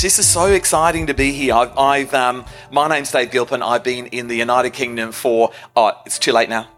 This 0.00 0.18
is 0.18 0.26
so 0.26 0.46
exciting 0.46 1.08
to 1.08 1.14
be 1.14 1.30
here. 1.32 1.52
I've, 1.52 1.76
I've 1.76 2.14
um, 2.14 2.46
my 2.70 2.88
name's 2.88 3.12
Dave 3.12 3.30
Gilpin. 3.30 3.62
I've 3.62 3.84
been 3.84 4.06
in 4.06 4.28
the 4.28 4.34
United 4.34 4.70
Kingdom 4.70 5.12
for, 5.12 5.52
oh, 5.76 5.92
it's 6.06 6.18
too 6.18 6.32
late 6.32 6.48
now. 6.48 6.68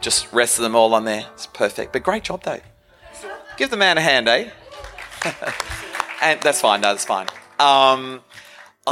Just 0.00 0.32
rest 0.32 0.56
of 0.56 0.62
them 0.62 0.76
all 0.76 0.94
on 0.94 1.04
there. 1.04 1.26
It's 1.34 1.48
perfect. 1.48 1.92
But 1.92 2.04
great 2.04 2.22
job, 2.22 2.44
Dave. 2.44 2.62
Give 3.56 3.70
the 3.70 3.76
man 3.76 3.98
a 3.98 4.00
hand, 4.00 4.28
eh? 4.28 4.50
and 6.22 6.40
that's 6.42 6.60
fine. 6.60 6.80
No, 6.82 6.92
that's 6.92 7.04
fine. 7.04 7.26
Um, 7.58 8.20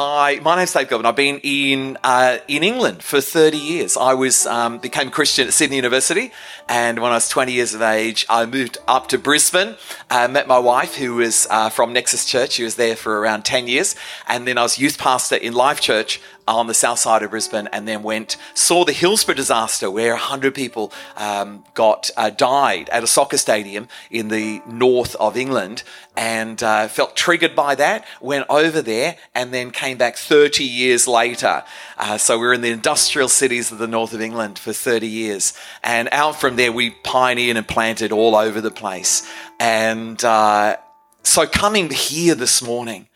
I, 0.00 0.38
my 0.44 0.54
name's 0.54 0.72
Dave 0.72 0.88
Gilpin. 0.88 1.06
I've 1.06 1.16
been 1.16 1.40
in 1.42 1.98
uh, 2.04 2.38
in 2.46 2.62
England 2.62 3.02
for 3.02 3.20
30 3.20 3.56
years. 3.56 3.96
I 3.96 4.14
was 4.14 4.46
um, 4.46 4.78
became 4.78 5.10
Christian 5.10 5.48
at 5.48 5.54
Sydney 5.54 5.74
University, 5.74 6.30
and 6.68 7.00
when 7.00 7.10
I 7.10 7.16
was 7.16 7.28
20 7.28 7.50
years 7.50 7.74
of 7.74 7.82
age, 7.82 8.24
I 8.30 8.46
moved 8.46 8.78
up 8.86 9.08
to 9.08 9.18
Brisbane. 9.18 9.74
Uh, 10.08 10.28
met 10.28 10.46
my 10.46 10.58
wife, 10.60 10.94
who 10.94 11.16
was 11.16 11.48
uh, 11.50 11.68
from 11.68 11.92
Nexus 11.92 12.24
Church. 12.24 12.52
She 12.52 12.62
was 12.62 12.76
there 12.76 12.94
for 12.94 13.18
around 13.18 13.44
10 13.44 13.66
years, 13.66 13.96
and 14.28 14.46
then 14.46 14.56
I 14.56 14.62
was 14.62 14.78
youth 14.78 14.98
pastor 14.98 15.34
in 15.34 15.52
Life 15.52 15.80
Church 15.80 16.20
on 16.48 16.66
the 16.66 16.74
south 16.74 16.98
side 16.98 17.22
of 17.22 17.30
Brisbane, 17.30 17.68
and 17.72 17.86
then 17.86 18.02
went 18.02 18.36
saw 18.54 18.84
the 18.84 18.92
Hillsborough 18.92 19.34
disaster 19.34 19.90
where 19.90 20.12
100 20.12 20.54
people 20.54 20.92
um, 21.16 21.64
got 21.74 22.10
uh, 22.16 22.30
died 22.30 22.88
at 22.88 23.04
a 23.04 23.06
soccer 23.06 23.36
stadium 23.36 23.88
in 24.10 24.28
the 24.28 24.62
north 24.66 25.14
of 25.16 25.36
England, 25.36 25.82
and 26.16 26.62
uh, 26.62 26.88
felt 26.88 27.16
triggered 27.16 27.54
by 27.54 27.74
that. 27.74 28.04
Went 28.20 28.46
over 28.48 28.80
there, 28.80 29.16
and 29.34 29.52
then 29.52 29.70
came 29.70 29.98
back 29.98 30.16
30 30.16 30.64
years 30.64 31.06
later. 31.06 31.62
Uh, 31.98 32.16
so 32.16 32.38
we 32.38 32.46
were 32.46 32.54
in 32.54 32.62
the 32.62 32.70
industrial 32.70 33.28
cities 33.28 33.70
of 33.70 33.78
the 33.78 33.86
north 33.86 34.12
of 34.12 34.20
England 34.20 34.58
for 34.58 34.72
30 34.72 35.06
years, 35.06 35.52
and 35.82 36.08
out 36.12 36.40
from 36.40 36.56
there 36.56 36.72
we 36.72 36.90
pioneered 36.90 37.56
and 37.56 37.68
planted 37.68 38.10
all 38.10 38.34
over 38.34 38.60
the 38.60 38.70
place. 38.70 39.28
And 39.60 40.22
uh, 40.24 40.76
so 41.22 41.46
coming 41.46 41.90
here 41.90 42.34
this 42.34 42.62
morning. 42.62 43.06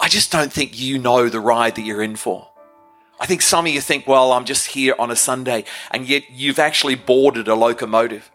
I 0.00 0.08
just 0.08 0.30
don't 0.30 0.52
think 0.52 0.78
you 0.78 0.98
know 0.98 1.28
the 1.28 1.40
ride 1.40 1.74
that 1.74 1.82
you're 1.82 2.02
in 2.02 2.14
for. 2.14 2.48
I 3.20 3.26
think 3.26 3.42
some 3.42 3.66
of 3.66 3.72
you 3.72 3.80
think, 3.80 4.06
well, 4.06 4.32
I'm 4.32 4.44
just 4.44 4.68
here 4.68 4.94
on 4.98 5.10
a 5.10 5.16
Sunday, 5.16 5.64
and 5.90 6.08
yet 6.08 6.30
you've 6.30 6.58
actually 6.58 6.94
boarded 6.94 7.48
a 7.48 7.54
locomotive. 7.54 8.30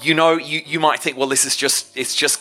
You 0.00 0.14
know, 0.14 0.32
you, 0.32 0.62
you 0.64 0.80
might 0.80 1.00
think, 1.00 1.16
well, 1.16 1.28
this 1.28 1.44
is 1.44 1.56
just, 1.56 1.96
it's 1.96 2.14
just 2.14 2.40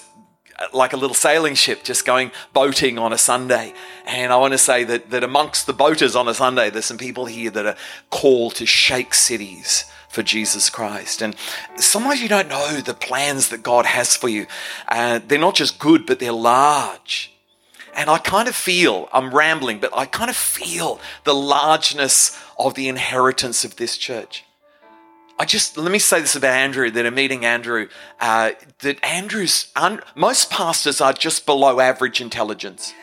like 0.74 0.94
a 0.94 0.98
little 0.98 1.14
sailing 1.14 1.56
ship 1.56 1.84
just 1.84 2.06
going 2.06 2.32
boating 2.54 2.98
on 2.98 3.14
a 3.14 3.18
Sunday. 3.18 3.74
And 4.06 4.34
I 4.34 4.38
want 4.38 4.54
to 4.54 4.58
say 4.58 4.84
that, 4.86 5.10
that 5.12 5.24
amongst 5.24 5.68
the 5.68 5.74
boaters 5.74 6.16
on 6.16 6.28
a 6.28 6.34
Sunday, 6.34 6.70
there's 6.70 6.86
some 6.86 6.98
people 6.98 7.26
here 7.26 7.52
that 7.52 7.66
are 7.66 7.76
called 8.10 8.56
to 8.56 8.66
shake 8.66 9.14
cities 9.14 9.86
for 10.10 10.24
Jesus 10.24 10.70
Christ. 10.70 11.22
And 11.22 11.36
sometimes 11.76 12.22
you 12.22 12.30
don't 12.30 12.50
know 12.50 12.78
the 12.78 12.94
plans 12.94 13.50
that 13.50 13.62
God 13.62 13.86
has 13.86 14.16
for 14.16 14.30
you. 14.30 14.48
Uh, 14.88 15.20
they're 15.26 15.38
not 15.38 15.56
just 15.56 15.80
good, 15.80 16.06
but 16.06 16.20
they're 16.20 16.32
large. 16.32 17.37
And 17.96 18.10
I 18.10 18.18
kind 18.18 18.48
of 18.48 18.56
feel, 18.56 19.10
I'm 19.12 19.34
rambling, 19.34 19.80
but 19.80 19.92
I 19.96 20.06
kind 20.06 20.30
of 20.30 20.36
feel 20.36 21.00
the 21.24 21.34
largeness 21.34 22.38
of 22.60 22.76
the 22.76 22.88
inheritance 22.88 23.66
of 23.66 23.76
this 23.78 23.98
church. 23.98 24.44
I 25.40 25.46
just, 25.46 25.78
let 25.78 25.92
me 25.92 26.00
say 26.00 26.20
this 26.20 26.36
about 26.36 26.54
Andrew, 26.54 26.90
that 26.90 27.06
in 27.06 27.14
meeting 27.14 27.46
Andrew, 27.46 27.90
uh, 28.20 28.52
that 28.80 29.04
Andrew's, 29.04 29.72
un, 29.76 30.02
most 30.16 30.50
pastors 30.50 31.00
are 31.00 31.14
just 31.14 31.46
below 31.46 31.80
average 31.80 32.22
intelligence. 32.22 32.94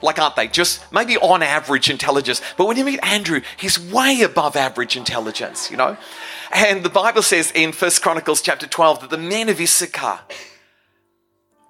Like, 0.00 0.18
aren't 0.18 0.36
they? 0.36 0.46
Just 0.48 0.80
maybe 0.92 1.16
on 1.18 1.42
average 1.42 1.90
intelligence. 1.90 2.40
But 2.56 2.66
when 2.66 2.76
you 2.76 2.84
meet 2.84 3.00
Andrew, 3.02 3.42
he's 3.58 3.78
way 3.78 4.22
above 4.22 4.56
average 4.56 4.96
intelligence, 4.96 5.70
you 5.70 5.76
know? 5.76 5.96
And 6.52 6.84
the 6.84 6.88
Bible 6.88 7.22
says 7.22 7.52
in 7.54 7.72
First 7.72 8.00
Chronicles 8.00 8.40
chapter 8.40 8.66
12 8.66 9.00
that 9.02 9.10
the 9.10 9.18
men 9.18 9.48
of 9.48 9.60
Issachar, 9.60 10.20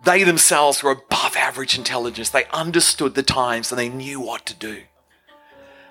they 0.04 0.24
themselves 0.24 0.82
were 0.82 0.92
above 0.92 1.36
average 1.36 1.76
intelligence. 1.76 2.30
They 2.30 2.44
understood 2.52 3.14
the 3.14 3.22
times 3.22 3.70
and 3.70 3.78
they 3.78 3.88
knew 3.88 4.20
what 4.20 4.46
to 4.46 4.54
do. 4.54 4.82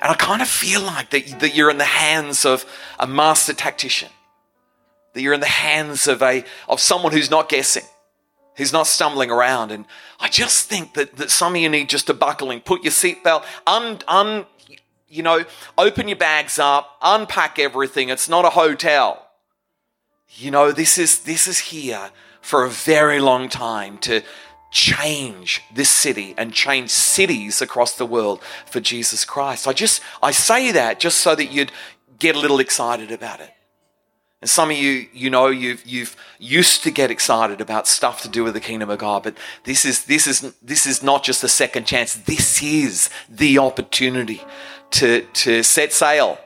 And 0.01 0.11
I 0.11 0.15
kind 0.15 0.41
of 0.41 0.47
feel 0.47 0.81
like 0.81 1.09
that, 1.11 1.39
that 1.41 1.55
you're 1.55 1.69
in 1.69 1.77
the 1.77 1.83
hands 1.83 2.45
of 2.45 2.65
a 2.97 3.05
master 3.05 3.53
tactician, 3.53 4.09
that 5.13 5.21
you're 5.21 5.33
in 5.33 5.41
the 5.41 5.45
hands 5.45 6.07
of, 6.07 6.21
a, 6.21 6.45
of 6.67 6.79
someone 6.79 7.11
who's 7.11 7.29
not 7.29 7.49
guessing, 7.49 7.83
who's 8.55 8.71
not 8.71 8.87
stumbling 8.87 9.29
around. 9.29 9.71
And 9.71 9.85
I 10.19 10.29
just 10.29 10.69
think 10.69 10.93
that, 10.93 11.17
that 11.17 11.29
some 11.29 11.53
of 11.53 11.61
you 11.61 11.69
need 11.69 11.89
just 11.89 12.07
to 12.07 12.13
buckle 12.13 12.49
in, 12.49 12.61
put 12.61 12.83
your 12.83 12.91
seatbelt, 12.91 13.43
un, 13.67 13.99
un, 14.07 14.45
you 15.09 15.21
know, 15.21 15.43
open 15.77 16.07
your 16.07 16.17
bags 16.17 16.57
up, 16.57 16.97
unpack 17.01 17.59
everything. 17.59 18.09
It's 18.09 18.29
not 18.29 18.45
a 18.45 18.51
hotel. 18.51 19.27
You 20.29 20.51
know, 20.51 20.71
this 20.71 20.97
is, 20.97 21.19
this 21.19 21.47
is 21.47 21.59
here 21.59 22.09
for 22.49 22.65
a 22.65 22.69
very 22.69 23.19
long 23.19 23.47
time 23.47 23.99
to 23.99 24.23
change 24.71 25.61
this 25.71 25.87
city 25.87 26.33
and 26.35 26.51
change 26.51 26.89
cities 26.89 27.61
across 27.61 27.95
the 27.95 28.07
world 28.07 28.41
for 28.65 28.79
Jesus 28.79 29.23
Christ. 29.23 29.67
I 29.67 29.73
just, 29.73 30.01
I 30.23 30.31
say 30.31 30.71
that 30.71 30.99
just 30.99 31.19
so 31.19 31.35
that 31.35 31.51
you'd 31.51 31.71
get 32.17 32.35
a 32.35 32.39
little 32.39 32.59
excited 32.59 33.11
about 33.11 33.39
it. 33.39 33.51
And 34.41 34.49
some 34.49 34.71
of 34.71 34.77
you, 34.77 35.05
you 35.13 35.29
know, 35.29 35.45
you've, 35.49 35.85
you've 35.85 36.15
used 36.39 36.81
to 36.85 36.89
get 36.89 37.11
excited 37.11 37.61
about 37.61 37.87
stuff 37.87 38.23
to 38.23 38.27
do 38.27 38.43
with 38.43 38.55
the 38.55 38.59
kingdom 38.59 38.89
of 38.89 38.97
God, 38.97 39.21
but 39.21 39.37
this 39.65 39.85
is, 39.85 40.05
this 40.05 40.25
is, 40.25 40.41
this 40.59 40.87
is 40.87 41.03
not 41.03 41.23
just 41.23 41.43
a 41.43 41.47
second 41.47 41.85
chance. 41.85 42.15
This 42.15 42.63
is 42.63 43.11
the 43.29 43.59
opportunity 43.59 44.41
to, 44.91 45.21
to 45.21 45.61
set 45.61 45.93
sail 45.93 46.39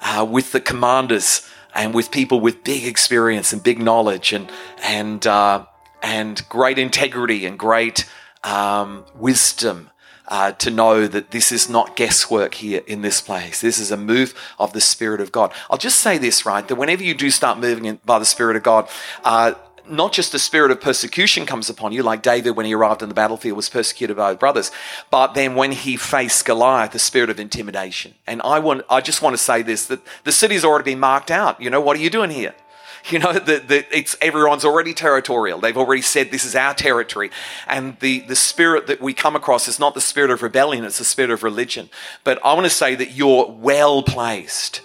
uh, 0.00 0.26
with 0.28 0.50
the 0.50 0.60
commanders 0.60 1.48
and 1.74 1.94
with 1.94 2.10
people 2.10 2.40
with 2.40 2.64
big 2.64 2.86
experience 2.86 3.52
and 3.52 3.62
big 3.62 3.78
knowledge 3.78 4.32
and 4.32 4.50
and 4.82 5.26
uh, 5.26 5.64
and 6.02 6.48
great 6.48 6.78
integrity 6.78 7.46
and 7.46 7.58
great 7.58 8.08
um, 8.44 9.04
wisdom 9.14 9.90
uh, 10.28 10.52
to 10.52 10.70
know 10.70 11.06
that 11.06 11.30
this 11.30 11.52
is 11.52 11.68
not 11.68 11.96
guesswork 11.96 12.54
here 12.54 12.82
in 12.86 13.02
this 13.02 13.20
place. 13.20 13.60
This 13.60 13.78
is 13.78 13.90
a 13.90 13.96
move 13.96 14.34
of 14.58 14.72
the 14.72 14.80
Spirit 14.80 15.20
of 15.20 15.32
God. 15.32 15.52
I'll 15.70 15.78
just 15.78 15.98
say 15.98 16.18
this, 16.18 16.46
right? 16.46 16.66
That 16.66 16.76
whenever 16.76 17.02
you 17.02 17.14
do 17.14 17.30
start 17.30 17.58
moving 17.58 17.84
in, 17.84 18.00
by 18.04 18.18
the 18.18 18.24
Spirit 18.24 18.56
of 18.56 18.62
God, 18.62 18.88
uh, 19.22 19.54
not 19.88 20.12
just 20.12 20.32
the 20.32 20.38
spirit 20.38 20.70
of 20.70 20.80
persecution 20.80 21.46
comes 21.46 21.68
upon 21.68 21.92
you, 21.92 22.02
like 22.02 22.22
David 22.22 22.52
when 22.52 22.66
he 22.66 22.74
arrived 22.74 23.02
on 23.02 23.08
the 23.08 23.14
battlefield 23.14 23.56
was 23.56 23.68
persecuted 23.68 24.16
by 24.16 24.30
his 24.30 24.38
brothers, 24.38 24.70
but 25.10 25.34
then 25.34 25.54
when 25.54 25.72
he 25.72 25.96
faced 25.96 26.44
Goliath, 26.44 26.92
the 26.92 26.98
spirit 26.98 27.30
of 27.30 27.38
intimidation. 27.38 28.14
And 28.26 28.40
I 28.42 28.58
want, 28.58 28.82
I 28.88 29.00
just 29.00 29.22
want 29.22 29.34
to 29.34 29.42
say 29.42 29.62
this: 29.62 29.86
that 29.86 30.00
the 30.24 30.32
city's 30.32 30.64
already 30.64 30.92
been 30.92 31.00
marked 31.00 31.30
out. 31.30 31.60
You 31.60 31.70
know, 31.70 31.80
what 31.80 31.96
are 31.96 32.00
you 32.00 32.10
doing 32.10 32.30
here? 32.30 32.54
You 33.10 33.18
know, 33.18 33.34
the, 33.34 33.58
the, 33.58 33.84
it's 33.94 34.16
everyone's 34.22 34.64
already 34.64 34.94
territorial. 34.94 35.60
They've 35.60 35.76
already 35.76 36.00
said 36.00 36.30
this 36.30 36.46
is 36.46 36.56
our 36.56 36.72
territory. 36.72 37.30
And 37.66 37.98
the, 38.00 38.20
the 38.20 38.34
spirit 38.34 38.86
that 38.86 39.02
we 39.02 39.12
come 39.12 39.36
across 39.36 39.68
is 39.68 39.78
not 39.78 39.92
the 39.92 40.00
spirit 40.00 40.30
of 40.30 40.42
rebellion, 40.42 40.86
it's 40.86 40.96
the 40.96 41.04
spirit 41.04 41.30
of 41.30 41.42
religion. 41.42 41.90
But 42.24 42.42
I 42.42 42.54
want 42.54 42.64
to 42.64 42.70
say 42.70 42.94
that 42.94 43.10
you're 43.10 43.50
well 43.50 44.02
placed 44.02 44.80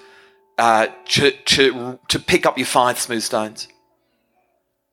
uh, 0.58 0.88
to, 1.06 1.32
to, 1.32 1.98
to 2.10 2.20
pick 2.20 2.46
up 2.46 2.58
your 2.58 2.68
five 2.68 3.00
smooth 3.00 3.24
stones 3.24 3.70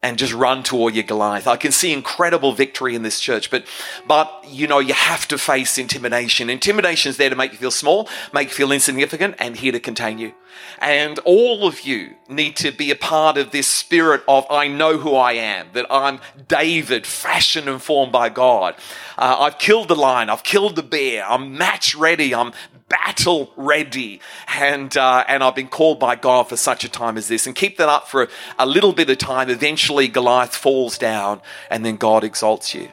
and 0.07 0.19
just 0.19 0.33
run 0.33 0.63
toward 0.63 0.95
your 0.95 1.03
Goliath. 1.03 1.49
I 1.49 1.57
can 1.57 1.73
see 1.73 1.93
incredible 1.93 2.53
victory 2.53 2.95
in 2.95 3.03
this 3.03 3.19
church, 3.19 3.51
but 3.51 3.67
but 4.07 4.45
you 4.47 4.69
know 4.69 4.79
you 4.79 4.95
have 4.95 5.27
to 5.29 5.37
face 5.37 5.79
intimidation. 5.79 6.49
Intimidation 6.49 7.11
is 7.11 7.17
there 7.17 7.29
to 7.29 7.35
make 7.35 7.51
you 7.51 7.59
feel 7.59 7.73
small, 7.73 8.09
make 8.33 8.49
you 8.49 8.55
feel 8.55 8.71
insignificant, 8.71 9.35
and 9.41 9.57
here 9.57 9.73
to 9.73 9.81
contain 9.81 10.19
you. 10.19 10.33
And 10.79 11.19
all 11.25 11.67
of 11.67 11.81
you 11.81 12.15
need 12.29 12.55
to 12.57 12.71
be 12.71 12.93
a 12.93 12.97
part 12.97 13.37
of 13.37 13.51
this 13.51 13.67
spirit 13.67 14.23
of 14.29 14.47
I 14.49 14.69
know 14.69 14.97
who 14.99 15.17
I 15.17 15.33
am, 15.33 15.71
that 15.73 15.87
I'm 15.91 16.21
David, 16.47 17.05
fashioned 17.05 17.69
and 17.69 17.83
formed 17.83 18.13
by 18.13 18.29
God. 18.29 18.77
Uh, 19.19 19.37
I've 19.41 19.59
killed 19.59 19.89
the 19.89 19.97
lion, 19.97 20.31
I've 20.31 20.45
killed 20.45 20.77
the 20.77 20.85
bear, 20.85 21.29
I'm 21.29 21.59
match 21.59 21.97
ready, 21.97 22.33
I'm 22.33 22.53
battle 22.89 23.51
ready. 23.57 24.21
And, 24.49 24.97
uh, 24.97 25.25
and 25.29 25.43
I've 25.43 25.55
been 25.55 25.69
called 25.69 25.99
by 25.99 26.17
God 26.17 26.49
for 26.49 26.57
such 26.57 26.85
a 26.85 26.89
time 26.89 27.17
as 27.17 27.29
this. 27.29 27.47
And 27.47 27.57
keep 27.57 27.77
that 27.79 27.89
up 27.89 28.09
for 28.09 28.25
a, 28.25 28.29
a 28.59 28.67
little 28.67 28.93
bit 28.93 29.11
of 29.11 29.19
time. 29.19 29.51
Eventually, 29.51 30.09
Goliath 30.09 30.55
falls 30.55 30.99
down, 30.99 31.41
and 31.71 31.85
then 31.85 31.97
God 31.97 32.25
exalts 32.25 32.75
you. 32.75 32.89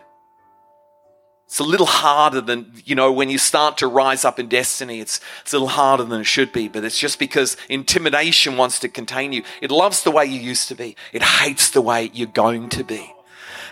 It's 1.45 1.59
a 1.59 1.63
little 1.63 1.85
harder 1.85 2.41
than, 2.41 2.73
you 2.83 2.95
know, 2.95 3.11
when 3.11 3.29
you 3.29 3.37
start 3.37 3.77
to 3.77 3.87
rise 3.87 4.25
up 4.25 4.39
in 4.39 4.47
destiny, 4.47 4.99
it's, 4.99 5.21
it's 5.43 5.53
a 5.53 5.57
little 5.57 5.67
harder 5.67 6.03
than 6.03 6.21
it 6.21 6.23
should 6.23 6.51
be, 6.51 6.67
but 6.67 6.83
it's 6.83 6.97
just 6.97 7.19
because 7.19 7.57
intimidation 7.69 8.57
wants 8.57 8.79
to 8.79 8.89
contain 8.89 9.33
you. 9.33 9.43
It 9.61 9.69
loves 9.69 10.01
the 10.01 10.09
way 10.09 10.25
you 10.25 10.39
used 10.39 10.67
to 10.69 10.75
be, 10.75 10.95
it 11.11 11.21
hates 11.21 11.69
the 11.69 11.81
way 11.81 12.09
you're 12.11 12.27
going 12.27 12.69
to 12.69 12.83
be. 12.83 13.13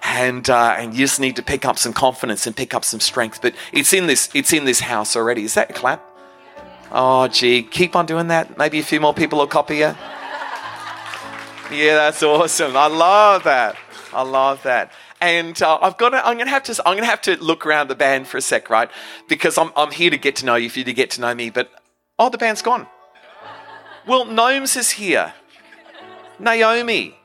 and 0.03 0.49
uh, 0.49 0.75
and 0.77 0.93
you 0.93 0.99
just 0.99 1.19
need 1.19 1.35
to 1.35 1.43
pick 1.43 1.65
up 1.65 1.77
some 1.77 1.93
confidence 1.93 2.47
and 2.47 2.55
pick 2.55 2.73
up 2.73 2.83
some 2.83 2.99
strength. 2.99 3.41
But 3.41 3.55
it's 3.71 3.93
in 3.93 4.07
this 4.07 4.29
it's 4.33 4.53
in 4.53 4.65
this 4.65 4.81
house 4.81 5.15
already. 5.15 5.43
Is 5.43 5.53
that 5.53 5.69
a 5.69 5.73
clap? 5.73 6.10
Oh, 6.91 7.27
gee, 7.27 7.63
keep 7.63 7.95
on 7.95 8.05
doing 8.05 8.27
that. 8.27 8.57
Maybe 8.57 8.79
a 8.79 8.83
few 8.83 8.99
more 8.99 9.13
people 9.13 9.39
will 9.39 9.47
copy 9.47 9.77
you. 9.77 9.95
Yeah, 11.71 11.95
that's 11.95 12.21
awesome. 12.21 12.75
I 12.75 12.87
love 12.87 13.45
that. 13.45 13.77
I 14.13 14.23
love 14.23 14.61
that. 14.63 14.91
And 15.21 15.61
uh, 15.61 15.77
I've 15.81 15.97
got 15.97 16.09
to, 16.09 16.17
I'm 16.25 16.35
going 16.35 16.47
to 16.47 16.51
have 16.51 16.63
to, 16.63 16.73
I'm 16.85 16.95
going 16.95 17.03
to 17.03 17.09
have 17.09 17.21
to 17.21 17.41
look 17.41 17.65
around 17.65 17.87
the 17.87 17.95
band 17.95 18.27
for 18.27 18.37
a 18.37 18.41
sec, 18.41 18.69
right? 18.69 18.89
Because 19.29 19.57
I'm, 19.57 19.71
I'm 19.77 19.91
here 19.91 20.09
to 20.09 20.17
get 20.17 20.35
to 20.37 20.45
know 20.45 20.55
you, 20.55 20.69
for 20.69 20.79
you 20.79 20.85
to 20.85 20.93
get 20.93 21.11
to 21.11 21.21
know 21.21 21.33
me. 21.33 21.49
But 21.49 21.71
oh, 22.19 22.29
the 22.29 22.37
band's 22.37 22.61
gone. 22.61 22.87
Well, 24.05 24.25
Gnomes 24.25 24.75
is 24.75 24.91
here. 24.91 25.33
Naomi. 26.39 27.15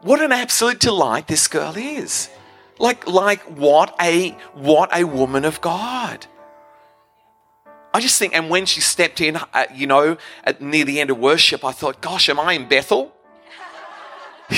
What 0.00 0.20
an 0.20 0.32
absolute 0.32 0.80
delight 0.80 1.28
this 1.28 1.46
girl 1.46 1.76
is. 1.76 2.28
Like, 2.78 3.06
like 3.06 3.42
what 3.42 3.94
a 4.00 4.30
what 4.54 4.90
a 4.96 5.04
woman 5.04 5.44
of 5.44 5.60
God. 5.60 6.26
I 7.94 8.00
just 8.00 8.18
think, 8.18 8.34
and 8.34 8.48
when 8.48 8.64
she 8.64 8.80
stepped 8.80 9.20
in, 9.20 9.36
uh, 9.36 9.66
you 9.74 9.86
know, 9.86 10.16
at, 10.44 10.62
near 10.62 10.84
the 10.84 11.00
end 11.00 11.10
of 11.10 11.18
worship, 11.18 11.64
I 11.64 11.72
thought, 11.72 12.00
gosh, 12.00 12.28
am 12.28 12.40
I 12.40 12.54
in 12.54 12.66
Bethel? 12.66 13.14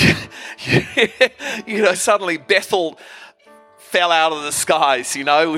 you 1.65 1.81
know, 1.81 1.93
suddenly 1.93 2.37
Bethel 2.37 2.97
fell 3.77 4.11
out 4.11 4.31
of 4.31 4.43
the 4.43 4.51
skies, 4.51 5.15
you 5.15 5.23
know. 5.23 5.57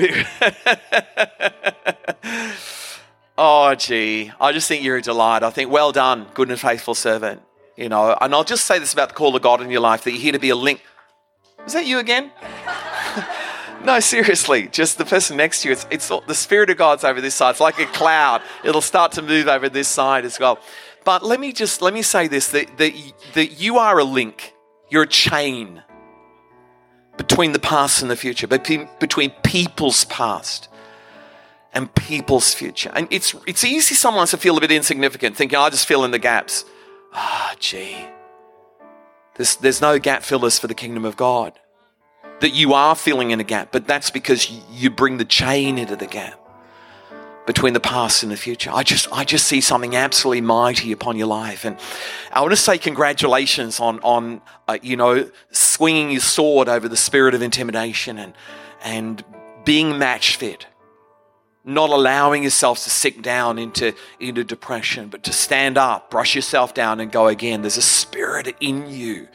oh, 3.38 3.74
gee, 3.74 4.32
I 4.40 4.52
just 4.52 4.68
think 4.68 4.82
you're 4.82 4.96
a 4.96 5.02
delight. 5.02 5.42
I 5.42 5.50
think, 5.50 5.70
well 5.70 5.92
done, 5.92 6.26
good 6.34 6.48
and 6.50 6.58
faithful 6.58 6.94
servant. 6.94 7.42
You 7.76 7.88
know, 7.88 8.16
and 8.20 8.34
I'll 8.34 8.44
just 8.44 8.66
say 8.66 8.80
this 8.80 8.92
about 8.92 9.10
the 9.10 9.14
call 9.14 9.36
of 9.36 9.42
God 9.42 9.60
in 9.60 9.70
your 9.70 9.80
life 9.80 10.02
that 10.02 10.10
you're 10.10 10.20
here 10.20 10.32
to 10.32 10.40
be 10.40 10.50
a 10.50 10.56
link. 10.56 10.82
Is 11.64 11.74
that 11.74 11.86
you 11.86 12.00
again? 12.00 12.32
No, 13.84 14.00
seriously, 14.00 14.68
just 14.68 14.98
the 14.98 15.04
person 15.04 15.36
next 15.36 15.62
to 15.62 15.68
you. 15.68 15.72
It's, 15.72 15.86
it's 15.90 16.08
the 16.08 16.34
Spirit 16.34 16.70
of 16.70 16.76
God's 16.76 17.04
over 17.04 17.20
this 17.20 17.34
side. 17.34 17.50
It's 17.50 17.60
like 17.60 17.78
a 17.78 17.86
cloud. 17.86 18.42
It'll 18.64 18.80
start 18.80 19.12
to 19.12 19.22
move 19.22 19.48
over 19.48 19.68
this 19.68 19.88
side 19.88 20.24
as 20.24 20.38
well. 20.38 20.58
But 21.04 21.24
let 21.24 21.40
me 21.40 21.52
just 21.52 21.80
let 21.80 21.94
me 21.94 22.02
say 22.02 22.28
this: 22.28 22.48
that 22.48 22.76
that, 22.78 22.92
that 23.34 23.60
you 23.60 23.78
are 23.78 23.98
a 23.98 24.04
link. 24.04 24.54
You're 24.90 25.02
a 25.02 25.08
chain 25.08 25.82
between 27.18 27.52
the 27.52 27.58
past 27.58 28.00
and 28.00 28.10
the 28.10 28.16
future, 28.16 28.46
between, 28.46 28.88
people's 29.42 30.04
past 30.04 30.68
and 31.74 31.94
people's 31.94 32.54
future. 32.54 32.90
And 32.94 33.06
it's 33.10 33.34
it's 33.46 33.64
easy 33.64 33.94
sometimes 33.94 34.30
to 34.30 34.38
feel 34.38 34.56
a 34.56 34.60
bit 34.60 34.72
insignificant, 34.72 35.36
thinking 35.36 35.58
I 35.58 35.68
just 35.68 35.86
fill 35.86 36.04
in 36.04 36.10
the 36.10 36.18
gaps. 36.18 36.64
Ah, 37.12 37.54
gee. 37.58 38.06
There's, 39.34 39.56
there's 39.56 39.80
no 39.80 39.98
gap 39.98 40.22
fillers 40.22 40.58
for 40.58 40.66
the 40.66 40.74
kingdom 40.74 41.04
of 41.04 41.16
God. 41.16 41.58
That 42.40 42.54
you 42.54 42.74
are 42.74 42.94
filling 42.94 43.30
in 43.30 43.40
a 43.40 43.44
gap, 43.44 43.72
but 43.72 43.86
that's 43.86 44.10
because 44.10 44.50
you 44.70 44.90
bring 44.90 45.18
the 45.18 45.24
chain 45.24 45.78
into 45.78 45.96
the 45.96 46.06
gap 46.06 46.38
between 47.46 47.72
the 47.72 47.80
past 47.80 48.22
and 48.22 48.30
the 48.30 48.36
future. 48.36 48.70
I 48.72 48.82
just, 48.82 49.08
I 49.10 49.24
just 49.24 49.46
see 49.46 49.60
something 49.60 49.96
absolutely 49.96 50.42
mighty 50.42 50.92
upon 50.92 51.16
your 51.16 51.26
life, 51.26 51.64
and 51.64 51.76
I 52.32 52.40
want 52.40 52.52
to 52.52 52.56
say 52.56 52.78
congratulations 52.78 53.80
on, 53.80 53.98
on, 54.00 54.40
uh, 54.68 54.78
you 54.82 54.96
know, 54.96 55.30
swinging 55.50 56.10
your 56.10 56.20
sword 56.20 56.68
over 56.68 56.88
the 56.88 56.96
spirit 56.96 57.34
of 57.34 57.42
intimidation 57.42 58.18
and, 58.18 58.34
and 58.82 59.24
being 59.64 59.98
match 59.98 60.36
fit 60.36 60.66
not 61.68 61.90
allowing 61.90 62.42
yourself 62.42 62.82
to 62.82 62.88
sink 62.88 63.22
down 63.22 63.58
into, 63.58 63.94
into 64.18 64.42
depression, 64.42 65.08
but 65.08 65.22
to 65.24 65.32
stand 65.34 65.76
up, 65.76 66.10
brush 66.10 66.34
yourself 66.34 66.72
down, 66.72 66.98
and 66.98 67.12
go 67.12 67.28
again. 67.28 67.60
There's 67.60 67.76
a 67.76 67.82
spirit 67.82 68.56
in 68.58 68.88
you 68.88 69.28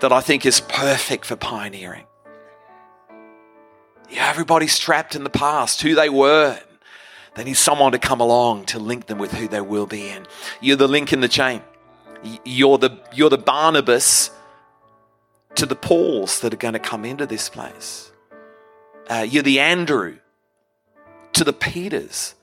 that 0.00 0.12
I 0.12 0.20
think 0.20 0.44
is 0.44 0.60
perfect 0.60 1.24
for 1.24 1.36
pioneering. 1.36 2.04
Yeah, 4.10 4.28
everybody's 4.28 4.78
trapped 4.78 5.14
in 5.14 5.24
the 5.24 5.30
past, 5.30 5.82
who 5.82 5.94
they 5.94 6.08
were. 6.08 6.58
They 7.34 7.44
need 7.44 7.56
someone 7.56 7.92
to 7.92 7.98
come 7.98 8.20
along 8.20 8.66
to 8.66 8.78
link 8.78 9.06
them 9.06 9.18
with 9.18 9.32
who 9.32 9.48
they 9.48 9.60
will 9.60 9.86
be. 9.86 10.08
And 10.08 10.26
you're 10.60 10.76
the 10.76 10.88
link 10.88 11.12
in 11.12 11.20
the 11.20 11.28
chain. 11.28 11.62
You're 12.44 12.78
the, 12.78 12.98
you're 13.12 13.30
the 13.30 13.38
Barnabas 13.38 14.30
to 15.56 15.66
the 15.66 15.76
Pauls 15.76 16.40
that 16.40 16.54
are 16.54 16.58
going 16.58 16.74
to 16.74 16.80
come 16.80 17.04
into 17.04 17.26
this 17.26 17.48
place. 17.48 18.10
Uh, 19.08 19.26
you're 19.28 19.42
the 19.42 19.60
Andrew 19.60 20.16
to 21.34 21.44
the 21.44 21.52
Peters 21.52 22.34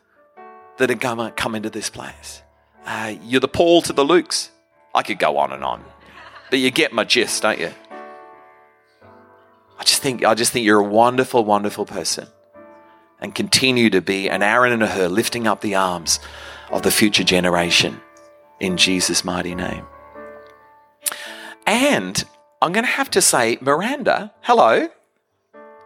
that 0.77 0.91
are 0.91 0.95
going 0.95 1.17
to 1.17 1.31
come 1.31 1.55
into 1.55 1.69
this 1.69 1.89
place. 1.89 2.41
Uh, 2.85 3.15
you're 3.23 3.39
the 3.39 3.47
Paul 3.47 3.81
to 3.83 3.93
the 3.93 4.03
Lukes. 4.03 4.49
I 4.93 5.01
could 5.01 5.19
go 5.19 5.37
on 5.37 5.51
and 5.51 5.63
on, 5.63 5.83
but 6.49 6.59
you 6.59 6.69
get 6.69 6.93
my 6.93 7.03
gist, 7.03 7.41
don't 7.41 7.59
you? 7.59 7.71
I 9.83 9.85
just 9.85 10.01
think 10.01 10.23
I 10.23 10.33
just 10.33 10.53
think 10.53 10.65
you're 10.65 10.79
a 10.79 10.83
wonderful, 10.83 11.43
wonderful 11.43 11.85
person, 11.85 12.27
and 13.19 13.35
continue 13.35 13.89
to 13.89 13.99
be 13.99 14.29
an 14.29 14.41
Aaron 14.41 14.71
and 14.71 14.81
a 14.81 14.87
Hur 14.87 15.09
lifting 15.09 15.45
up 15.45 15.59
the 15.59 15.75
arms 15.75 16.21
of 16.71 16.83
the 16.83 16.89
future 16.89 17.25
generation 17.25 17.99
in 18.61 18.77
Jesus' 18.77 19.25
mighty 19.25 19.53
name. 19.53 19.85
And 21.67 22.23
I'm 22.61 22.71
going 22.71 22.85
to 22.85 22.91
have 22.91 23.11
to 23.11 23.21
say, 23.21 23.57
Miranda, 23.59 24.31
hello. 24.43 24.87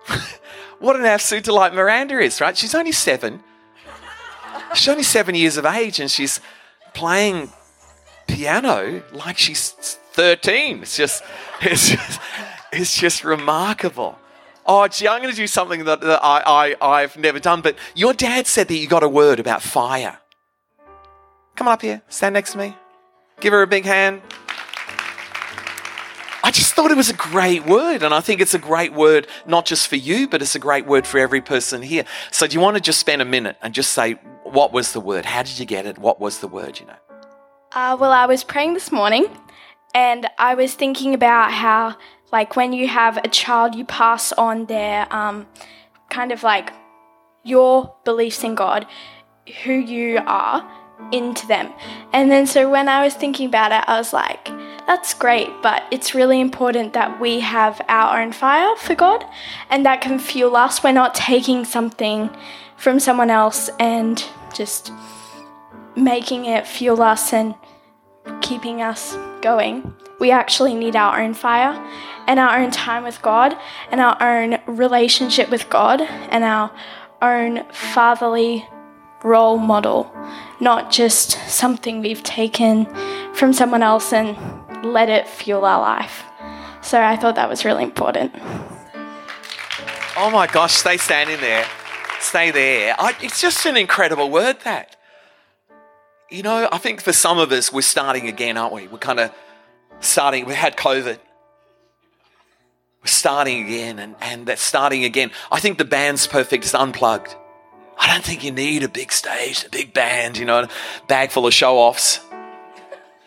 what 0.79 0.95
an 0.95 1.05
absolute 1.05 1.45
delight 1.45 1.73
Miranda 1.73 2.19
is, 2.19 2.39
right? 2.39 2.55
She's 2.55 2.75
only 2.75 2.91
seven. 2.91 3.41
She's 4.75 4.88
only 4.89 5.01
seven 5.01 5.33
years 5.33 5.57
of 5.57 5.65
age 5.65 6.00
and 6.00 6.11
she's 6.11 6.39
playing 6.93 7.50
piano 8.27 9.01
like 9.11 9.39
she's 9.39 9.71
13. 9.71 10.83
It's 10.83 10.95
just, 10.95 11.23
it's 11.61 11.89
just, 11.89 12.19
it's 12.71 12.95
just 12.95 13.23
remarkable. 13.23 14.17
Oh, 14.65 14.87
gee, 14.87 15.07
I'm 15.07 15.21
going 15.21 15.31
to 15.31 15.37
do 15.37 15.47
something 15.47 15.85
that, 15.85 16.01
that 16.01 16.19
I, 16.21 16.75
I, 16.81 17.01
I've 17.01 17.17
never 17.17 17.39
done. 17.39 17.61
But 17.61 17.77
your 17.95 18.13
dad 18.13 18.47
said 18.47 18.67
that 18.67 18.75
you 18.75 18.87
got 18.87 19.03
a 19.03 19.09
word 19.09 19.39
about 19.39 19.61
fire. 19.61 20.17
Come 21.55 21.67
on 21.67 21.73
up 21.73 21.81
here, 21.81 22.01
stand 22.09 22.33
next 22.33 22.51
to 22.51 22.57
me. 22.57 22.75
Give 23.39 23.53
her 23.53 23.61
a 23.61 23.67
big 23.67 23.85
hand. 23.85 24.21
I 26.43 26.51
just 26.51 26.73
thought 26.73 26.91
it 26.91 26.97
was 26.97 27.09
a 27.09 27.13
great 27.13 27.65
word. 27.65 28.03
And 28.03 28.13
I 28.13 28.19
think 28.19 28.41
it's 28.41 28.53
a 28.53 28.59
great 28.59 28.93
word, 28.93 29.27
not 29.45 29.65
just 29.65 29.87
for 29.87 29.95
you, 29.95 30.27
but 30.27 30.41
it's 30.41 30.55
a 30.55 30.59
great 30.59 30.85
word 30.85 31.05
for 31.07 31.17
every 31.17 31.41
person 31.41 31.81
here. 31.81 32.05
So, 32.31 32.47
do 32.47 32.53
you 32.53 32.61
want 32.61 32.75
to 32.75 32.81
just 32.81 32.99
spend 32.99 33.21
a 33.21 33.25
minute 33.25 33.57
and 33.61 33.73
just 33.73 33.91
say, 33.91 34.13
what 34.43 34.71
was 34.71 34.93
the 34.93 35.01
word? 35.01 35.25
How 35.25 35.43
did 35.43 35.59
you 35.59 35.65
get 35.65 35.85
it? 35.85 35.97
What 35.97 36.19
was 36.19 36.39
the 36.39 36.47
word, 36.47 36.79
you 36.79 36.85
know? 36.85 36.95
Uh, 37.73 37.97
well, 37.99 38.11
I 38.11 38.25
was 38.25 38.43
praying 38.43 38.75
this 38.75 38.91
morning 38.91 39.25
and 39.93 40.27
I 40.37 40.53
was 40.53 40.73
thinking 40.73 41.13
about 41.13 41.51
how, 41.51 41.97
like, 42.31 42.56
when 42.56 42.74
you 42.74 42.88
have 42.88 43.18
a 43.18 43.27
child, 43.27 43.75
you 43.75 43.85
pass 43.85 44.31
on 44.33 44.65
their 44.65 45.12
um, 45.13 45.47
kind 46.09 46.31
of 46.31 46.43
like 46.43 46.72
your 47.43 47.96
beliefs 48.03 48.43
in 48.43 48.55
God, 48.55 48.86
who 49.63 49.74
you 49.74 50.19
are, 50.25 50.69
into 51.12 51.48
them. 51.48 51.72
And 52.12 52.31
then, 52.31 52.48
so 52.48 52.69
when 52.69 52.89
I 52.89 53.03
was 53.03 53.13
thinking 53.13 53.48
about 53.48 53.72
it, 53.72 53.84
I 53.88 53.98
was 53.98 54.13
like, 54.13 54.50
that's 54.88 55.13
great, 55.13 55.50
but 55.62 55.84
it's 55.91 56.15
really 56.15 56.39
important 56.39 56.93
that 56.93 57.19
we 57.19 57.41
have 57.41 57.81
our 57.89 58.22
own 58.22 58.31
fire 58.31 58.75
for 58.77 58.96
God 58.96 59.25
and 59.69 59.86
that 59.86 60.01
can 60.01 60.17
fuel 60.17 60.55
us. 60.55 60.84
We're 60.84 60.93
not 60.93 61.13
taking 61.13 61.65
something 61.65 62.29
from 62.77 63.00
someone 63.00 63.29
else 63.29 63.69
and 63.79 64.24
just 64.53 64.91
making 65.96 66.46
it 66.46 66.65
fuel 66.65 67.01
us 67.01 67.34
and 67.34 67.55
keeping 68.41 68.81
us 68.81 69.17
going. 69.41 69.93
We 70.19 70.31
actually 70.31 70.74
need 70.74 70.96
our 70.96 71.22
own 71.22 71.34
fire 71.34 71.74
and 72.27 72.39
our 72.39 72.60
own 72.60 72.72
time 72.72 73.03
with 73.03 73.22
God 73.22 73.57
and 73.91 74.01
our 74.01 74.17
own 74.22 74.60
relationship 74.65 75.50
with 75.50 75.69
God 75.69 76.01
and 76.01 76.43
our 76.43 76.72
own 77.22 77.63
fatherly 77.72 78.67
role 79.24 79.57
model, 79.57 80.12
not 80.60 80.91
just 80.91 81.31
something 81.48 82.01
we've 82.01 82.24
taken 82.24 82.86
from 83.34 83.53
someone 83.53 83.84
else 83.84 84.12
and 84.12 84.36
let 84.84 85.10
it 85.10 85.27
fuel 85.27 85.65
our 85.65 85.81
life. 85.81 86.24
So 86.81 87.01
I 87.01 87.15
thought 87.15 87.36
that 87.36 87.50
was 87.50 87.65
really 87.65 87.84
important. 87.84 88.34
Oh 90.15 90.31
my 90.31 90.48
gosh, 90.48 90.74
stay 90.74 90.98
standing 90.98 91.39
there. 91.39 91.65
Stay 92.19 92.51
there. 92.51 92.96
I, 92.98 93.15
it's 93.22 93.39
just 93.39 93.65
an 93.65 93.77
incredible 93.77 94.29
word, 94.29 94.57
that. 94.63 94.97
You 96.29 96.43
know, 96.43 96.67
I 96.69 96.77
think 96.77 97.01
for 97.01 97.13
some 97.13 97.38
of 97.38 97.53
us, 97.53 97.72
we're 97.72 97.81
starting 97.81 98.27
again, 98.27 98.57
aren't 98.57 98.74
we? 98.74 98.88
We're 98.88 98.98
kind 98.98 99.22
of 99.22 99.31
starting, 100.01 100.46
we 100.46 100.53
had 100.53 100.75
COVID. 100.75 101.17
We're 103.01 103.05
starting 103.05 103.63
again, 103.63 103.98
and, 103.98 104.15
and 104.19 104.46
that's 104.46 104.62
starting 104.62 105.05
again. 105.05 105.31
I 105.50 105.62
think 105.62 105.77
the 105.77 105.86
band's 105.86 106.27
perfect, 106.27 106.65
it's 106.65 106.74
unplugged. 106.74 107.34
I 107.98 108.12
don't 108.12 108.25
think 108.25 108.43
you 108.43 108.51
need 108.51 108.84
a 108.84 108.89
big 108.89 109.13
stage, 109.13 109.65
a 109.65 109.69
big 109.69 109.93
band, 109.93 110.38
you 110.38 110.43
know, 110.43 110.63
a 110.63 110.69
bag 111.07 111.31
full 111.31 111.48
of 111.48 111.53
show 111.53 111.77
offs. 111.77 112.19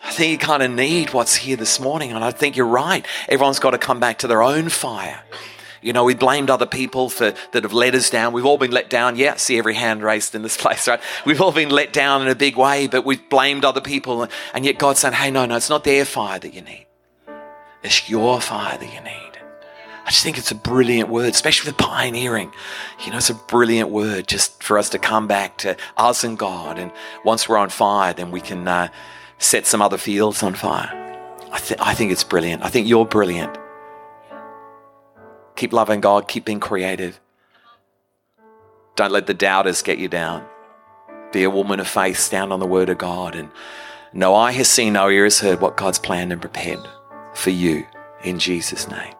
I 0.03 0.11
think 0.11 0.31
you 0.31 0.37
kind 0.37 0.61
of 0.61 0.69
need 0.69 1.11
what's 1.11 1.35
here 1.35 1.57
this 1.57 1.79
morning. 1.79 2.11
And 2.11 2.23
I 2.23 2.31
think 2.31 2.55
you're 2.55 2.65
right. 2.65 3.05
Everyone's 3.27 3.59
got 3.59 3.71
to 3.71 3.77
come 3.77 3.99
back 3.99 4.19
to 4.19 4.27
their 4.27 4.43
own 4.43 4.69
fire. 4.69 5.21
You 5.81 5.93
know, 5.93 6.03
we 6.03 6.13
blamed 6.13 6.49
other 6.49 6.65
people 6.65 7.09
for 7.09 7.33
that 7.51 7.63
have 7.63 7.73
let 7.73 7.95
us 7.95 8.09
down. 8.09 8.33
We've 8.33 8.45
all 8.45 8.57
been 8.57 8.71
let 8.71 8.89
down. 8.89 9.15
Yeah, 9.15 9.35
see 9.35 9.57
every 9.57 9.73
hand 9.73 10.03
raised 10.03 10.35
in 10.35 10.43
this 10.43 10.57
place, 10.61 10.87
right? 10.87 11.01
We've 11.25 11.41
all 11.41 11.51
been 11.51 11.69
let 11.69 11.91
down 11.91 12.21
in 12.21 12.27
a 12.27 12.35
big 12.35 12.55
way, 12.55 12.87
but 12.87 13.05
we've 13.05 13.27
blamed 13.29 13.65
other 13.65 13.81
people. 13.81 14.27
And 14.53 14.65
yet 14.65 14.77
God's 14.77 14.99
saying, 14.99 15.15
hey, 15.15 15.31
no, 15.31 15.45
no, 15.45 15.55
it's 15.55 15.69
not 15.69 15.83
their 15.83 16.05
fire 16.05 16.39
that 16.39 16.53
you 16.53 16.61
need. 16.61 16.85
It's 17.83 18.09
your 18.09 18.39
fire 18.41 18.77
that 18.77 18.93
you 18.93 19.01
need. 19.01 19.31
I 20.03 20.09
just 20.09 20.23
think 20.23 20.37
it's 20.37 20.51
a 20.51 20.55
brilliant 20.55 21.09
word, 21.09 21.33
especially 21.33 21.71
for 21.71 21.77
pioneering. 21.77 22.51
You 23.05 23.11
know, 23.11 23.17
it's 23.17 23.29
a 23.29 23.35
brilliant 23.35 23.89
word 23.89 24.27
just 24.27 24.61
for 24.61 24.77
us 24.77 24.89
to 24.89 24.99
come 24.99 25.27
back 25.27 25.57
to 25.59 25.77
us 25.95 26.23
and 26.23 26.37
God. 26.37 26.79
And 26.79 26.91
once 27.23 27.47
we're 27.47 27.57
on 27.57 27.69
fire, 27.69 28.13
then 28.13 28.31
we 28.31 28.41
can 28.41 28.67
uh, 28.67 28.89
set 29.37 29.65
some 29.65 29.81
other 29.81 29.97
fields 29.97 30.43
on 30.43 30.55
fire. 30.55 30.89
I, 31.51 31.59
th- 31.59 31.79
I 31.79 31.93
think 31.93 32.11
it's 32.11 32.23
brilliant. 32.23 32.63
I 32.63 32.69
think 32.69 32.87
you're 32.87 33.05
brilliant. 33.05 33.57
Keep 35.61 35.73
loving 35.73 36.01
God, 36.01 36.27
keep 36.27 36.45
being 36.45 36.59
creative. 36.59 37.19
Don't 38.95 39.11
let 39.11 39.27
the 39.27 39.35
doubters 39.35 39.83
get 39.83 39.99
you 39.99 40.07
down. 40.07 40.43
Be 41.31 41.43
a 41.43 41.51
woman 41.51 41.79
of 41.79 41.87
faith, 41.87 42.17
stand 42.17 42.51
on 42.51 42.59
the 42.59 42.65
word 42.65 42.89
of 42.89 42.97
God, 42.97 43.35
and 43.35 43.51
no 44.11 44.33
eye 44.33 44.53
has 44.53 44.67
seen, 44.67 44.93
no 44.93 45.07
ear 45.07 45.23
has 45.23 45.39
heard 45.39 45.61
what 45.61 45.77
God's 45.77 45.99
planned 45.99 46.31
and 46.31 46.41
prepared 46.41 46.79
for 47.35 47.51
you 47.51 47.85
in 48.23 48.39
Jesus' 48.39 48.89
name. 48.89 49.13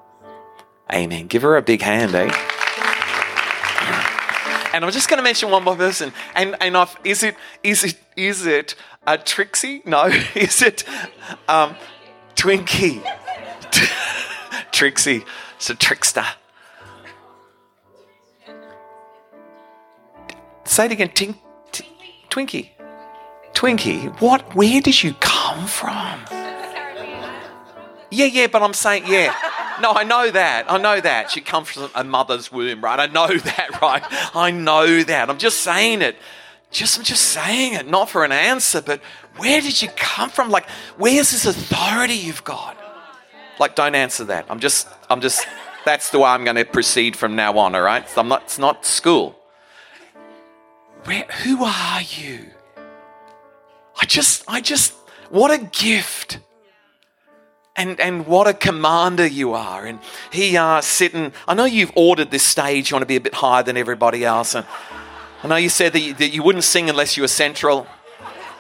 Amen. 0.91 1.27
Give 1.27 1.43
her 1.43 1.57
a 1.57 1.61
big 1.61 1.83
hand, 1.83 2.15
eh? 2.15 2.33
And 4.73 4.83
I'm 4.83 4.89
just 4.91 5.09
going 5.09 5.19
to 5.19 5.23
mention 5.23 5.51
one 5.51 5.63
more 5.63 5.75
person. 5.75 6.11
And 6.33 6.55
and 6.59 6.75
I've, 6.75 6.97
is 7.03 7.21
it 7.21 7.35
is 7.61 7.83
it 7.83 7.99
is 8.17 8.47
it 8.47 8.73
a 9.05 9.19
Trixie? 9.19 9.83
No, 9.85 10.05
is 10.33 10.63
it 10.63 10.85
um, 11.47 11.75
Twinkie? 12.33 13.03
Trixie, 14.71 15.23
it's 15.61 15.69
a 15.69 15.75
trickster. 15.75 16.25
Say 20.63 20.87
it 20.87 20.91
again. 20.91 21.09
Tink, 21.09 21.35
t- 21.71 21.85
Twinkie. 22.31 22.69
Twinkie. 23.53 24.19
What? 24.19 24.55
Where 24.55 24.81
did 24.81 25.03
you 25.03 25.13
come 25.19 25.67
from? 25.67 26.19
Yeah, 28.09 28.25
yeah, 28.25 28.47
but 28.47 28.63
I'm 28.63 28.73
saying, 28.73 29.03
yeah. 29.05 29.35
No, 29.79 29.91
I 29.91 30.03
know 30.03 30.31
that. 30.31 30.65
I 30.67 30.79
know 30.79 30.99
that. 30.99 31.29
She 31.29 31.41
comes 31.41 31.69
from 31.69 31.91
a 31.93 32.03
mother's 32.03 32.51
womb, 32.51 32.81
right? 32.83 32.99
I 32.99 33.05
know 33.05 33.27
that, 33.37 33.79
right? 33.83 34.01
I 34.35 34.49
know 34.49 35.03
that. 35.03 35.29
I'm 35.29 35.37
just 35.37 35.59
saying 35.59 36.01
it. 36.01 36.15
Just, 36.71 36.97
I'm 36.97 37.03
just 37.03 37.21
saying 37.21 37.75
it, 37.75 37.87
not 37.87 38.09
for 38.09 38.25
an 38.25 38.31
answer, 38.31 38.81
but 38.81 38.99
where 39.37 39.61
did 39.61 39.79
you 39.79 39.89
come 39.95 40.31
from? 40.31 40.49
Like, 40.49 40.67
where's 40.97 41.29
this 41.29 41.45
authority 41.45 42.15
you've 42.15 42.43
got? 42.43 42.77
Like, 43.59 43.75
don't 43.75 43.93
answer 43.93 44.23
that. 44.23 44.47
I'm 44.49 44.59
just, 44.59 44.87
I'm 45.11 45.21
just, 45.21 45.45
that's 45.83 46.09
the 46.09 46.19
way 46.19 46.29
I'm 46.29 46.43
going 46.43 46.55
to 46.55 46.65
proceed 46.65 47.15
from 47.15 47.35
now 47.35 47.57
on, 47.57 47.75
all 47.75 47.81
right? 47.81 48.05
I'm 48.17 48.29
not, 48.29 48.43
it's 48.43 48.57
not 48.57 48.85
school. 48.85 49.37
Where, 51.03 51.23
who 51.43 51.63
are 51.63 52.01
you? 52.01 52.47
I 53.99 54.05
just, 54.05 54.43
I 54.47 54.61
just, 54.61 54.93
what 55.29 55.51
a 55.51 55.57
gift 55.57 56.39
and 57.75 57.99
and 57.99 58.27
what 58.27 58.47
a 58.47 58.53
commander 58.53 59.25
you 59.25 59.53
are. 59.53 59.85
And 59.85 59.99
he 60.31 60.57
uh, 60.57 60.81
sitting. 60.81 61.31
I 61.47 61.53
know 61.53 61.65
you've 61.65 61.91
ordered 61.95 62.29
this 62.29 62.43
stage. 62.43 62.91
You 62.91 62.95
want 62.95 63.03
to 63.03 63.07
be 63.07 63.15
a 63.15 63.21
bit 63.21 63.33
higher 63.33 63.63
than 63.63 63.77
everybody 63.77 64.25
else. 64.25 64.55
And 64.55 64.65
I 65.43 65.47
know 65.47 65.55
you 65.55 65.69
said 65.69 65.93
that 65.93 66.01
you, 66.01 66.13
that 66.15 66.29
you 66.29 66.43
wouldn't 66.43 66.63
sing 66.63 66.89
unless 66.89 67.17
you 67.17 67.23
were 67.23 67.29
central. 67.29 67.87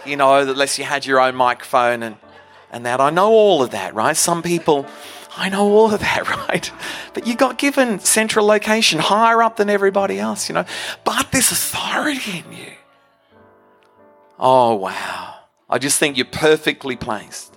You 0.05 0.15
know, 0.15 0.39
unless 0.39 0.79
you 0.79 0.85
had 0.85 1.05
your 1.05 1.19
own 1.19 1.35
microphone 1.35 2.03
and 2.03 2.15
and 2.71 2.85
that. 2.85 3.01
I 3.01 3.09
know 3.09 3.31
all 3.31 3.61
of 3.61 3.71
that, 3.71 3.93
right? 3.93 4.15
Some 4.15 4.41
people. 4.41 4.85
I 5.37 5.49
know 5.49 5.71
all 5.71 5.93
of 5.93 6.01
that, 6.01 6.29
right? 6.49 6.71
But 7.13 7.27
you 7.27 7.35
got 7.35 7.57
given 7.57 7.99
central 7.99 8.45
location, 8.45 8.99
higher 8.99 9.41
up 9.41 9.57
than 9.57 9.69
everybody 9.69 10.19
else, 10.19 10.49
you 10.49 10.55
know. 10.55 10.65
But 11.03 11.31
this 11.31 11.51
authority 11.51 12.43
in 12.45 12.53
you. 12.53 12.71
Oh, 14.39 14.75
wow. 14.75 15.35
I 15.69 15.77
just 15.77 15.99
think 15.99 16.17
you're 16.17 16.25
perfectly 16.25 16.95
placed 16.95 17.51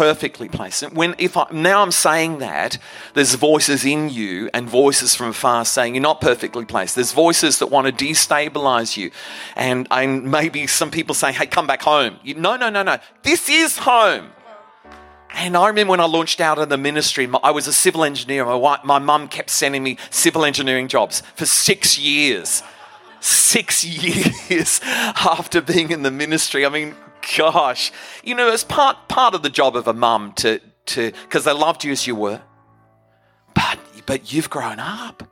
perfectly 0.00 0.48
placed. 0.48 0.82
When 0.92 1.14
if 1.18 1.36
I, 1.36 1.46
now 1.52 1.82
I'm 1.82 1.90
saying 1.90 2.38
that, 2.38 2.78
there's 3.12 3.34
voices 3.34 3.84
in 3.84 4.08
you 4.08 4.48
and 4.54 4.66
voices 4.68 5.14
from 5.14 5.28
afar 5.28 5.64
saying 5.66 5.94
you're 5.94 6.02
not 6.02 6.22
perfectly 6.22 6.64
placed. 6.64 6.94
There's 6.94 7.12
voices 7.12 7.58
that 7.58 7.66
want 7.66 7.86
to 7.86 8.04
destabilize 8.04 8.96
you, 8.96 9.10
and 9.56 9.86
and 9.90 10.30
maybe 10.30 10.66
some 10.66 10.90
people 10.90 11.14
saying, 11.14 11.34
"Hey, 11.34 11.46
come 11.46 11.66
back 11.66 11.82
home." 11.82 12.18
You, 12.22 12.34
no, 12.34 12.56
no, 12.56 12.70
no, 12.70 12.82
no. 12.82 12.96
This 13.22 13.50
is 13.50 13.76
home. 13.76 14.30
And 15.34 15.56
I 15.56 15.68
remember 15.68 15.92
when 15.92 16.00
I 16.00 16.06
launched 16.06 16.40
out 16.40 16.58
of 16.58 16.68
the 16.68 16.76
ministry, 16.76 17.28
I 17.42 17.50
was 17.50 17.66
a 17.66 17.72
civil 17.72 18.04
engineer. 18.04 18.44
My, 18.44 18.80
my 18.84 18.98
mum 18.98 19.28
kept 19.28 19.50
sending 19.50 19.82
me 19.82 19.96
civil 20.10 20.44
engineering 20.44 20.88
jobs 20.88 21.22
for 21.34 21.46
six 21.46 21.98
years. 21.98 22.62
Six 23.20 23.84
years 24.50 24.80
after 24.84 25.60
being 25.60 25.90
in 25.90 26.02
the 26.02 26.10
ministry. 26.10 26.66
I 26.66 26.68
mean, 26.68 26.94
gosh, 27.36 27.92
you 28.24 28.34
know, 28.34 28.48
it's 28.48 28.64
part 28.64 29.08
part 29.08 29.34
of 29.34 29.42
the 29.42 29.50
job 29.50 29.76
of 29.76 29.86
a 29.86 29.92
mum 29.92 30.32
to 30.36 30.60
to 30.86 31.12
because 31.22 31.44
they 31.44 31.52
loved 31.52 31.84
you 31.84 31.92
as 31.92 32.06
you 32.06 32.16
were, 32.16 32.40
but 33.54 33.78
but 34.06 34.32
you've 34.32 34.50
grown 34.50 34.78
up. 34.78 35.29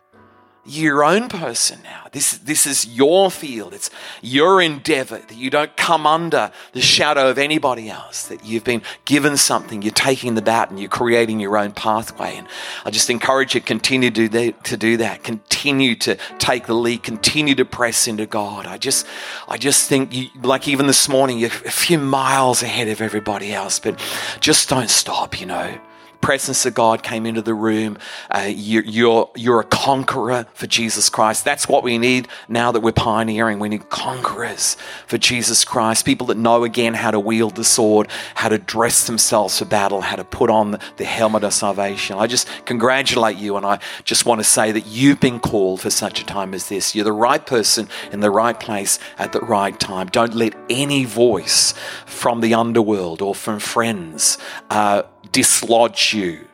Your 0.69 1.03
own 1.03 1.31
person 1.31 1.81
now. 1.83 2.09
This, 2.13 2.37
this 2.37 2.67
is 2.67 2.87
your 2.87 3.31
field. 3.31 3.73
It's 3.73 3.89
your 4.21 4.61
endeavor 4.61 5.17
that 5.17 5.35
you 5.35 5.49
don't 5.49 5.75
come 5.79 6.07
under 6.07 6.53
the 6.73 6.83
shadow 6.83 7.31
of 7.31 7.39
anybody 7.39 7.89
else, 7.89 8.29
that 8.29 8.45
you've 8.45 8.65
been 8.65 8.83
given 9.07 9.39
something, 9.39 9.81
you're 9.81 9.93
taking 9.93 10.35
the 10.35 10.43
bat 10.43 10.69
and 10.69 10.79
you're 10.79 10.91
creating 10.91 11.41
your 11.41 11.57
own 11.57 11.73
pathway. 11.73 12.37
And 12.37 12.47
I 12.85 12.91
just 12.91 13.09
encourage 13.09 13.55
you 13.55 13.63
continue 13.63 14.11
to 14.11 14.15
do 14.15 14.29
that, 14.29 14.65
to 14.65 14.77
do 14.77 14.99
that. 14.99 15.25
Continue 15.25 15.95
to 15.97 16.19
take 16.39 16.67
the 16.67 16.75
lead, 16.75 17.03
continue 17.03 17.55
to 17.55 17.65
press 17.65 18.07
into 18.07 18.27
God. 18.27 18.67
I 18.67 18.77
just, 18.77 19.07
I 19.49 19.57
just 19.57 19.89
think 19.89 20.13
you, 20.13 20.29
like 20.43 20.69
even 20.69 20.87
this 20.87 21.09
morning, 21.09 21.39
you're 21.39 21.49
a 21.49 21.71
few 21.71 21.97
miles 21.97 22.63
ahead 22.63 22.89
of 22.89 23.01
everybody 23.01 23.55
else, 23.55 23.79
but 23.79 23.99
just 24.41 24.69
don't 24.69 24.91
stop, 24.91 25.41
you 25.41 25.47
know 25.47 25.79
presence 26.21 26.67
of 26.67 26.75
God 26.75 27.03
came 27.03 27.27
into 27.27 27.43
the 27.43 27.55
room. 27.55 27.99
Uh, 28.31 28.49
you, 28.49 28.83
you're, 28.83 29.31
you're 29.35 29.61
a 29.61 29.65
conqueror 29.65 30.47
for 30.55 30.67
Jesus 30.67 31.09
Christ. 31.09 31.45
That's 31.45 31.69
what 31.69 31.83
we 31.83 31.99
need 31.99 32.29
now 32.49 32.73
that 32.73 32.81
we're 32.81 32.93
pioneering. 32.93 33.59
We 33.59 33.69
need 33.69 33.89
conquerors 33.89 34.77
for 35.07 35.19
Jesus 35.19 35.65
Christ. 35.65 36.05
People 36.05 36.27
that 36.29 36.37
know 36.37 36.65
again 36.65 36.95
how 36.95 37.11
to 37.11 37.21
wield 37.21 37.57
the 37.57 37.65
sword, 37.65 38.09
how 38.35 38.49
to 38.49 38.59
dress 38.59 39.07
themselves 39.07 39.59
for 39.59 39.65
battle, 39.65 40.01
how 40.01 40.17
to 40.17 40.25
put 40.25 40.51
on 40.51 40.73
the, 40.73 40.81
the 40.97 41.05
helmet 41.05 41.45
of 41.45 41.53
salvation. 41.53 42.19
I 42.19 42.27
just 42.27 42.49
congratulate 42.65 43.37
you 43.37 43.57
and 43.57 43.65
I 43.65 43.79
just 44.05 44.27
want 44.27 44.41
to 44.41 44.45
say 44.45 44.73
that 44.73 44.87
you've 44.87 45.21
been 45.21 45.41
called 45.41 45.81
for 45.81 45.91
such 45.91 46.21
a 46.21 46.27
time 46.27 46.55
as 46.55 46.69
this. 46.69 46.95
You're 46.95 47.05
the 47.05 47.13
right 47.13 47.45
person 47.45 47.89
in 48.13 48.21
the 48.21 48.31
right 48.31 48.59
place 48.59 48.99
at 49.19 49.33
the 49.33 49.41
right 49.41 49.79
time. 49.79 50.09
Don't 50.09 50.35
let 50.35 50.55
any 50.69 51.05
voice 51.05 51.75
from 52.07 52.41
the 52.41 52.55
underworld 52.55 53.23
or 53.23 53.35
from 53.35 53.59
friends 53.59 54.39
uh, 54.71 55.03
dislodge 55.33 56.15
you 56.15 56.47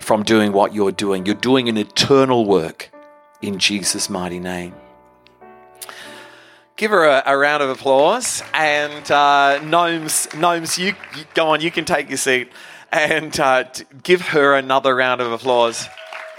from 0.00 0.22
doing 0.22 0.52
what 0.52 0.74
you're 0.74 0.92
doing. 0.92 1.26
You're 1.26 1.34
doing 1.34 1.68
an 1.68 1.76
eternal 1.76 2.44
work 2.44 2.90
in 3.42 3.58
Jesus' 3.58 4.08
mighty 4.08 4.38
name. 4.38 4.74
Give 6.76 6.92
her 6.92 7.04
a, 7.04 7.22
a 7.26 7.36
round 7.36 7.62
of 7.62 7.70
applause. 7.70 8.42
And 8.54 9.10
uh, 9.10 9.60
Gnomes, 9.64 10.28
Gnomes, 10.34 10.78
you, 10.78 10.94
you, 11.16 11.24
go 11.34 11.48
on, 11.48 11.60
you 11.60 11.70
can 11.70 11.84
take 11.84 12.08
your 12.08 12.18
seat. 12.18 12.52
And 12.92 13.38
uh, 13.38 13.64
give 14.02 14.22
her 14.28 14.54
another 14.54 14.94
round 14.94 15.20
of 15.20 15.32
applause. 15.32 15.86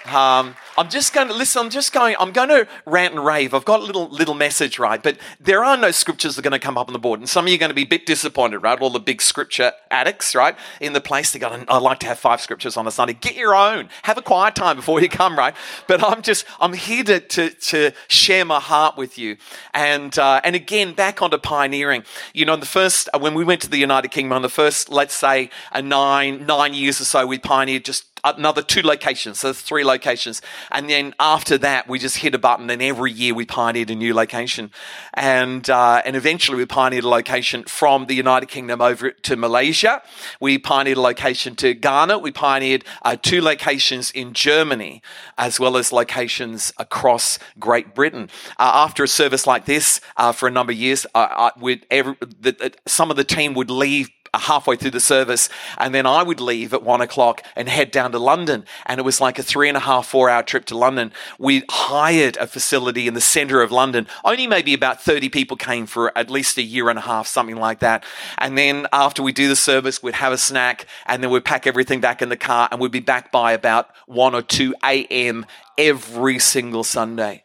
Um, 0.06 0.56
I'm 0.80 0.90
just 0.90 1.14
going 1.14 1.28
to 1.28 1.34
listen. 1.34 1.62
I'm 1.62 1.70
just 1.70 1.92
going. 1.92 2.16
I'm 2.22 2.32
going 2.32 2.48
to 2.48 2.66
rant 2.86 3.14
and 3.14 3.26
rave. 3.26 3.54
I've 3.54 3.66
got 3.66 3.82
a 3.82 3.84
little 3.84 4.08
little 4.08 4.34
message, 4.34 4.80
right? 4.80 5.04
But 5.04 5.18
there 5.38 5.62
are 5.62 5.76
no 5.76 5.92
scriptures 5.92 6.38
that 6.38 6.40
are 6.40 6.50
going 6.50 6.58
to 6.58 6.66
come 6.66 6.78
up 6.78 6.88
on 6.88 6.94
the 6.94 7.00
board, 7.00 7.20
and 7.20 7.28
some 7.28 7.44
of 7.44 7.50
you 7.50 7.56
are 7.56 7.60
going 7.60 7.70
to 7.70 7.76
be 7.76 7.82
a 7.82 7.88
bit 7.88 8.06
disappointed, 8.06 8.60
right? 8.60 8.80
All 8.80 8.90
the 8.90 9.02
big 9.02 9.22
scripture 9.22 9.74
addicts, 9.92 10.34
right, 10.34 10.56
in 10.80 10.94
the 10.94 11.02
place. 11.02 11.34
They 11.34 11.40
got. 11.40 11.70
I 11.70 11.80
like 11.80 12.00
to 12.00 12.06
have 12.06 12.18
five 12.18 12.40
scriptures 12.40 12.78
on 12.78 12.88
a 12.88 12.92
Sunday. 12.92 13.14
Get 13.14 13.36
your 13.36 13.54
own. 13.54 13.90
Have 14.04 14.18
a 14.18 14.22
quiet 14.22 14.56
time 14.56 14.78
before 14.78 15.02
you 15.02 15.10
come, 15.10 15.38
right? 15.38 15.54
But 15.86 16.02
I'm 16.02 16.22
just. 16.22 16.46
I'm 16.62 16.72
here 16.72 17.04
to 17.04 17.20
to, 17.20 17.50
to 17.50 17.92
share 18.08 18.46
my 18.46 18.62
heart 18.62 18.96
with 18.96 19.18
you, 19.18 19.36
and 19.74 20.18
uh, 20.18 20.40
and 20.46 20.56
again 20.56 20.94
back 20.94 21.22
onto 21.22 21.40
pioneering. 21.40 22.06
You 22.34 22.46
know, 22.46 22.56
the 22.56 22.66
first 22.66 23.10
when 23.20 23.34
we 23.34 23.44
went 23.44 23.62
to 23.64 23.70
the 23.70 23.80
United 23.80 24.12
Kingdom, 24.12 24.32
on 24.32 24.44
the 24.44 24.48
first, 24.48 24.90
let's 24.90 25.14
say, 25.14 25.50
a 25.74 25.82
nine 25.82 26.46
nine 26.46 26.74
years 26.74 27.02
or 27.02 27.06
so, 27.06 27.28
we 27.28 27.38
pioneered 27.38 27.84
just 27.84 28.06
another 28.24 28.62
two 28.62 28.82
locations, 28.82 29.40
so 29.40 29.54
three 29.54 29.84
locations. 29.84 30.42
And 30.72 30.90
then 30.90 31.14
after 31.20 31.58
that, 31.60 31.88
we 31.88 32.00
just 32.00 32.18
hit 32.18 32.36
a 32.36 32.38
button, 32.38 32.70
and 32.70 32.82
every 32.82 33.12
year 33.12 33.34
we 33.34 33.46
pioneered 33.46 33.90
a 33.90 33.96
new 33.96 34.14
location. 34.14 34.72
And, 35.14 35.70
uh, 35.70 36.02
and 36.06 36.16
eventually 36.16 36.58
we 36.58 36.66
pioneered 36.66 37.04
a 37.04 37.10
location 37.10 37.64
from 37.64 38.06
the 38.06 38.16
United 38.16 38.48
Kingdom 38.48 38.82
over 38.82 39.12
to 39.12 39.36
Malaysia. 39.36 40.02
We 40.40 40.58
pioneered 40.58 40.98
a 40.98 41.02
location 41.02 41.56
to 41.58 41.74
Ghana. 41.74 42.20
We 42.20 42.32
pioneered 42.32 42.86
uh, 43.02 43.16
two 43.22 43.42
locations 43.42 44.12
in 44.12 44.34
Germany, 44.34 45.02
as 45.38 45.60
well 45.60 45.78
as 45.78 45.92
locations 45.92 46.74
across 46.78 47.40
Great 47.60 47.96
Britain. 47.96 48.30
Uh, 48.58 48.72
after 48.86 49.04
a 49.04 49.08
service 49.08 49.46
like 49.48 49.66
this, 49.66 50.02
uh, 50.18 50.32
for 50.32 50.48
a 50.48 50.52
number 50.52 50.72
of 50.72 50.78
years, 50.78 51.06
uh, 51.16 51.52
uh, 51.56 51.76
every, 51.90 52.16
the, 52.20 52.74
some 52.86 53.12
of 53.12 53.18
the 53.18 53.24
team 53.24 53.54
would 53.54 53.70
leave 53.70 54.10
halfway 54.34 54.76
through 54.76 54.92
the 54.92 55.00
service. 55.00 55.50
And 55.78 55.94
then 55.94 56.06
I 56.06 56.24
would 56.24 56.40
leave 56.40 56.74
at 56.74 56.84
one 56.84 57.02
o'clock 57.02 57.42
and 57.56 57.70
head 57.70 57.92
down 57.92 58.12
to 58.12 58.20
London. 58.20 58.66
And 58.86 59.00
it 59.00 59.04
was 59.04 59.22
like 59.22 59.40
a 59.40 59.44
three 59.44 59.68
and 59.68 59.78
a 59.78 59.82
half, 59.82 60.08
four 60.08 60.30
hour 60.30 60.44
trip 60.44 60.66
to 60.66 60.78
London. 60.78 61.12
We 61.38 61.64
hired 61.70 62.38
a 62.38 62.48
facility 62.48 63.08
in 63.08 63.14
the 63.14 63.22
center 63.22 63.62
of 63.62 63.72
London. 63.72 64.08
Only 64.24 64.48
maybe 64.48 64.74
about 64.74 65.02
30 65.02 65.30
people 65.30 65.58
came 65.58 65.86
for 65.86 66.18
at 66.18 66.30
least 66.30 66.58
a 66.58 66.62
year 66.62 66.90
and 66.90 67.00
a 67.00 67.04
half, 67.04 67.28
something 67.28 67.58
like 67.58 67.80
that. 67.80 68.04
And 68.38 68.58
then 68.58 68.88
after 68.94 69.24
we 69.24 69.32
do 69.32 69.48
the 69.48 69.56
service, 69.56 70.02
we'd 70.04 70.16
have 70.16 70.34
a 70.34 70.38
snack 70.38 70.86
and 71.06 71.24
then 71.24 71.32
we'd 71.32 71.46
pack 71.46 71.68
everything 71.68 72.00
back 72.00 72.22
in 72.22 72.30
the 72.30 72.38
car 72.38 72.68
and 72.72 72.80
we'd 72.80 72.92
be 72.92 73.00
back 73.00 73.32
by 73.32 73.54
about 73.54 73.90
1 74.08 74.36
or 74.36 74.42
2 74.42 74.76
a.m. 74.84 75.46
every 75.78 76.40
single 76.40 76.84
Sunday. 76.84 77.44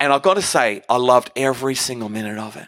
And 0.00 0.12
I've 0.12 0.22
got 0.22 0.34
to 0.34 0.42
say, 0.42 0.82
I 0.88 0.96
loved 0.96 1.30
every 1.36 1.76
single 1.76 2.08
minute 2.08 2.38
of 2.38 2.56
it. 2.56 2.66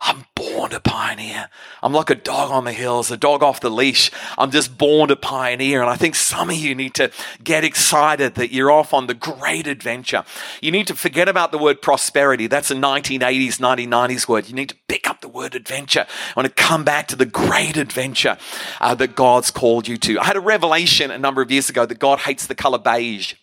I'm 0.00 0.24
born 0.66 0.82
to 0.82 0.90
pioneer. 0.90 1.48
I'm 1.80 1.92
like 1.92 2.10
a 2.10 2.16
dog 2.16 2.50
on 2.50 2.64
the 2.64 2.72
hills, 2.72 3.10
a 3.12 3.16
dog 3.16 3.42
off 3.42 3.60
the 3.60 3.70
leash. 3.70 4.10
I'm 4.36 4.50
just 4.50 4.76
born 4.76 5.08
to 5.08 5.16
pioneer. 5.16 5.80
And 5.80 5.88
I 5.88 5.94
think 5.94 6.16
some 6.16 6.50
of 6.50 6.56
you 6.56 6.74
need 6.74 6.94
to 6.94 7.12
get 7.44 7.62
excited 7.62 8.34
that 8.34 8.52
you're 8.52 8.70
off 8.70 8.92
on 8.92 9.06
the 9.06 9.14
great 9.14 9.68
adventure. 9.68 10.24
You 10.60 10.72
need 10.72 10.88
to 10.88 10.96
forget 10.96 11.28
about 11.28 11.52
the 11.52 11.58
word 11.58 11.82
prosperity. 11.82 12.48
That's 12.48 12.70
a 12.72 12.74
1980s, 12.74 13.60
1990s 13.60 14.26
word. 14.26 14.48
You 14.48 14.54
need 14.54 14.70
to 14.70 14.76
pick 14.88 15.08
up 15.08 15.20
the 15.20 15.28
word 15.28 15.54
adventure. 15.54 16.06
I 16.34 16.40
want 16.40 16.48
to 16.48 16.62
come 16.62 16.82
back 16.82 17.06
to 17.08 17.16
the 17.16 17.26
great 17.26 17.76
adventure 17.76 18.36
uh, 18.80 18.94
that 18.96 19.14
God's 19.14 19.52
called 19.52 19.86
you 19.86 19.96
to. 19.98 20.18
I 20.18 20.24
had 20.24 20.36
a 20.36 20.40
revelation 20.40 21.12
a 21.12 21.18
number 21.18 21.42
of 21.42 21.50
years 21.50 21.70
ago 21.70 21.86
that 21.86 22.00
God 22.00 22.20
hates 22.20 22.46
the 22.46 22.56
color 22.56 22.78
beige 22.78 23.34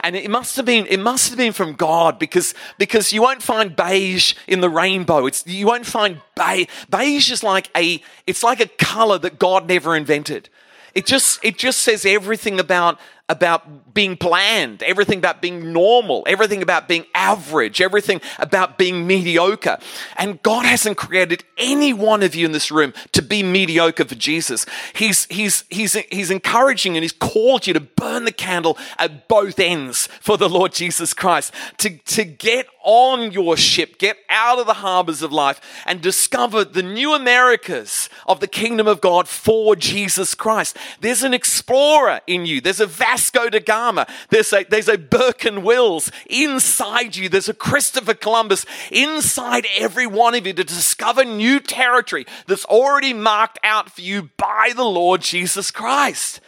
and 0.00 0.16
it 0.16 0.30
must 0.30 0.56
have 0.56 0.64
been 0.64 0.86
it 0.86 1.00
must 1.00 1.28
have 1.28 1.38
been 1.38 1.52
from 1.52 1.74
God 1.74 2.18
because 2.18 2.54
because 2.78 3.12
you 3.12 3.22
won't 3.22 3.42
find 3.42 3.74
beige 3.74 4.34
in 4.46 4.60
the 4.60 4.70
rainbow. 4.70 5.26
It's 5.26 5.46
you 5.46 5.66
won't 5.66 5.86
find 5.86 6.20
beige. 6.34 6.68
Beige 6.90 7.30
is 7.30 7.42
like 7.42 7.70
a 7.76 8.02
it's 8.26 8.42
like 8.42 8.60
a 8.60 8.66
color 8.66 9.18
that 9.18 9.38
God 9.38 9.68
never 9.68 9.96
invented. 9.96 10.48
It 10.94 11.06
just 11.06 11.44
it 11.44 11.58
just 11.58 11.80
says 11.80 12.06
everything 12.06 12.58
about 12.58 12.98
about 13.28 13.92
being 13.92 14.14
bland, 14.14 14.82
everything 14.84 15.18
about 15.18 15.42
being 15.42 15.72
normal, 15.72 16.22
everything 16.28 16.62
about 16.62 16.86
being 16.86 17.04
average, 17.14 17.80
everything 17.80 18.20
about 18.38 18.78
being 18.78 19.06
mediocre. 19.06 19.78
And 20.16 20.40
God 20.42 20.64
hasn't 20.64 20.96
created 20.96 21.42
any 21.56 21.92
one 21.92 22.22
of 22.22 22.34
you 22.34 22.46
in 22.46 22.52
this 22.52 22.70
room 22.70 22.94
to 23.12 23.22
be 23.22 23.42
mediocre 23.42 24.04
for 24.04 24.14
Jesus. 24.14 24.64
He's, 24.94 25.24
he's, 25.26 25.64
he's, 25.70 25.94
he's 25.94 26.30
encouraging 26.30 26.96
and 26.96 27.02
He's 27.02 27.12
called 27.12 27.66
you 27.66 27.72
to 27.72 27.80
burn 27.80 28.24
the 28.24 28.32
candle 28.32 28.78
at 28.98 29.28
both 29.28 29.58
ends 29.58 30.08
for 30.20 30.36
the 30.36 30.48
Lord 30.48 30.72
Jesus 30.72 31.12
Christ, 31.12 31.52
to, 31.78 31.98
to 31.98 32.24
get 32.24 32.66
on 32.84 33.32
your 33.32 33.56
ship, 33.56 33.98
get 33.98 34.16
out 34.28 34.60
of 34.60 34.66
the 34.66 34.74
harbors 34.74 35.20
of 35.20 35.32
life, 35.32 35.60
and 35.86 36.00
discover 36.00 36.64
the 36.64 36.82
new 36.82 37.14
Americas 37.14 38.08
of 38.26 38.38
the 38.38 38.46
kingdom 38.46 38.86
of 38.86 39.00
God 39.00 39.26
for 39.26 39.74
Jesus 39.74 40.34
Christ. 40.34 40.76
There's 41.00 41.24
an 41.24 41.34
explorer 41.34 42.20
in 42.28 42.46
you, 42.46 42.60
there's 42.60 42.80
a 42.80 42.86
Vasco 43.16 43.48
da 43.48 43.60
Gama, 43.60 44.06
there's 44.28 44.52
a, 44.52 44.64
there's 44.64 44.90
a 44.90 44.98
Burke 44.98 45.46
and 45.46 45.64
Wills 45.64 46.10
inside 46.28 47.16
you, 47.16 47.30
there's 47.30 47.48
a 47.48 47.54
Christopher 47.54 48.12
Columbus 48.12 48.66
inside 48.92 49.66
every 49.78 50.06
one 50.06 50.34
of 50.34 50.46
you 50.46 50.52
to 50.52 50.62
discover 50.62 51.24
new 51.24 51.58
territory 51.58 52.26
that's 52.46 52.66
already 52.66 53.14
marked 53.14 53.58
out 53.64 53.90
for 53.90 54.02
you 54.02 54.28
by 54.36 54.72
the 54.76 54.84
Lord 54.84 55.22
Jesus 55.22 55.70
Christ. 55.70 56.42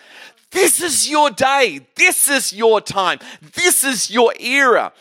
This 0.50 0.82
is 0.82 1.08
your 1.08 1.30
day. 1.30 1.86
This 1.96 2.28
is 2.28 2.52
your 2.52 2.82
time. 2.82 3.18
This 3.54 3.82
is 3.82 4.10
your 4.10 4.34
era 4.38 4.92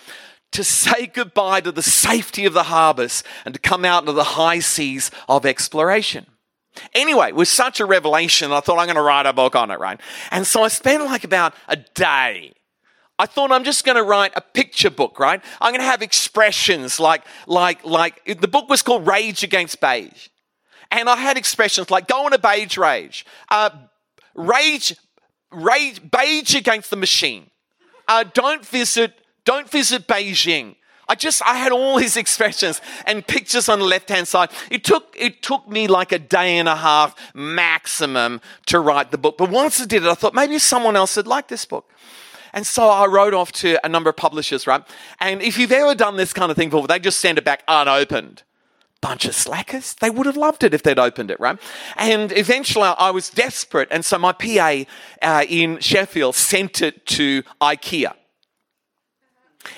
to 0.54 0.64
say 0.64 1.06
goodbye 1.08 1.60
to 1.60 1.74
the 1.74 1.84
safety 1.84 2.46
of 2.46 2.54
the 2.54 2.64
harbors 2.64 3.26
and 3.44 3.54
to 3.54 3.60
come 3.60 3.84
out 3.84 4.04
into 4.04 4.14
the 4.14 4.24
high 4.24 4.60
seas 4.60 5.12
of 5.28 5.46
exploration. 5.46 6.28
Anyway, 6.93 7.29
it 7.29 7.36
was 7.36 7.50
such 7.50 7.79
a 7.79 7.86
revelation, 7.86 8.51
I 8.51 8.60
thought 8.60 8.79
I'm 8.79 8.86
going 8.86 8.96
to 8.96 9.01
write 9.01 9.25
a 9.25 9.34
book 9.34 9.55
on 9.55 9.72
it, 9.72 9.79
right? 9.79 10.00
And 10.31 10.46
so 10.46 10.63
I 10.63 10.67
spent 10.67 11.03
like 11.05 11.24
about 11.24 11.53
a 11.67 11.77
day. 11.77 12.53
I 13.19 13.25
thought 13.25 13.51
I'm 13.51 13.63
just 13.63 13.84
going 13.84 13.96
to 13.96 14.03
write 14.03 14.31
a 14.36 14.41
picture 14.41 14.91
book, 14.91 15.19
right? 15.19 15.43
I'm 15.60 15.72
going 15.72 15.81
to 15.81 15.88
have 15.88 16.01
expressions 16.01 17.00
like, 17.00 17.24
like, 17.48 17.84
like, 17.84 18.24
the 18.25 18.48
book 18.48 18.69
was 18.69 18.84
called 18.84 19.07
Rage 19.07 19.43
Against 19.43 19.81
Beige. 19.81 20.27
And 20.91 21.10
I 21.10 21.15
had 21.15 21.38
expressions 21.38 21.91
like 21.91 22.07
go 22.07 22.25
on 22.25 22.34
a 22.34 22.38
beige 22.38 22.77
rage, 22.77 23.25
uh, 23.50 23.72
rage, 24.36 24.96
rage, 25.51 26.01
beige 26.10 26.55
against 26.55 26.89
the 26.89 26.96
machine. 26.96 27.50
Uh, 28.07 28.24
don't 28.34 28.65
visit 28.65 29.13
don't 29.43 29.69
visit 29.69 30.07
Beijing. 30.07 30.75
I 31.10 31.16
just 31.16 31.42
I 31.44 31.55
had 31.55 31.72
all 31.72 31.98
these 31.98 32.18
expressions 32.24 32.81
and 33.05 33.25
pictures 33.25 33.70
on 33.70 33.79
the 33.79 33.86
left 33.86 34.10
hand 34.10 34.27
side. 34.27 34.50
It 34.70 34.84
took 34.84 35.16
it 35.18 35.42
took 35.42 35.68
me 35.68 35.88
like 35.88 36.12
a 36.12 36.20
day 36.20 36.58
and 36.58 36.68
a 36.68 36.75
half 36.75 37.16
maximum 37.34 38.42
to 38.68 38.79
write 38.79 39.12
the 39.12 39.18
book. 39.18 39.38
But 39.38 39.50
once 39.50 39.81
I 39.81 39.86
did 39.86 40.03
it, 40.03 40.10
I 40.10 40.14
thought 40.14 40.34
maybe 40.34 40.60
someone 40.60 40.96
else 40.96 41.16
would 41.18 41.27
like 41.27 41.48
this 41.48 41.66
book. 41.66 41.90
And 42.53 42.66
so 42.66 42.90
I 42.90 43.05
wrote 43.05 43.34
off 43.34 43.51
to 43.53 43.77
a 43.86 43.90
number 43.90 44.10
of 44.10 44.16
publishers, 44.16 44.66
right? 44.66 44.81
And 45.20 45.42
if 45.42 45.58
you've 45.58 45.72
ever 45.72 45.94
done 45.94 46.16
this 46.16 46.34
kind 46.34 46.50
of 46.50 46.58
thing 46.58 46.70
before, 46.70 46.88
they 46.88 47.00
just 47.00 47.20
send 47.20 47.38
it 47.38 47.46
back 47.46 47.64
unopened. 47.68 48.44
Bunch 49.00 49.25
of 49.25 49.36
slackers. 49.36 49.94
They 49.96 50.10
would 50.10 50.25
have 50.25 50.38
loved 50.38 50.64
it 50.64 50.74
if 50.74 50.81
they'd 50.81 50.98
opened 50.98 51.29
it, 51.29 51.40
right? 51.40 51.60
And 51.98 52.31
eventually 52.31 52.88
I 52.98 53.12
was 53.12 53.29
desperate. 53.29 53.90
And 53.92 54.03
so 54.03 54.18
my 54.18 54.31
PA 54.31 54.86
uh, 55.22 55.46
in 55.48 55.79
Sheffield 55.79 56.34
sent 56.34 56.81
it 56.81 57.05
to 57.08 57.44
IKEA 57.62 58.14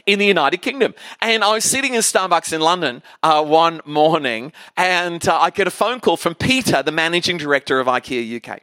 in 0.05 0.19
the 0.19 0.25
United 0.25 0.57
Kingdom. 0.61 0.93
And 1.21 1.43
I 1.43 1.53
was 1.53 1.63
sitting 1.63 1.93
in 1.93 2.01
Starbucks 2.01 2.53
in 2.53 2.61
London 2.61 3.01
uh, 3.23 3.43
one 3.43 3.81
morning, 3.85 4.51
and 4.77 5.27
uh, 5.27 5.39
I 5.39 5.49
get 5.49 5.67
a 5.67 5.71
phone 5.71 5.99
call 5.99 6.17
from 6.17 6.35
Peter, 6.35 6.83
the 6.83 6.91
managing 6.91 7.37
director 7.37 7.79
of 7.79 7.87
IKEA 7.87 8.37
UK. 8.37 8.61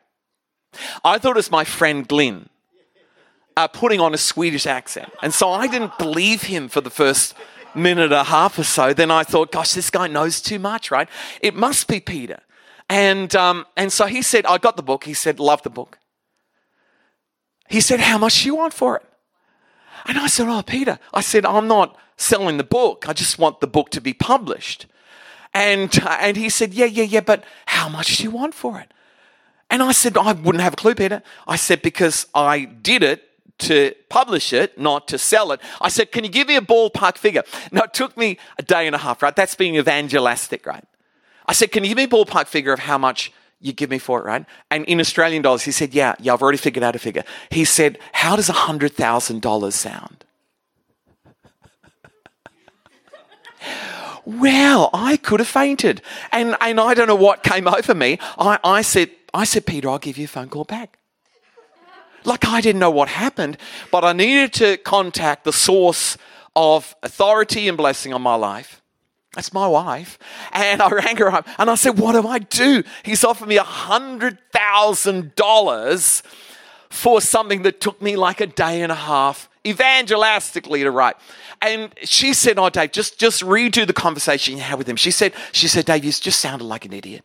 I 1.05 1.19
thought 1.19 1.31
it 1.31 1.37
was 1.37 1.51
my 1.51 1.65
friend 1.65 2.07
Glyn 2.07 2.49
uh, 3.57 3.69
putting 3.69 4.01
on 4.01 4.15
a 4.15 4.19
Swedish 4.19 4.67
accent. 4.67 5.11
And 5.23 5.33
so 5.33 5.51
I 5.51 5.67
didn't 5.67 5.97
believe 5.99 6.43
him 6.43 6.69
for 6.69 6.81
the 6.81 6.91
first 6.91 7.35
minute 7.75 8.05
and 8.05 8.13
a 8.13 8.25
half 8.25 8.59
or 8.59 8.65
so. 8.65 8.93
Then 8.93 9.11
I 9.11 9.23
thought, 9.23 9.53
gosh, 9.53 9.73
this 9.73 9.91
guy 9.91 10.07
knows 10.07 10.41
too 10.41 10.59
much, 10.59 10.91
right? 10.91 11.09
It 11.41 11.55
must 11.55 11.89
be 11.89 12.01
Peter. 12.01 12.41
And, 12.89 13.35
um, 13.35 13.67
and 13.77 13.93
so 13.93 14.07
he 14.07 14.23
said, 14.23 14.47
I 14.47 14.59
got 14.59 14.77
the 14.77 14.83
book. 14.83 15.05
He 15.05 15.15
said, 15.15 15.41
love 15.41 15.63
the 15.63 15.71
book. 15.71 15.99
He 17.69 17.81
said, 17.81 18.01
how 18.01 18.19
much 18.19 18.43
do 18.43 18.49
you 18.49 18.55
want 18.55 18.73
for 18.73 18.97
it? 18.97 19.05
And 20.07 20.19
I 20.19 20.27
said, 20.27 20.49
Oh, 20.49 20.63
Peter, 20.63 20.99
I 21.15 21.21
said, 21.21 21.45
I'm 21.45 21.67
not 21.67 21.97
selling 22.17 22.57
the 22.57 22.65
book. 22.65 23.09
I 23.09 23.13
just 23.13 23.39
want 23.39 23.61
the 23.61 23.67
book 23.67 23.91
to 23.91 24.01
be 24.01 24.13
published. 24.13 24.87
And, 25.55 25.99
uh, 26.03 26.19
and 26.21 26.37
he 26.37 26.49
said, 26.49 26.75
Yeah, 26.75 26.87
yeah, 26.87 27.05
yeah, 27.05 27.21
but 27.21 27.45
how 27.67 27.89
much 27.89 28.19
do 28.19 28.25
you 28.25 28.31
want 28.31 28.55
for 28.55 28.79
it? 28.79 28.93
And 29.71 29.83
I 29.83 29.93
said, 29.93 30.17
I 30.17 30.33
wouldn't 30.33 30.63
have 30.63 30.75
a 30.75 30.77
clue, 30.77 30.95
Peter. 30.95 31.23
I 31.47 31.57
said, 31.57 31.83
Because 31.83 32.27
I 32.35 32.65
did 32.65 33.03
it 33.03 33.23
to 33.59 33.95
publish 34.09 34.53
it, 34.53 34.79
not 34.79 35.09
to 35.09 35.19
sell 35.19 35.51
it. 35.53 35.61
I 35.81 35.89
said, 35.89 36.13
Can 36.13 36.25
you 36.25 36.31
give 36.31 36.49
me 36.49 36.57
a 36.57 36.61
ballpark 36.61 37.17
figure? 37.17 37.43
Now, 37.73 37.83
it 37.83 37.95
took 37.95 38.17
me 38.17 38.39
a 38.59 38.63
day 38.63 38.87
and 38.87 38.95
a 38.95 38.99
half, 38.99 39.23
right? 39.23 39.35
That's 39.35 39.55
being 39.55 39.77
evangelistic, 39.77 40.67
right? 40.67 40.85
I 41.47 41.53
said, 41.53 41.73
Can 41.73 41.85
you 41.85 41.89
give 41.89 41.97
me 41.97 42.05
a 42.05 42.09
ballpark 42.09 42.47
figure 42.47 42.73
of 42.73 42.81
how 42.81 42.99
much 42.99 43.33
you 43.61 43.73
give 43.73 43.91
me 43.91 43.99
for 43.99 44.21
it, 44.21 44.25
right? 44.25 44.45
And 44.71 44.85
in 44.85 45.01
Australian 45.01 45.43
dollars, 45.43 45.63
he 45.63 45.73
said, 45.73 45.95
Yeah, 45.95 46.15
yeah, 46.21 46.33
I've 46.35 46.43
already 46.43 46.59
figured 46.59 46.83
out 46.83 46.95
a 46.95 46.99
figure. 46.99 47.25
He 47.51 47.65
said, 47.65 47.99
How 48.13 48.37
does 48.37 48.49
$100,000 48.49 49.73
sound? 49.73 50.25
well, 54.27 54.91
I 54.93 55.17
could 55.17 55.41
have 55.41 55.49
fainted. 55.49 56.03
And, 56.33 56.57
and 56.61 56.81
I 56.81 56.95
don't 56.95 57.07
know 57.07 57.15
what 57.15 57.43
came 57.43 57.67
over 57.69 57.95
me. 57.95 58.19
I, 58.39 58.59
I, 58.63 58.83
said, 58.83 59.11
I 59.33 59.45
said, 59.45 59.67
Peter, 59.67 59.89
I'll 59.89 59.99
give 59.99 60.19
you 60.19 60.25
a 60.25 60.29
phone 60.29 60.49
call 60.49 60.65
back. 60.65 60.99
Like 62.25 62.45
I 62.45 62.61
didn't 62.61 62.81
know 62.81 62.91
what 62.91 63.09
happened, 63.09 63.57
but 63.93 64.05
I 64.05 64.13
needed 64.13 64.53
to 64.55 64.77
contact 64.79 65.45
the 65.45 65.53
source 65.53 66.19
of 66.57 66.97
authority 67.05 67.69
and 67.69 67.77
blessing 67.77 68.13
on 68.13 68.21
my 68.21 68.35
life. 68.35 68.83
That's 69.37 69.53
my 69.53 69.69
wife. 69.69 70.19
And 70.53 70.83
I 70.83 70.89
rang 70.89 71.17
her 71.19 71.31
up 71.31 71.47
and 71.59 71.71
I 71.71 71.77
said, 71.77 71.99
What 71.99 72.21
do 72.21 72.27
I 72.27 72.41
do? 72.41 72.83
He's 73.05 73.23
offered 73.23 73.47
me 73.49 73.59
$100,000 73.59 76.23
for 76.89 77.21
something 77.21 77.63
that 77.63 77.81
took 77.81 78.01
me 78.01 78.17
like 78.17 78.41
a 78.41 78.47
day 78.47 78.81
and 78.81 78.91
a 78.91 78.97
half 78.97 79.51
evangelistically 79.65 80.83
to 80.85 80.91
write. 80.91 81.17
And 81.61 81.93
she 82.03 82.33
said, 82.33 82.59
Oh, 82.59 82.71
Dave, 82.71 82.93
just, 82.93 83.19
just 83.19 83.43
redo 83.43 83.87
the 83.87 83.93
conversation 83.93 84.57
you 84.57 84.63
had 84.63 84.79
with 84.79 84.89
him. 84.89 84.97
She 84.97 85.11
said, 85.11 85.35
she 85.53 85.69
said, 85.69 85.85
Dave, 85.85 86.03
you 86.05 86.13
just 86.13 86.41
sounded 86.41 86.65
like 86.65 86.87
an 86.87 86.95
idiot. 86.95 87.23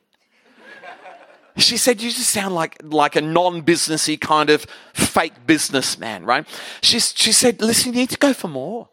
She 1.56 1.78
said, 1.78 2.02
You 2.02 2.12
just 2.12 2.30
sound 2.30 2.54
like, 2.54 2.76
like 2.84 3.15
a 3.15 3.21
non 3.21 3.62
businessy 3.62 4.19
kind 4.19 4.50
of 4.50 4.65
fake 4.93 5.47
businessman, 5.47 6.26
right? 6.26 6.45
She, 6.82 7.00
she 7.00 7.32
said, 7.32 7.62
Listen, 7.62 7.93
you 7.93 8.00
need 8.00 8.10
to 8.10 8.17
go 8.17 8.34
for 8.34 8.50
more. 8.50 8.89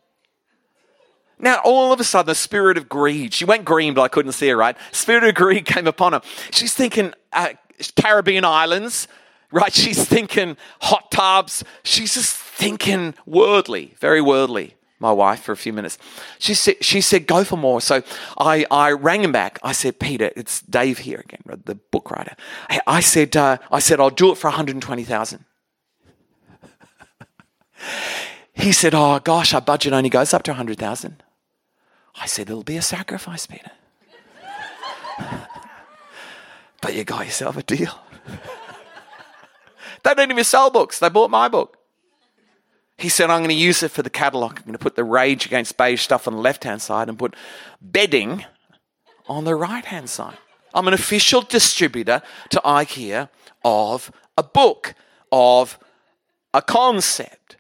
Now, 1.41 1.61
all 1.65 1.93
of 1.93 2.01
a 2.01 2.05
sudden, 2.05 2.27
the 2.27 2.35
spirit 2.35 2.77
of 2.77 2.89
greed, 2.89 3.33
she 3.33 3.45
went 3.45 3.65
green, 3.65 3.95
but 3.95 4.03
I 4.03 4.09
couldn't 4.09 4.33
see 4.33 4.49
her, 4.49 4.57
right? 4.57 4.77
Spirit 4.91 5.25
of 5.25 5.35
greed 5.35 5.67
came 5.67 5.87
upon 5.87 6.13
her. 6.13 6.21
She's 6.51 6.75
thinking 6.75 7.15
uh, 7.33 7.51
Caribbean 7.97 8.45
islands, 8.45 9.07
right? 9.53 9.73
She's 9.85 10.05
thinking 10.05 10.57
hot 10.81 11.11
tubs. 11.11 11.65
She's 11.85 12.15
just 12.15 12.35
thinking 12.37 13.15
worldly, 13.27 13.95
very 14.01 14.21
worldly. 14.21 14.75
my 15.01 15.13
wife, 15.13 15.41
for 15.43 15.53
a 15.53 15.57
few 15.57 15.73
minutes. 15.73 15.97
She 16.41 16.55
said, 16.55 16.83
she 16.85 17.01
said, 17.01 17.29
go 17.29 17.45
for 17.45 17.57
more. 17.57 17.81
So 17.81 18.03
I, 18.37 18.67
I 18.69 18.91
rang 18.91 19.23
him 19.23 19.31
back. 19.31 19.61
I 19.63 19.71
said, 19.71 20.01
Peter, 20.01 20.33
it's 20.35 20.61
Dave 20.63 20.99
here 20.99 21.21
again, 21.21 21.41
the 21.65 21.77
book 21.77 22.11
writer. 22.11 22.35
I 22.85 22.99
said, 22.99 23.37
uh, 23.37 23.59
I 23.71 23.79
said, 23.79 24.01
I'll 24.01 24.11
do 24.11 24.33
it 24.33 24.39
for 24.39 24.49
120,000. 24.49 25.45
he 28.55 28.73
said, 28.73 28.93
oh 28.93 29.21
gosh, 29.21 29.55
our 29.55 29.61
budget 29.61 29.93
only 29.93 30.11
goes 30.11 30.35
up 30.35 30.43
to 30.43 30.51
100,000. 30.51 31.23
I 32.17 32.27
said, 32.27 32.51
it'll 32.51 32.63
be 32.63 32.77
a 32.77 32.83
sacrifice, 32.83 33.47
Peter. 33.47 33.71
but 36.81 36.95
you 36.95 37.05
got 37.05 37.27
yourself 37.27 37.57
a 37.57 37.63
deal. 37.63 37.99
they 40.03 40.15
don't 40.15 40.31
even 40.31 40.45
sell 40.45 40.71
books. 40.71 40.99
They 40.99 41.09
bought 41.09 41.31
my 41.31 41.49
book. 41.49 41.79
He 42.97 43.09
said, 43.09 43.31
I'm 43.31 43.41
going 43.41 43.51
to 43.51 43.55
use 43.55 43.83
it 43.85 43.93
for 43.93 44.03
the 44.03 44.11
catalogue. 44.11 44.59
I'm 44.59 44.65
going 44.65 44.73
to 44.73 44.79
put 44.79 44.97
the 44.97 45.05
Rage 45.05 45.47
Against 45.47 45.77
Beige 45.77 46.03
stuff 46.03 46.27
on 46.27 46.35
the 46.35 46.41
left 46.41 46.65
hand 46.65 46.83
side 46.83 47.09
and 47.09 47.17
put 47.19 47.37
bedding 47.81 48.45
on 49.29 49.45
the 49.45 49.55
right 49.55 49.85
hand 49.85 50.11
side. 50.11 50.37
I'm 50.75 50.89
an 50.89 50.95
official 50.95 51.43
distributor 51.43 52.23
to 52.51 52.61
IKEA 52.65 53.29
of 53.65 54.11
a 54.37 54.43
book, 54.43 54.95
of 55.31 55.79
a 56.53 56.61
concept. 56.61 57.57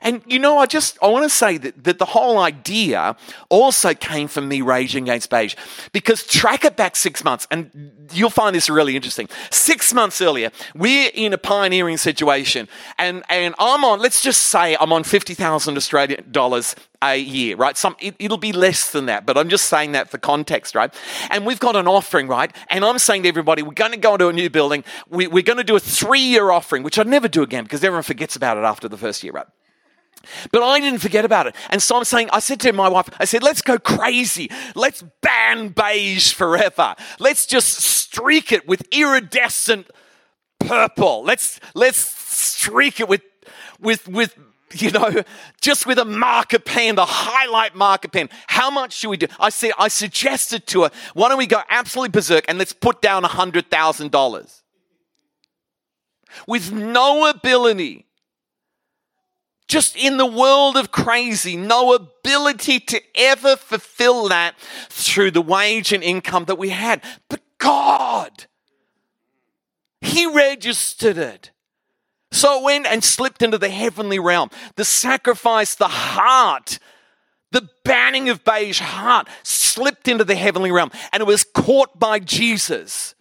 And 0.00 0.22
you 0.26 0.38
know, 0.38 0.58
I 0.58 0.66
just 0.66 0.98
I 1.02 1.08
want 1.08 1.24
to 1.24 1.30
say 1.30 1.58
that, 1.58 1.84
that 1.84 1.98
the 1.98 2.04
whole 2.04 2.38
idea 2.38 3.16
also 3.48 3.94
came 3.94 4.28
from 4.28 4.48
me 4.48 4.62
raging 4.62 5.04
against 5.04 5.30
beige. 5.30 5.54
Because 5.92 6.26
track 6.26 6.64
it 6.64 6.76
back 6.76 6.96
six 6.96 7.24
months, 7.24 7.46
and 7.50 8.08
you'll 8.12 8.30
find 8.30 8.54
this 8.54 8.68
really 8.68 8.96
interesting. 8.96 9.28
Six 9.50 9.92
months 9.92 10.20
earlier, 10.20 10.50
we're 10.74 11.10
in 11.14 11.32
a 11.32 11.38
pioneering 11.38 11.96
situation, 11.96 12.68
and, 12.98 13.22
and 13.28 13.54
I'm 13.58 13.84
on, 13.84 14.00
let's 14.00 14.22
just 14.22 14.42
say 14.42 14.76
I'm 14.80 14.92
on 14.92 15.04
fifty 15.04 15.34
thousand 15.34 15.76
Australian 15.76 16.30
dollars 16.30 16.74
a 17.02 17.16
year, 17.16 17.56
right? 17.56 17.76
Some 17.76 17.96
it, 18.00 18.16
will 18.30 18.36
be 18.36 18.52
less 18.52 18.92
than 18.92 19.06
that, 19.06 19.26
but 19.26 19.36
I'm 19.36 19.48
just 19.48 19.66
saying 19.66 19.92
that 19.92 20.08
for 20.08 20.18
context, 20.18 20.74
right? 20.74 20.94
And 21.30 21.44
we've 21.44 21.60
got 21.60 21.76
an 21.76 21.88
offering, 21.88 22.28
right? 22.28 22.54
And 22.70 22.84
I'm 22.84 22.98
saying 22.98 23.24
to 23.24 23.28
everybody, 23.28 23.62
we're 23.62 23.72
going 23.72 23.92
to 23.92 23.98
go 23.98 24.14
into 24.14 24.28
a 24.28 24.32
new 24.32 24.48
building. 24.48 24.84
We, 25.08 25.26
we're 25.26 25.42
going 25.42 25.58
to 25.58 25.64
do 25.64 25.76
a 25.76 25.80
three-year 25.80 26.50
offering, 26.50 26.82
which 26.82 26.98
I'd 26.98 27.08
never 27.08 27.28
do 27.28 27.42
again 27.42 27.64
because 27.64 27.82
everyone 27.82 28.04
forgets 28.04 28.36
about 28.36 28.56
it 28.56 28.64
after 28.64 28.88
the 28.88 28.96
first 28.96 29.22
year, 29.22 29.32
right? 29.32 29.46
But 30.50 30.62
I 30.62 30.80
didn't 30.80 31.00
forget 31.00 31.24
about 31.24 31.46
it. 31.46 31.56
And 31.70 31.82
so 31.82 31.96
I'm 31.96 32.04
saying, 32.04 32.28
I 32.32 32.40
said 32.40 32.60
to 32.60 32.72
my 32.72 32.88
wife, 32.88 33.08
I 33.18 33.24
said, 33.24 33.42
let's 33.42 33.62
go 33.62 33.78
crazy. 33.78 34.50
Let's 34.74 35.02
ban 35.20 35.68
beige 35.68 36.32
forever. 36.32 36.94
Let's 37.18 37.46
just 37.46 37.80
streak 37.80 38.52
it 38.52 38.66
with 38.66 38.82
iridescent 38.92 39.90
purple. 40.58 41.24
Let's, 41.24 41.60
let's 41.74 41.98
streak 41.98 43.00
it 43.00 43.08
with, 43.08 43.22
with, 43.80 44.08
with, 44.08 44.38
you 44.74 44.90
know, 44.90 45.22
just 45.60 45.86
with 45.86 45.98
a 45.98 46.04
marker 46.04 46.58
pen, 46.58 46.94
the 46.94 47.06
highlight 47.06 47.74
marker 47.74 48.08
pen. 48.08 48.28
How 48.46 48.70
much 48.70 48.94
should 48.94 49.10
we 49.10 49.16
do? 49.16 49.26
I 49.38 49.50
said, 49.50 49.72
I 49.78 49.88
suggested 49.88 50.66
to 50.68 50.84
her, 50.84 50.90
why 51.14 51.28
don't 51.28 51.38
we 51.38 51.46
go 51.46 51.60
absolutely 51.68 52.10
berserk 52.10 52.44
and 52.48 52.58
let's 52.58 52.72
put 52.72 53.02
down 53.02 53.24
a 53.24 53.28
$100,000 53.28 54.62
with 56.46 56.72
no 56.72 57.26
ability 57.28 58.06
just 59.68 59.96
in 59.96 60.16
the 60.16 60.26
world 60.26 60.76
of 60.76 60.90
crazy, 60.90 61.56
no 61.56 61.94
ability 61.94 62.80
to 62.80 63.00
ever 63.14 63.56
fulfill 63.56 64.28
that 64.28 64.54
through 64.88 65.30
the 65.30 65.42
wage 65.42 65.92
and 65.92 66.02
income 66.02 66.44
that 66.46 66.58
we 66.58 66.70
had. 66.70 67.02
But 67.28 67.40
God, 67.58 68.46
He 70.00 70.26
registered 70.26 71.16
it. 71.16 71.50
So 72.32 72.58
it 72.60 72.64
went 72.64 72.86
and 72.86 73.04
slipped 73.04 73.42
into 73.42 73.58
the 73.58 73.68
heavenly 73.68 74.18
realm. 74.18 74.50
The 74.76 74.86
sacrifice, 74.86 75.74
the 75.74 75.88
heart, 75.88 76.78
the 77.52 77.68
banning 77.84 78.30
of 78.30 78.44
beige 78.44 78.80
heart 78.80 79.28
slipped 79.42 80.08
into 80.08 80.24
the 80.24 80.34
heavenly 80.34 80.72
realm 80.72 80.90
and 81.12 81.20
it 81.20 81.26
was 81.26 81.44
caught 81.44 81.98
by 81.98 82.18
Jesus 82.18 83.14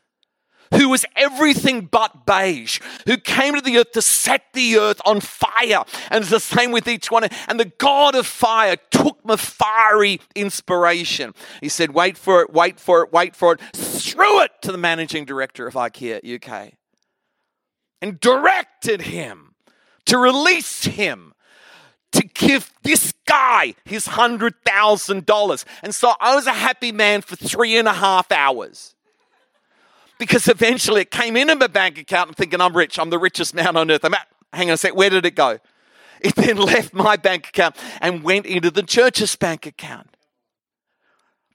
who 0.74 0.90
was 0.90 1.06
everything 1.16 1.86
but 1.86 2.26
beige, 2.26 2.80
who 3.06 3.18
came 3.18 3.56
to 3.56 3.62
the 3.62 3.78
earth 3.78 3.92
to 3.92 4.02
set 4.02 4.46
the 4.54 4.78
earth 4.78 5.02
on 5.06 5.20
fire. 5.20 5.84
And 6.10 6.22
it's 6.22 6.30
the 6.30 6.40
same 6.40 6.72
with 6.72 6.88
each 6.88 7.12
one. 7.12 7.28
And 7.48 7.60
the 7.60 7.72
God 7.78 8.16
of 8.16 8.26
fire 8.26 8.78
took 8.90 9.24
my 9.26 9.36
fiery 9.36 10.22
inspiration. 10.36 11.34
He 11.60 11.70
said, 11.70 11.94
Wait 11.94 12.18
for 12.18 12.42
it, 12.42 12.52
wait 12.52 12.80
for 12.80 13.04
it, 13.04 13.12
wait 13.12 13.36
for 13.36 13.54
it. 13.54 13.62
Threw 13.74 14.42
it 14.42 14.52
to 14.62 14.72
the 14.72 14.78
managing 14.78 15.26
director 15.26 15.68
of 15.68 15.74
IKEA 15.76 16.36
UK 16.36 16.74
and 18.02 18.20
directed 18.20 19.02
him 19.04 19.56
to 20.06 20.18
release 20.18 20.86
him 20.86 21.34
to 22.12 22.24
give 22.28 22.74
this 22.84 23.14
guy 23.26 23.76
his 23.86 24.08
$100,000. 24.08 25.66
And 25.84 25.96
so 25.96 26.14
I 26.20 26.36
was 26.36 26.48
a 26.48 26.54
happy 26.54 26.92
man 26.92 27.22
for 27.22 27.36
three 27.36 27.78
and 27.78 27.88
a 27.88 27.94
half 27.94 28.32
hours 28.32 28.96
because 30.22 30.48
eventually 30.48 31.02
it 31.02 31.10
came 31.10 31.36
into 31.36 31.56
my 31.56 31.66
bank 31.66 31.98
account 31.98 32.28
and 32.28 32.38
thinking 32.38 32.62
I'm 32.62 32.78
rich, 32.78 33.00
I'm 33.00 33.10
the 33.10 33.18
richest 33.18 33.56
man 33.56 33.76
on 33.76 33.90
earth. 33.90 34.06
I'm 34.06 34.14
at, 34.14 34.28
hang 34.54 34.70
on 34.70 34.76
a 34.76 34.78
sec, 34.78 34.96
where 34.96 35.10
did 35.10 35.26
it 35.26 35.34
go? 35.34 35.58
It 36.20 36.36
then 36.36 36.58
left 36.58 36.94
my 36.94 37.16
bank 37.16 37.48
account 37.48 37.76
and 38.02 38.22
went 38.22 38.46
into 38.46 38.70
the 38.70 38.84
church's 38.84 39.36
bank 39.36 39.66
account. 39.66 40.16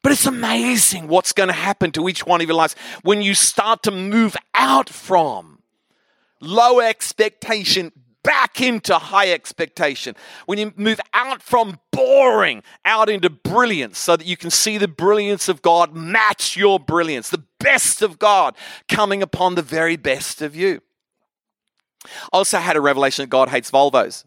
But 0.03 0.11
it's 0.11 0.27
amazing 0.27 1.07
what's 1.07 1.33
going 1.33 1.47
to 1.47 1.53
happen 1.53 1.93
to 1.93 2.09
each 2.09 2.27
one 2.27 2.41
of 2.41 2.49
your 2.49 2.57
lives 2.57 2.75
when 3.05 3.23
you 3.23 3.35
start 3.35 3.85
to 3.85 3.93
move 3.93 4.37
out 4.53 4.91
from 4.91 5.63
low 6.41 6.81
expectation, 6.81 7.93
back 8.27 8.61
into 8.61 8.99
high 8.99 9.31
expectation. 9.33 10.17
When 10.47 10.59
you 10.59 10.73
move 10.77 11.01
out 11.15 11.41
from 11.41 11.79
boring 11.93 12.65
out 12.85 13.09
into 13.09 13.31
brilliance 13.31 13.99
so 14.01 14.17
that 14.17 14.27
you 14.27 14.37
can 14.37 14.51
see 14.51 14.79
the 14.79 14.89
brilliance 14.89 15.49
of 15.49 15.63
God 15.63 15.95
match 15.95 16.57
your 16.57 16.81
brilliance, 16.81 17.31
the 17.31 17.45
best 17.61 18.03
of 18.03 18.19
God 18.19 18.57
coming 18.89 19.23
upon 19.23 19.55
the 19.55 19.63
very 19.63 19.97
best 19.97 20.43
of 20.43 20.57
you. 20.57 20.83
I 22.05 22.09
also 22.33 22.59
had 22.59 22.77
a 22.77 22.81
revelation 22.81 23.23
that 23.23 23.31
God 23.31 23.49
hates 23.49 23.71
Volvos. 23.71 24.25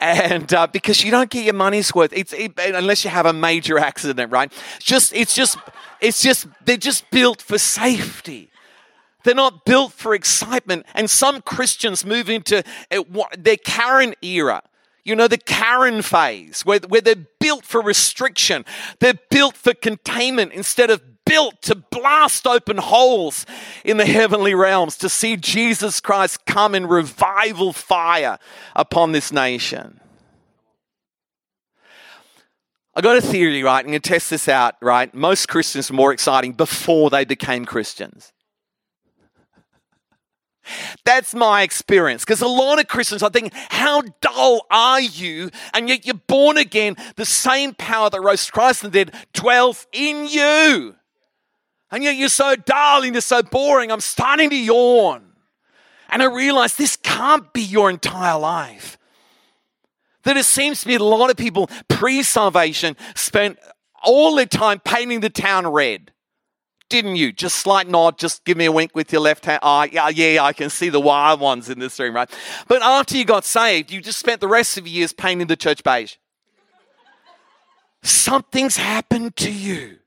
And 0.00 0.52
uh, 0.52 0.66
because 0.66 1.04
you 1.04 1.10
don't 1.10 1.30
get 1.30 1.44
your 1.44 1.54
money's 1.54 1.94
worth, 1.94 2.12
it's 2.14 2.32
it, 2.32 2.52
unless 2.58 3.04
you 3.04 3.10
have 3.10 3.26
a 3.26 3.32
major 3.34 3.78
accident, 3.78 4.32
right? 4.32 4.50
Just, 4.80 5.14
it's 5.14 5.34
just, 5.34 5.58
it's 6.00 6.22
just, 6.22 6.46
they're 6.64 6.76
just 6.78 7.10
built 7.10 7.42
for 7.42 7.58
safety. 7.58 8.50
They're 9.24 9.34
not 9.34 9.64
built 9.64 9.92
for 9.92 10.14
excitement. 10.14 10.86
And 10.94 11.10
some 11.10 11.42
Christians 11.42 12.04
move 12.04 12.30
into 12.30 12.62
their 13.36 13.56
Karen 13.56 14.14
era. 14.22 14.62
You 15.04 15.14
know, 15.14 15.28
the 15.28 15.38
Karen 15.38 16.00
phase, 16.00 16.62
where, 16.62 16.80
where 16.88 17.00
they're 17.00 17.26
built 17.38 17.64
for 17.64 17.82
restriction. 17.82 18.64
They're 19.00 19.18
built 19.30 19.56
for 19.56 19.74
containment 19.74 20.52
instead 20.52 20.90
of 20.90 21.02
built 21.26 21.60
to 21.62 21.74
blast 21.74 22.46
open 22.46 22.78
holes 22.78 23.46
in 23.84 23.96
the 23.96 24.06
heavenly 24.06 24.54
realms 24.54 24.96
to 24.98 25.08
see 25.08 25.36
Jesus 25.36 26.00
Christ 26.00 26.46
come 26.46 26.74
in 26.74 26.86
revival 26.86 27.72
fire 27.72 28.38
upon 28.76 29.12
this 29.12 29.32
nation. 29.32 30.00
I 32.94 33.00
got 33.00 33.16
a 33.16 33.22
theory, 33.22 33.62
right? 33.62 33.80
I'm 33.80 33.86
going 33.86 34.00
to 34.00 34.08
test 34.08 34.30
this 34.30 34.48
out, 34.48 34.76
right? 34.80 35.12
Most 35.12 35.48
Christians 35.48 35.90
were 35.90 35.96
more 35.96 36.12
exciting 36.12 36.52
before 36.52 37.10
they 37.10 37.24
became 37.24 37.64
Christians. 37.64 38.32
That's 41.04 41.34
my 41.34 41.62
experience. 41.62 42.24
Because 42.24 42.40
a 42.40 42.48
lot 42.48 42.80
of 42.80 42.88
Christians 42.88 43.22
are 43.22 43.30
thinking, 43.30 43.52
how 43.70 44.02
dull 44.20 44.66
are 44.70 45.00
you? 45.00 45.50
And 45.72 45.88
yet 45.88 46.06
you're 46.06 46.14
born 46.14 46.56
again. 46.56 46.96
The 47.16 47.24
same 47.24 47.74
power 47.74 48.10
that 48.10 48.20
rose 48.20 48.50
Christ 48.50 48.80
from 48.80 48.90
the 48.90 49.04
dead 49.04 49.14
dwells 49.32 49.86
in 49.92 50.26
you. 50.26 50.96
And 51.90 52.02
yet 52.02 52.16
you're 52.16 52.28
so 52.28 52.56
dull 52.56 53.02
and 53.02 53.14
you're 53.14 53.20
so 53.20 53.42
boring. 53.42 53.92
I'm 53.92 54.00
starting 54.00 54.50
to 54.50 54.56
yawn. 54.56 55.32
And 56.08 56.22
I 56.22 56.26
realize 56.26 56.76
this 56.76 56.96
can't 56.96 57.52
be 57.52 57.62
your 57.62 57.90
entire 57.90 58.38
life. 58.38 58.98
That 60.22 60.36
it 60.36 60.44
seems 60.44 60.82
to 60.82 60.88
me 60.88 60.94
a 60.94 61.02
lot 61.02 61.30
of 61.30 61.36
people 61.36 61.68
pre 61.88 62.22
salvation 62.22 62.96
spent 63.14 63.58
all 64.02 64.34
their 64.34 64.46
time 64.46 64.80
painting 64.80 65.20
the 65.20 65.30
town 65.30 65.66
red 65.66 66.12
didn't 66.88 67.16
you? 67.16 67.32
Just 67.32 67.56
slight 67.56 67.88
nod, 67.88 68.18
just 68.18 68.44
give 68.44 68.56
me 68.56 68.66
a 68.66 68.72
wink 68.72 68.94
with 68.94 69.12
your 69.12 69.20
left 69.20 69.46
hand. 69.46 69.60
Oh, 69.62 69.82
yeah, 69.90 70.08
yeah, 70.08 70.42
I 70.42 70.52
can 70.52 70.70
see 70.70 70.88
the 70.88 71.00
wild 71.00 71.40
ones 71.40 71.68
in 71.68 71.78
this 71.78 71.98
room, 71.98 72.14
right? 72.14 72.30
But 72.68 72.82
after 72.82 73.16
you 73.16 73.24
got 73.24 73.44
saved, 73.44 73.90
you 73.90 74.00
just 74.00 74.18
spent 74.18 74.40
the 74.40 74.48
rest 74.48 74.76
of 74.76 74.86
your 74.86 74.98
years 74.98 75.12
painting 75.12 75.46
the 75.46 75.56
church 75.56 75.82
beige. 75.82 76.16
Something's 78.02 78.76
happened 78.76 79.36
to 79.36 79.50
you. 79.50 79.98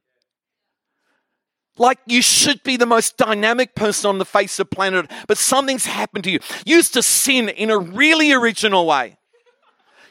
Like 1.79 1.99
you 2.05 2.21
should 2.21 2.63
be 2.63 2.77
the 2.77 2.85
most 2.85 3.17
dynamic 3.17 3.75
person 3.75 4.09
on 4.09 4.17
the 4.17 4.25
face 4.25 4.59
of 4.59 4.69
planet, 4.69 5.09
but 5.27 5.37
something's 5.37 5.85
happened 5.85 6.23
to 6.23 6.31
you. 6.31 6.39
You 6.65 6.77
used 6.77 6.93
to 6.93 7.03
sin 7.03 7.49
in 7.49 7.69
a 7.69 7.77
really 7.77 8.31
original 8.31 8.85
way 8.85 9.16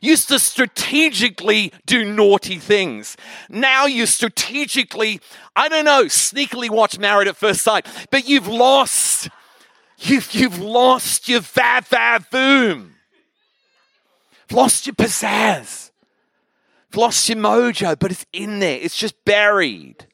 used 0.00 0.28
to 0.28 0.38
strategically 0.38 1.72
do 1.86 2.04
naughty 2.04 2.58
things. 2.58 3.16
Now 3.48 3.86
you 3.86 4.06
strategically, 4.06 5.20
I 5.54 5.68
don't 5.68 5.84
know, 5.84 6.04
sneakily 6.04 6.70
watch 6.70 6.98
Married 6.98 7.28
at 7.28 7.36
First 7.36 7.62
Sight, 7.62 7.86
but 8.10 8.28
you've 8.28 8.48
lost, 8.48 9.28
you've, 9.98 10.32
you've 10.32 10.58
lost 10.58 11.28
your 11.28 11.40
va 11.40 11.82
va 11.88 12.24
boom. 12.30 12.94
Lost 14.50 14.86
your 14.86 14.94
pizzazz. 14.94 15.90
lost 16.94 17.28
your 17.28 17.38
mojo, 17.38 17.98
but 17.98 18.12
it's 18.12 18.24
in 18.32 18.60
there. 18.60 18.78
It's 18.80 18.96
just 18.96 19.24
buried. 19.24 20.06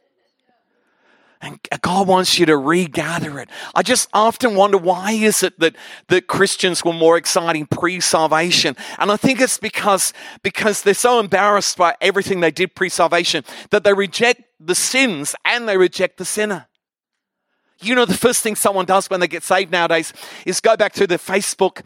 And 1.45 1.59
God 1.81 2.07
wants 2.07 2.39
you 2.39 2.47
to 2.47 2.57
regather 2.57 3.41
it. 3.41 3.51
I 3.75 3.83
just 3.83 4.09
often 4.13 4.55
wonder 4.55 4.79
why 4.79 5.11
is 5.11 5.43
it 5.43 5.59
that, 5.59 5.75
that 6.07 6.29
Christians 6.29 6.85
were 6.85 6.93
more 6.93 7.17
exciting 7.17 7.67
pre-salvation? 7.67 8.77
And 8.97 9.11
I 9.11 9.17
think 9.17 9.41
it's 9.41 9.59
because, 9.59 10.13
because 10.45 10.83
they're 10.83 10.95
so 10.95 11.19
embarrassed 11.19 11.77
by 11.77 11.97
everything 12.01 12.39
they 12.39 12.53
did 12.53 12.77
pre-salvation 12.77 13.45
that 13.71 13.83
they 13.83 13.93
reject 13.93 14.43
the 14.61 14.77
sins 14.77 15.35
and 15.45 15.69
they 15.69 15.77
reject 15.77 16.19
the 16.19 16.25
sinner. 16.25 16.69
You 17.81 17.97
know, 17.97 18.05
the 18.05 18.15
first 18.15 18.43
thing 18.45 18.55
someone 18.55 18.87
does 18.87 19.11
when 19.11 19.19
they 19.19 19.27
get 19.27 19.43
saved 19.43 19.73
nowadays 19.73 20.13
is 20.47 20.61
go 20.61 20.77
back 20.77 20.93
to 20.93 21.09
their 21.09 21.19
Facebook 21.19 21.85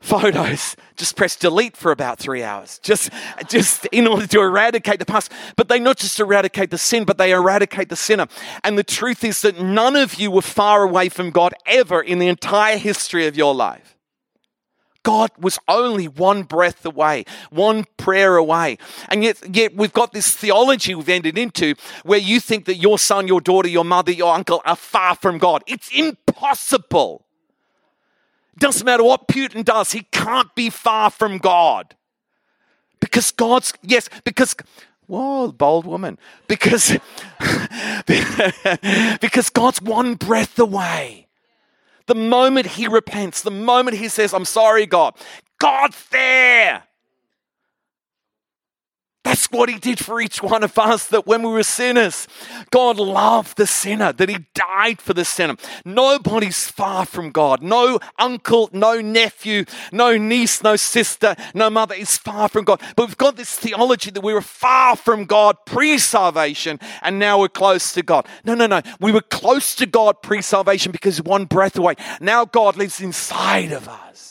photos 0.00 0.76
just 0.96 1.16
press 1.16 1.34
delete 1.34 1.76
for 1.76 1.90
about 1.90 2.18
three 2.18 2.42
hours 2.42 2.78
just 2.82 3.10
just 3.48 3.84
in 3.86 4.06
order 4.06 4.26
to 4.26 4.40
eradicate 4.40 5.00
the 5.00 5.04
past 5.04 5.32
but 5.56 5.68
they 5.68 5.80
not 5.80 5.96
just 5.96 6.20
eradicate 6.20 6.70
the 6.70 6.78
sin 6.78 7.04
but 7.04 7.18
they 7.18 7.32
eradicate 7.32 7.88
the 7.88 7.96
sinner 7.96 8.26
and 8.62 8.78
the 8.78 8.84
truth 8.84 9.24
is 9.24 9.42
that 9.42 9.60
none 9.60 9.96
of 9.96 10.14
you 10.14 10.30
were 10.30 10.42
far 10.42 10.84
away 10.84 11.08
from 11.08 11.30
god 11.30 11.52
ever 11.66 12.00
in 12.00 12.20
the 12.20 12.28
entire 12.28 12.76
history 12.76 13.26
of 13.26 13.36
your 13.36 13.54
life 13.54 13.98
God 15.08 15.30
was 15.38 15.58
only 15.68 16.06
one 16.06 16.42
breath 16.42 16.84
away, 16.84 17.24
one 17.48 17.84
prayer 17.96 18.36
away. 18.36 18.76
And 19.08 19.24
yet, 19.24 19.56
yet 19.56 19.74
we've 19.74 19.92
got 19.92 20.12
this 20.12 20.34
theology 20.36 20.94
we've 20.94 21.08
entered 21.08 21.38
into 21.38 21.76
where 22.02 22.18
you 22.18 22.40
think 22.40 22.66
that 22.66 22.74
your 22.74 22.98
son, 22.98 23.26
your 23.26 23.40
daughter, 23.40 23.68
your 23.68 23.86
mother, 23.86 24.12
your 24.12 24.34
uncle 24.34 24.60
are 24.66 24.76
far 24.76 25.14
from 25.14 25.38
God. 25.38 25.64
It's 25.66 25.90
impossible. 25.94 27.24
Doesn't 28.58 28.84
matter 28.84 29.04
what 29.04 29.28
Putin 29.28 29.64
does, 29.64 29.92
he 29.92 30.02
can't 30.12 30.54
be 30.54 30.70
far 30.70 31.10
from 31.10 31.38
God. 31.38 31.94
Because 33.00 33.30
God's, 33.30 33.72
yes, 33.82 34.08
because, 34.24 34.56
whoa, 35.06 35.52
bold 35.52 35.86
woman. 35.86 36.18
Because, 36.48 36.96
because 39.20 39.50
God's 39.50 39.80
one 39.80 40.14
breath 40.14 40.58
away. 40.58 41.26
The 42.06 42.14
moment 42.14 42.66
he 42.66 42.88
repents, 42.88 43.42
the 43.42 43.50
moment 43.50 43.98
he 43.98 44.08
says, 44.08 44.32
I'm 44.34 44.46
sorry, 44.46 44.86
God, 44.86 45.14
God's 45.58 46.02
there. 46.10 46.84
That's 49.28 49.50
what 49.50 49.68
he 49.68 49.78
did 49.78 49.98
for 49.98 50.22
each 50.22 50.42
one 50.42 50.64
of 50.64 50.78
us, 50.78 51.08
that 51.08 51.26
when 51.26 51.42
we 51.42 51.50
were 51.50 51.62
sinners, 51.62 52.26
God 52.70 52.96
loved 52.96 53.58
the 53.58 53.66
sinner, 53.66 54.10
that 54.10 54.30
he 54.30 54.46
died 54.54 55.02
for 55.02 55.12
the 55.12 55.22
sinner. 55.26 55.56
Nobody's 55.84 56.66
far 56.68 57.04
from 57.04 57.30
God. 57.30 57.62
No 57.62 58.00
uncle, 58.18 58.70
no 58.72 59.02
nephew, 59.02 59.66
no 59.92 60.16
niece, 60.16 60.62
no 60.62 60.76
sister, 60.76 61.36
no 61.52 61.68
mother 61.68 61.94
is 61.94 62.16
far 62.16 62.48
from 62.48 62.64
God. 62.64 62.80
But 62.96 63.08
we've 63.08 63.18
got 63.18 63.36
this 63.36 63.54
theology 63.54 64.10
that 64.12 64.22
we 64.22 64.32
were 64.32 64.40
far 64.40 64.96
from 64.96 65.26
God 65.26 65.58
pre 65.66 65.98
salvation 65.98 66.80
and 67.02 67.18
now 67.18 67.38
we're 67.38 67.50
close 67.50 67.92
to 67.92 68.02
God. 68.02 68.26
No, 68.44 68.54
no, 68.54 68.66
no. 68.66 68.80
We 68.98 69.12
were 69.12 69.20
close 69.20 69.74
to 69.74 69.84
God 69.84 70.22
pre 70.22 70.40
salvation 70.40 70.90
because 70.90 71.20
one 71.20 71.44
breath 71.44 71.76
away. 71.76 71.96
Now 72.22 72.46
God 72.46 72.78
lives 72.78 72.98
inside 72.98 73.72
of 73.72 73.90
us. 73.90 74.27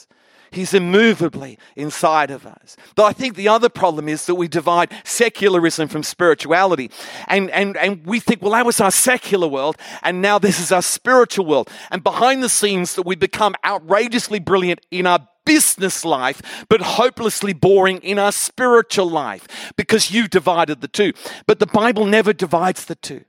He's 0.58 0.74
immovably 0.74 1.60
inside 1.76 2.32
of 2.32 2.48
us. 2.48 2.76
But 2.96 3.06
I 3.06 3.14
think 3.14 3.36
the 3.36 3.48
other 3.48 3.70
problem 3.70 4.10
is 4.10 4.26
that 4.26 4.34
we 4.34 4.48
divide 4.48 4.92
secularism 5.04 5.88
from 5.88 6.02
spirituality. 6.02 6.90
And, 7.28 7.52
and, 7.52 7.78
and 7.78 8.04
we 8.08 8.20
think, 8.20 8.42
well, 8.42 8.54
that 8.54 8.66
was 8.66 8.82
our 8.82 8.90
secular 8.90 9.48
world, 9.48 9.78
and 10.02 10.20
now 10.20 10.40
this 10.40 10.60
is 10.60 10.72
our 10.72 10.82
spiritual 10.82 11.46
world. 11.46 11.70
And 11.92 12.04
behind 12.04 12.42
the 12.42 12.50
scenes, 12.50 12.96
that 12.96 13.04
we 13.04 13.16
become 13.16 13.54
outrageously 13.64 14.40
brilliant 14.40 14.80
in 14.90 15.06
our 15.06 15.28
business 15.46 16.04
life, 16.04 16.66
but 16.70 16.82
hopelessly 16.82 17.54
boring 17.54 18.00
in 18.00 18.18
our 18.18 18.32
spiritual 18.32 19.10
life 19.10 19.72
because 19.78 20.10
you've 20.10 20.32
divided 20.32 20.82
the 20.82 20.88
two. 20.88 21.14
But 21.46 21.60
the 21.60 21.68
Bible 21.68 22.06
never 22.08 22.34
divides 22.34 22.86
the 22.86 22.96
two. 22.96 23.26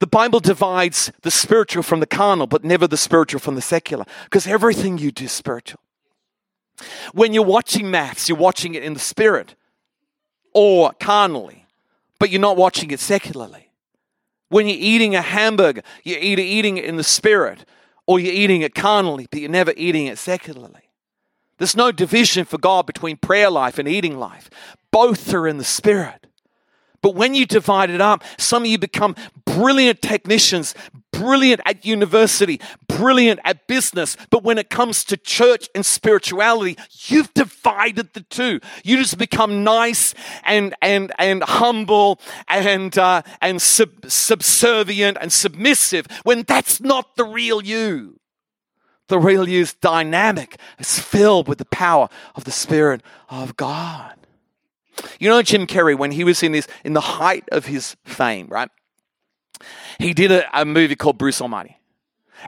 The 0.00 0.06
Bible 0.06 0.40
divides 0.40 1.10
the 1.22 1.30
spiritual 1.30 1.82
from 1.82 2.00
the 2.00 2.06
carnal, 2.06 2.46
but 2.46 2.62
never 2.62 2.86
the 2.86 2.98
spiritual 2.98 3.40
from 3.40 3.54
the 3.54 3.62
secular 3.62 4.04
because 4.24 4.46
everything 4.46 4.98
you 4.98 5.10
do 5.10 5.24
is 5.24 5.32
spiritual. 5.32 5.80
When 7.12 7.32
you're 7.32 7.44
watching 7.44 7.90
maths, 7.90 8.28
you're 8.28 8.38
watching 8.38 8.74
it 8.74 8.82
in 8.82 8.94
the 8.94 9.00
spirit 9.00 9.54
or 10.52 10.92
carnally, 11.00 11.66
but 12.18 12.30
you're 12.30 12.40
not 12.40 12.56
watching 12.56 12.90
it 12.90 13.00
secularly. 13.00 13.70
When 14.48 14.66
you're 14.68 14.78
eating 14.78 15.14
a 15.14 15.22
hamburger, 15.22 15.82
you're 16.04 16.18
either 16.18 16.42
eating 16.42 16.76
it 16.76 16.84
in 16.84 16.96
the 16.96 17.04
spirit 17.04 17.64
or 18.06 18.20
you're 18.20 18.32
eating 18.32 18.62
it 18.62 18.74
carnally, 18.74 19.26
but 19.30 19.40
you're 19.40 19.50
never 19.50 19.72
eating 19.76 20.06
it 20.06 20.18
secularly. 20.18 20.90
There's 21.58 21.76
no 21.76 21.90
division 21.90 22.44
for 22.44 22.58
God 22.58 22.86
between 22.86 23.16
prayer 23.16 23.50
life 23.50 23.78
and 23.78 23.88
eating 23.88 24.18
life. 24.18 24.50
Both 24.90 25.32
are 25.34 25.48
in 25.48 25.58
the 25.58 25.64
spirit. 25.64 26.26
But 27.06 27.14
when 27.14 27.36
you 27.36 27.46
divide 27.46 27.90
it 27.90 28.00
up, 28.00 28.24
some 28.36 28.64
of 28.64 28.68
you 28.68 28.78
become 28.78 29.14
brilliant 29.44 30.02
technicians, 30.02 30.74
brilliant 31.12 31.60
at 31.64 31.86
university, 31.86 32.60
brilliant 32.88 33.38
at 33.44 33.68
business. 33.68 34.16
But 34.28 34.42
when 34.42 34.58
it 34.58 34.70
comes 34.70 35.04
to 35.04 35.16
church 35.16 35.68
and 35.72 35.86
spirituality, 35.86 36.76
you've 37.06 37.32
divided 37.32 38.12
the 38.12 38.22
two. 38.22 38.58
You 38.82 38.96
just 38.96 39.18
become 39.18 39.62
nice 39.62 40.14
and 40.42 40.74
and 40.82 41.12
and 41.16 41.44
humble 41.44 42.20
and 42.48 42.98
uh, 42.98 43.22
and 43.40 43.62
sub- 43.62 44.10
subservient 44.10 45.18
and 45.20 45.32
submissive 45.32 46.08
when 46.24 46.42
that's 46.42 46.80
not 46.80 47.14
the 47.14 47.24
real 47.24 47.62
you. 47.62 48.18
The 49.06 49.20
real 49.20 49.48
you 49.48 49.60
is 49.60 49.74
dynamic. 49.74 50.58
It's 50.76 50.98
filled 50.98 51.46
with 51.46 51.58
the 51.58 51.66
power 51.66 52.08
of 52.34 52.42
the 52.42 52.50
Spirit 52.50 53.00
of 53.30 53.56
God. 53.56 54.25
You 55.18 55.28
know 55.28 55.42
Jim 55.42 55.66
Carrey 55.66 55.96
when 55.96 56.10
he 56.10 56.24
was 56.24 56.42
in 56.42 56.54
his 56.54 56.66
in 56.84 56.92
the 56.92 57.00
height 57.00 57.44
of 57.52 57.66
his 57.66 57.96
fame, 58.04 58.48
right? 58.48 58.70
He 59.98 60.12
did 60.12 60.30
a, 60.32 60.60
a 60.60 60.64
movie 60.64 60.96
called 60.96 61.18
Bruce 61.18 61.40
Almighty. 61.40 61.78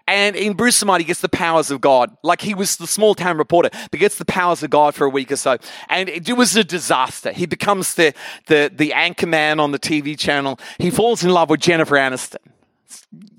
And 0.07 0.37
in 0.37 0.53
Bruce 0.53 0.83
Almighty, 0.83 1.05
gets 1.05 1.21
the 1.21 1.29
powers 1.29 1.71
of 1.71 1.81
God. 1.81 2.15
Like 2.23 2.43
he 2.43 2.55
was 2.55 2.77
the 2.77 2.87
small 2.87 3.15
town 3.15 3.39
reporter, 3.39 3.71
but 3.91 3.99
gets 3.99 4.19
the 4.19 4.25
powers 4.25 4.63
of 4.63 4.71
God 4.71 4.95
for 4.95 5.07
a 5.07 5.09
week 5.09 5.33
or 5.33 5.37
so. 5.37 5.57
And 5.89 6.09
it, 6.09 6.31
was 6.37 6.57
a 6.57 6.63
disaster. 6.63 7.33
He 7.33 7.47
becomes 7.47 7.95
the, 7.95 8.15
the, 8.47 8.71
the 8.73 8.93
anchor 8.93 9.27
man 9.27 9.61
on 9.61 9.73
the 9.73 9.79
TV 9.79 10.19
channel. 10.19 10.61
He 10.79 10.91
falls 10.91 11.25
in 11.25 11.31
love 11.31 11.51
with 11.51 11.61
Jennifer 11.61 11.97
Aniston. 11.97 12.37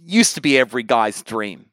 Used 0.03 0.35
to 0.35 0.41
be 0.41 0.57
every 0.57 0.83
guy's 0.83 1.21
dream 1.21 1.68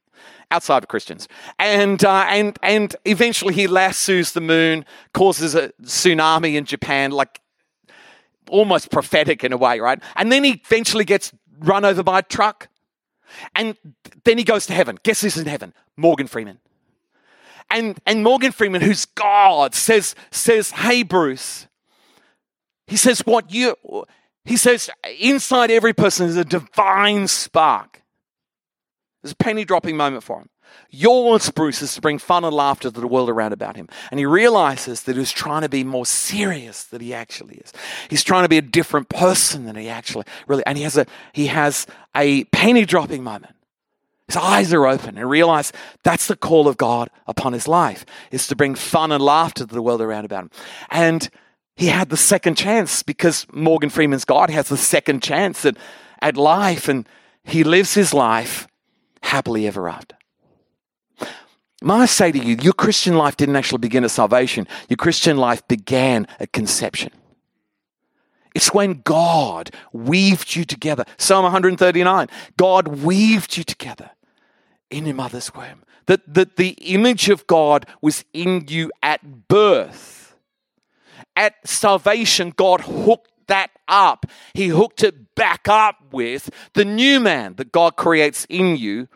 outside 0.51 0.83
of 0.83 0.89
Christians. 0.89 1.29
And, 1.59 2.05
uh, 2.05 2.27
and, 2.29 2.59
and 2.63 2.95
eventually 3.05 3.55
he 3.55 3.67
lassos 3.67 4.33
the 4.33 4.41
moon, 4.41 4.85
causes 5.13 5.55
a 5.55 5.73
tsunami 5.83 6.55
in 6.55 6.65
Japan, 6.65 7.11
like 7.11 7.41
almost 8.49 8.91
prophetic 8.91 9.45
in 9.45 9.53
a 9.53 9.57
way, 9.57 9.81
right? 9.81 10.01
And 10.15 10.31
then 10.31 10.45
he 10.45 10.63
eventually 10.65 11.05
gets 11.05 11.33
run 11.59 11.85
over 11.85 12.03
by 12.03 12.21
a 12.21 12.23
truck. 12.23 12.69
And 13.55 13.77
then 14.25 14.39
he 14.39 14.45
goes 14.45 14.67
to 14.67 14.73
heaven. 14.73 14.99
Guess 15.03 15.23
who's 15.23 15.37
in 15.37 15.47
heaven? 15.47 15.75
Morgan 15.97 16.27
Freeman. 16.27 16.59
And, 17.71 17.99
and 18.07 18.23
Morgan 18.23 18.53
Freeman, 18.53 18.81
who's 18.81 19.05
God, 19.05 19.75
says, 19.75 20.15
says, 20.31 20.71
Hey, 20.71 21.03
Bruce. 21.03 21.67
He 22.87 22.97
says, 22.97 23.21
What 23.27 23.53
you, 23.53 23.75
he 24.45 24.57
says, 24.57 24.89
inside 25.19 25.73
every 25.73 25.93
person 25.93 26.29
is 26.29 26.37
a 26.37 26.45
divine 26.45 27.27
spark. 27.27 28.03
There's 29.27 29.33
a 29.33 29.37
penny 29.45 29.65
dropping 29.65 29.97
moment 29.97 30.23
for 30.23 30.39
him. 30.39 30.49
Yours, 30.89 31.51
Bruce, 31.51 31.83
is 31.83 31.97
to 31.97 32.01
bring 32.01 32.17
fun 32.21 32.45
and 32.45 32.55
laughter 32.55 32.93
to 32.93 33.01
the 33.01 33.09
world 33.09 33.29
around 33.29 33.53
about 33.53 33.75
him. 33.75 33.89
And 34.13 34.21
he 34.21 34.25
realizes 34.25 35.03
that 35.03 35.17
he's 35.17 35.33
trying 35.33 35.63
to 35.63 35.69
be 35.69 35.83
more 35.83 36.07
serious 36.07 36.85
than 36.85 37.01
he 37.01 37.13
actually 37.13 37.57
is. 37.57 37.73
He's 38.09 38.23
trying 38.23 38.45
to 38.45 38.49
be 38.49 38.57
a 38.57 38.63
different 38.63 39.09
person 39.09 39.65
than 39.65 39.75
he 39.75 39.89
actually 39.89 40.27
really. 40.47 40.63
And 40.65 40.79
he 40.79 40.85
has 40.85 40.97
a 40.97 41.07
he 41.33 41.49
has 41.49 41.89
a 42.15 42.45
penny 42.45 42.85
dropping 42.85 43.25
moment. 43.25 43.57
His 44.29 44.37
eyes 44.37 44.73
are 44.73 44.87
open 44.87 45.19
and 45.19 45.29
realize 45.29 45.73
that's 46.05 46.29
the 46.29 46.37
call 46.37 46.69
of 46.69 46.77
God 46.77 47.11
upon 47.27 47.53
his 47.53 47.67
life 47.67 48.07
is 48.31 48.47
to 48.47 48.55
bring 48.55 48.77
fun 48.77 49.11
and 49.11 49.21
laughter 49.21 49.67
to 49.67 49.75
the 49.75 49.83
world 49.83 50.01
around 50.01 50.25
about 50.25 50.45
him. 50.45 50.51
And 50.89 51.29
he 51.75 51.87
had 51.87 52.11
the 52.11 52.17
second 52.17 52.55
chance 52.55 53.03
because 53.03 53.45
Morgan 53.53 53.91
Freeman's 53.91 54.25
God 54.25 54.51
has 54.51 54.69
the 54.69 54.77
second 54.77 55.21
chance 55.21 55.67
at, 55.67 55.77
at 56.23 56.37
life 56.37 56.87
and 56.87 57.09
he 57.43 57.65
lives 57.65 57.95
his 57.95 58.15
life 58.15 58.69
happily 59.23 59.67
ever 59.67 59.89
after. 59.89 60.17
May 61.83 61.95
I 61.95 62.07
say 62.07 62.33
to 62.33 62.39
you, 62.39 62.57
your 62.61 62.73
Christian 62.73 63.17
life 63.17 63.37
didn't 63.37 63.57
actually 63.57 63.79
begin 63.79 64.05
at 64.05 64.11
salvation. 64.11 64.67
Your 64.89 64.97
Christian 64.97 65.37
life 65.37 65.67
began 65.69 66.27
at 66.41 66.53
conception. 66.53 67.13
It's 68.55 68.73
when 68.73 69.03
God 69.05 69.71
weaved 69.93 70.57
you 70.57 70.65
together. 70.65 71.05
Psalm 71.19 71.43
139 71.43 72.29
God 72.57 72.89
weaved 72.89 73.59
you 73.59 73.65
together 73.65 74.11
in 74.91 75.05
your 75.05 75.15
mother's 75.15 75.55
womb. 75.55 75.83
That, 76.07 76.23
that 76.33 76.57
the 76.57 76.71
image 76.81 77.29
of 77.29 77.47
God 77.47 77.85
was 78.01 78.25
in 78.33 78.65
you 78.69 78.91
at 79.03 79.49
birth. 79.49 80.35
At 81.35 81.55
salvation, 81.69 82.55
God 82.57 82.81
hooked 82.81 83.31
that 83.49 83.71
up. 83.89 84.27
He 84.55 84.69
hooked 84.69 85.03
it 85.03 85.35
back 85.35 85.69
up 85.69 85.97
with 86.13 86.51
the 86.75 86.85
new 86.85 87.21
man 87.21 87.55
that 87.57 87.73
God 87.73 87.97
creates 87.97 88.47
in 88.49 88.77
you 88.77 89.09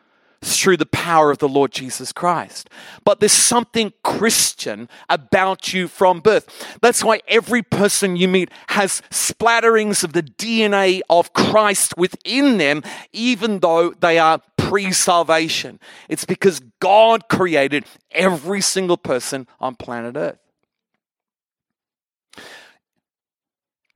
through 0.42 0.78
the 0.78 0.86
power 0.86 1.30
of 1.30 1.38
the 1.38 1.48
Lord 1.48 1.70
Jesus 1.70 2.12
Christ. 2.12 2.70
But 3.04 3.20
there's 3.20 3.32
something 3.32 3.92
Christian 4.02 4.88
about 5.08 5.74
you 5.74 5.86
from 5.86 6.20
birth. 6.20 6.78
That's 6.80 7.04
why 7.04 7.20
every 7.28 7.62
person 7.62 8.16
you 8.16 8.26
meet 8.26 8.50
has 8.68 9.02
splatterings 9.10 10.02
of 10.02 10.14
the 10.14 10.22
DNA 10.22 11.00
of 11.10 11.32
Christ 11.34 11.96
within 11.98 12.56
them, 12.56 12.82
even 13.12 13.58
though 13.60 13.90
they 13.92 14.18
are 14.18 14.40
pre 14.56 14.92
salvation. 14.92 15.78
It's 16.08 16.24
because 16.24 16.60
God 16.80 17.28
created 17.28 17.84
every 18.10 18.62
single 18.62 18.96
person 18.96 19.46
on 19.60 19.74
planet 19.74 20.16
Earth. 20.16 20.38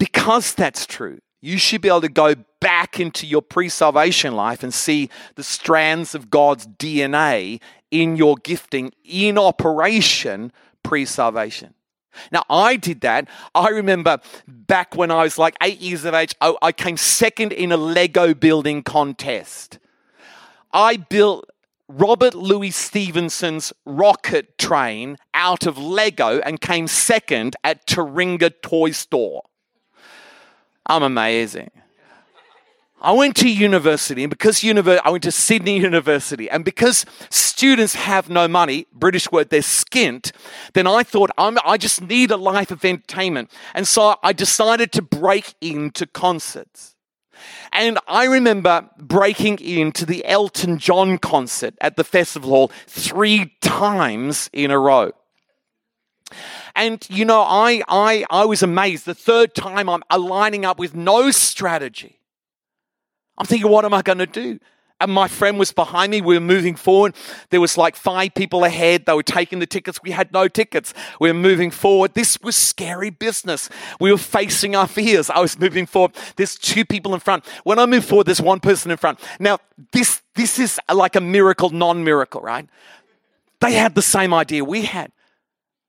Because 0.05 0.53
that's 0.55 0.85
true, 0.85 1.21
you 1.41 1.57
should 1.57 1.81
be 1.81 1.89
able 1.89 2.03
to 2.03 2.11
go 2.11 2.35
back 2.61 3.01
into 3.01 3.27
your 3.27 3.41
pre 3.41 3.71
salvation 3.71 4.35
life 4.35 4.63
and 4.63 4.73
see 4.73 5.09
the 5.35 5.43
strands 5.43 6.15
of 6.15 6.29
God's 6.29 6.67
DNA 6.67 7.59
in 7.91 8.15
your 8.15 8.37
gifting 8.37 8.93
in 9.03 9.39
operation 9.39 10.53
pre 10.83 11.07
salvation. 11.07 11.73
Now, 12.31 12.45
I 12.51 12.77
did 12.77 13.01
that. 13.01 13.29
I 13.55 13.71
remember 13.71 14.19
back 14.47 14.95
when 14.95 15.11
I 15.11 15.23
was 15.23 15.39
like 15.39 15.57
eight 15.63 15.81
years 15.81 16.05
of 16.05 16.13
age, 16.13 16.35
I, 16.39 16.55
I 16.61 16.71
came 16.71 16.99
second 16.99 17.53
in 17.53 17.73
a 17.73 17.79
Lego 17.79 18.35
building 18.35 18.83
contest. 18.83 19.79
I 20.71 20.99
built 20.99 21.49
Robert 21.89 22.35
Louis 22.35 22.73
Stevenson's 22.73 23.73
rocket 23.87 24.59
train 24.59 25.17
out 25.33 25.65
of 25.65 25.79
Lego 25.79 26.41
and 26.41 26.61
came 26.61 26.89
second 26.89 27.57
at 27.65 27.87
Taringa 27.87 28.53
Toy 28.61 28.91
Store. 28.91 29.45
I'm 30.87 31.03
amazing. 31.03 31.71
I 33.01 33.13
went 33.13 33.37
to 33.37 33.51
university, 33.51 34.23
and 34.25 34.31
because 34.31 34.61
univer- 34.61 35.01
I 35.05 35.11
went 35.11 35.25
to 35.25 35.31
Sydney 35.31 35.79
University, 35.91 36.49
and 36.49 36.65
because 36.65 37.05
students 37.29 37.95
have 37.95 38.31
no 38.31 38.49
money, 38.49 38.87
British 38.95 39.31
word, 39.31 39.51
they're 39.51 39.61
skint, 39.61 40.33
then 40.73 40.87
I 40.87 41.03
thought 41.03 41.31
I 41.37 41.77
just 41.77 42.01
need 42.01 42.31
a 42.31 42.39
life 42.39 42.71
of 42.71 42.83
entertainment. 42.83 43.51
And 43.75 43.87
so 43.87 44.17
I 44.23 44.33
decided 44.33 44.91
to 44.93 45.03
break 45.03 45.55
into 45.61 46.07
concerts. 46.07 46.95
And 47.73 47.99
I 48.09 48.25
remember 48.25 48.89
breaking 48.99 49.59
into 49.59 50.07
the 50.07 50.25
Elton 50.25 50.79
John 50.79 51.19
concert 51.19 51.75
at 51.81 51.97
the 51.97 52.05
festival 52.05 52.51
hall 52.51 52.73
three 52.87 53.53
times 53.61 54.49
in 54.53 54.71
a 54.71 54.79
row. 54.79 55.13
And 56.77 57.07
you 57.09 57.25
know, 57.25 57.41
I 57.41 57.83
I 57.89 58.25
I 58.31 58.45
was 58.45 58.63
amazed. 58.63 59.07
The 59.07 59.15
third 59.15 59.55
time 59.55 59.89
I'm 59.89 60.03
aligning 60.11 60.65
up 60.65 60.79
with 60.79 60.95
no 60.95 61.31
strategy. 61.31 62.21
I'm 63.39 63.47
thinking, 63.47 63.71
what 63.71 63.85
am 63.85 63.95
I 63.95 64.03
going 64.03 64.19
to 64.19 64.27
do? 64.27 64.61
And 65.01 65.11
my 65.11 65.27
friend 65.27 65.59
was 65.59 65.73
behind 65.73 66.13
me. 66.13 66.21
We 66.21 66.35
were 66.35 66.41
moving 66.41 66.77
forward. 66.77 67.15
There 67.51 67.61
was 67.61 67.77
like 67.77 67.97
five 67.97 68.33
people 68.35 68.63
ahead. 68.63 69.07
They 69.07 69.13
were 69.13 69.25
taking 69.25 69.59
the 69.59 69.67
tickets. 69.67 70.01
We 70.03 70.13
had 70.13 70.33
no 70.33 70.47
tickets. 70.47 70.95
We 71.21 71.29
were 71.29 71.39
moving 71.39 71.73
forward. 71.73 72.15
This 72.15 72.39
was 72.43 72.55
scary 72.55 73.11
business. 73.11 73.69
We 73.99 74.13
were 74.13 74.19
facing 74.19 74.77
our 74.77 74.87
fears. 74.87 75.31
I 75.31 75.41
was 75.41 75.59
moving 75.59 75.87
forward. 75.87 76.15
There's 76.37 76.55
two 76.55 76.85
people 76.85 77.13
in 77.13 77.19
front. 77.21 77.45
When 77.65 77.81
I 77.81 77.87
move 77.87 78.05
forward, 78.05 78.27
there's 78.27 78.41
one 78.41 78.61
person 78.61 78.93
in 78.93 78.97
front. 78.97 79.19
Now, 79.41 79.59
this, 79.91 80.23
this 80.37 80.61
is 80.61 80.79
like 80.93 81.17
a 81.17 81.21
miracle, 81.21 81.71
non-miracle, 81.71 82.41
right? 82.41 82.69
They 83.61 83.73
had 83.73 83.97
the 83.97 84.03
same 84.03 84.33
idea 84.33 84.65
we 84.65 84.85
had 84.85 85.11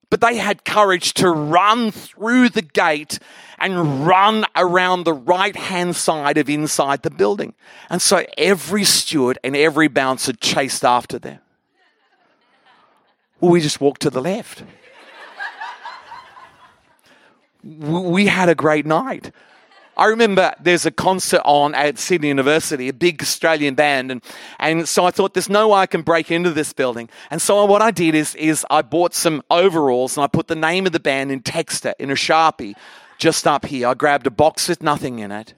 but 0.10 0.22
they 0.22 0.38
had 0.38 0.66
courage 0.66 1.14
to 1.16 1.30
run 1.30 1.92
through 1.92 2.50
the 2.50 2.62
gate 2.62 3.20
and 3.58 4.06
run 4.06 4.46
around 4.56 5.04
the 5.04 5.14
right 5.14 5.56
hand 5.56 5.96
side 5.96 6.38
of 6.38 6.50
inside 6.50 7.02
the 7.04 7.10
building. 7.10 7.54
And 7.90 8.02
so 8.02 8.26
every 8.38 8.84
steward 8.84 9.38
and 9.44 9.56
every 9.56 9.88
bouncer 9.88 10.34
chased 10.34 10.84
after 10.84 11.18
them. 11.18 11.40
Well, 13.40 13.52
we 13.52 13.62
just 13.62 13.82
walked 13.82 14.02
to 14.02 14.10
the 14.10 14.22
left. 14.22 14.64
we 17.64 18.28
had 18.28 18.50
a 18.50 18.56
great 18.56 18.86
night. 18.86 19.32
I 19.98 20.06
remember 20.08 20.54
there's 20.60 20.86
a 20.86 20.92
concert 20.92 21.42
on 21.46 21.74
at 21.74 21.98
Sydney 21.98 22.28
University, 22.28 22.90
a 22.90 22.94
big 22.94 23.22
Australian 23.22 23.76
band, 23.76 24.12
and, 24.12 24.24
and 24.60 24.88
so 24.88 25.06
I 25.06 25.12
thought 25.12 25.34
there's 25.34 25.50
no 25.50 25.70
way 25.70 25.80
I 25.80 25.86
can 25.86 26.02
break 26.02 26.32
into 26.32 26.52
this 26.52 26.74
building. 26.74 27.10
And 27.32 27.42
so 27.42 27.64
what 27.66 27.82
I 27.82 27.92
did 27.92 28.16
is, 28.16 28.36
is 28.36 28.66
I 28.70 28.82
bought 28.82 29.14
some 29.14 29.42
overalls 29.50 30.18
and 30.18 30.24
I 30.24 30.28
put 30.28 30.48
the 30.48 30.56
name 30.56 30.86
of 30.86 30.92
the 30.92 31.00
band 31.00 31.32
in 31.32 31.42
texter 31.42 31.94
in 31.98 32.10
a 32.10 32.16
Sharpie 32.16 32.74
just 33.18 33.48
up 33.48 33.66
here. 33.66 33.88
I 33.88 33.94
grabbed 33.94 34.28
a 34.28 34.32
box 34.32 34.68
with 34.68 34.84
nothing 34.84 35.20
in 35.20 35.32
it, 35.32 35.54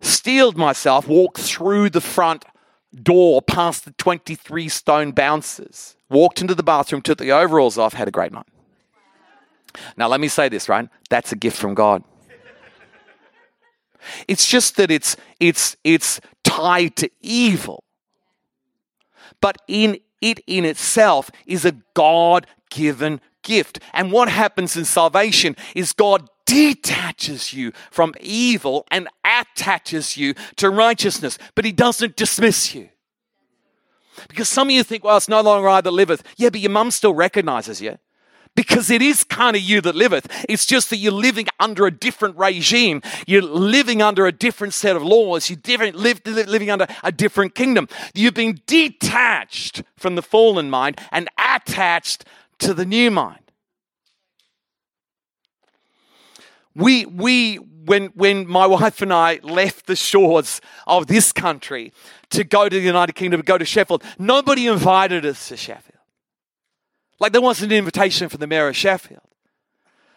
steeled 0.00 0.56
myself, 0.56 1.08
walked 1.08 1.38
through 1.38 1.90
the 1.90 2.00
front 2.00 2.44
door 3.02 3.42
past 3.42 3.84
the 3.84 3.92
23 3.92 4.68
stone 4.68 5.12
bouncers, 5.12 5.96
walked 6.10 6.40
into 6.40 6.54
the 6.54 6.62
bathroom, 6.62 7.02
took 7.02 7.18
the 7.18 7.32
overalls 7.32 7.78
off, 7.78 7.94
had 7.94 8.08
a 8.08 8.12
great 8.12 8.32
night. 8.32 8.46
Now, 9.96 10.08
let 10.08 10.20
me 10.20 10.28
say 10.28 10.48
this, 10.48 10.68
right? 10.68 10.88
That's 11.10 11.32
a 11.32 11.36
gift 11.36 11.56
from 11.56 11.74
God. 11.74 12.04
It's 14.28 14.46
just 14.46 14.76
that 14.76 14.90
it's 14.90 15.16
it's 15.40 15.76
it's 15.84 16.20
tied 16.42 16.96
to 16.96 17.10
evil. 17.20 17.84
But 19.40 19.56
in 19.68 19.98
it 20.20 20.40
in 20.46 20.64
itself 20.64 21.30
is 21.46 21.64
a 21.64 21.76
God-given 21.94 23.20
gift. 23.42 23.78
And 23.92 24.10
what 24.10 24.28
happens 24.28 24.76
in 24.76 24.84
salvation 24.84 25.56
is 25.74 25.92
God 25.92 26.28
detaches 26.46 27.52
you 27.52 27.72
from 27.90 28.14
evil 28.20 28.86
and 28.90 29.08
attaches 29.24 30.16
you 30.16 30.34
to 30.56 30.70
righteousness, 30.70 31.38
but 31.54 31.64
he 31.64 31.72
doesn't 31.72 32.16
dismiss 32.16 32.74
you. 32.74 32.88
Because 34.28 34.48
some 34.48 34.68
of 34.68 34.72
you 34.72 34.82
think, 34.82 35.04
well, 35.04 35.16
it's 35.16 35.28
no 35.28 35.40
longer 35.40 35.68
I 35.68 35.80
that 35.80 35.90
liveth. 35.90 36.22
Yeah, 36.36 36.50
but 36.50 36.60
your 36.60 36.70
mum 36.70 36.90
still 36.90 37.14
recognizes 37.14 37.80
you 37.80 37.98
because 38.54 38.90
it 38.90 39.02
is 39.02 39.24
kind 39.24 39.56
of 39.56 39.62
you 39.62 39.80
that 39.80 39.94
liveth. 39.94 40.28
It's 40.48 40.66
just 40.66 40.90
that 40.90 40.96
you're 40.96 41.12
living 41.12 41.46
under 41.58 41.86
a 41.86 41.90
different 41.90 42.36
regime. 42.36 43.02
You're 43.26 43.42
living 43.42 44.02
under 44.02 44.26
a 44.26 44.32
different 44.32 44.74
set 44.74 44.96
of 44.96 45.02
laws. 45.02 45.50
You're 45.50 45.58
different, 45.62 45.96
live, 45.96 46.20
living 46.24 46.70
under 46.70 46.86
a 47.02 47.12
different 47.12 47.54
kingdom. 47.54 47.88
You've 48.14 48.34
been 48.34 48.60
detached 48.66 49.82
from 49.96 50.14
the 50.14 50.22
fallen 50.22 50.70
mind 50.70 51.00
and 51.10 51.28
attached 51.38 52.24
to 52.60 52.74
the 52.74 52.84
new 52.84 53.10
mind. 53.10 53.40
We, 56.76 57.06
we, 57.06 57.56
when, 57.56 58.06
when 58.14 58.48
my 58.48 58.66
wife 58.66 59.00
and 59.00 59.12
I 59.12 59.38
left 59.42 59.86
the 59.86 59.94
shores 59.94 60.60
of 60.88 61.06
this 61.06 61.32
country 61.32 61.92
to 62.30 62.42
go 62.42 62.68
to 62.68 62.76
the 62.76 62.82
United 62.82 63.12
Kingdom, 63.14 63.40
to 63.40 63.46
go 63.46 63.58
to 63.58 63.64
Sheffield, 63.64 64.02
nobody 64.18 64.66
invited 64.66 65.24
us 65.24 65.48
to 65.48 65.56
Sheffield. 65.56 65.93
Like 67.24 67.32
there 67.32 67.40
wasn't 67.40 67.72
an 67.72 67.78
invitation 67.78 68.28
from 68.28 68.40
the 68.40 68.46
mayor 68.46 68.68
of 68.68 68.76
Sheffield. 68.76 69.22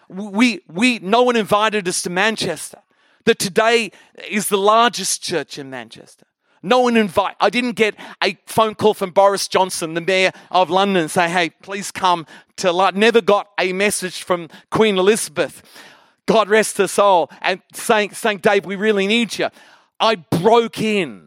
We, 0.10 0.60
we, 0.67 1.00
no 1.00 1.24
one 1.24 1.38
invited 1.38 1.88
us 1.88 2.02
to 2.02 2.10
Manchester. 2.10 2.80
That 3.24 3.39
today 3.39 3.93
is 4.30 4.50
the 4.50 4.58
largest 4.58 5.24
church 5.24 5.58
in 5.58 5.70
Manchester. 5.70 6.26
No 6.62 6.82
one 6.82 6.98
invite. 6.98 7.38
I 7.39 7.50
didn't 7.50 7.78
get 7.78 7.96
a 8.22 8.38
phone 8.46 8.76
call 8.76 8.93
from 8.93 9.12
Boris 9.12 9.48
Johnson, 9.48 9.93
the 9.93 10.02
mayor 10.02 10.34
of 10.52 10.70
London, 10.70 11.08
say, 11.08 11.30
"Hey, 11.30 11.52
please 11.52 11.91
come 11.91 12.28
to 12.58 12.74
London." 12.74 13.00
Never 13.00 13.22
got 13.22 13.52
a 13.58 13.72
message 13.72 14.24
from 14.24 14.50
Queen 14.70 14.98
Elizabeth, 14.98 15.63
God 16.26 16.50
rest 16.50 16.78
her 16.78 16.89
soul, 16.89 17.32
and 17.41 17.62
saying, 17.74 18.15
saying, 18.15 18.39
"Dave, 18.39 18.65
we 18.65 18.76
really 18.76 19.08
need 19.08 19.39
you." 19.39 19.48
I 19.98 20.15
broke 20.15 20.82
in 20.82 21.27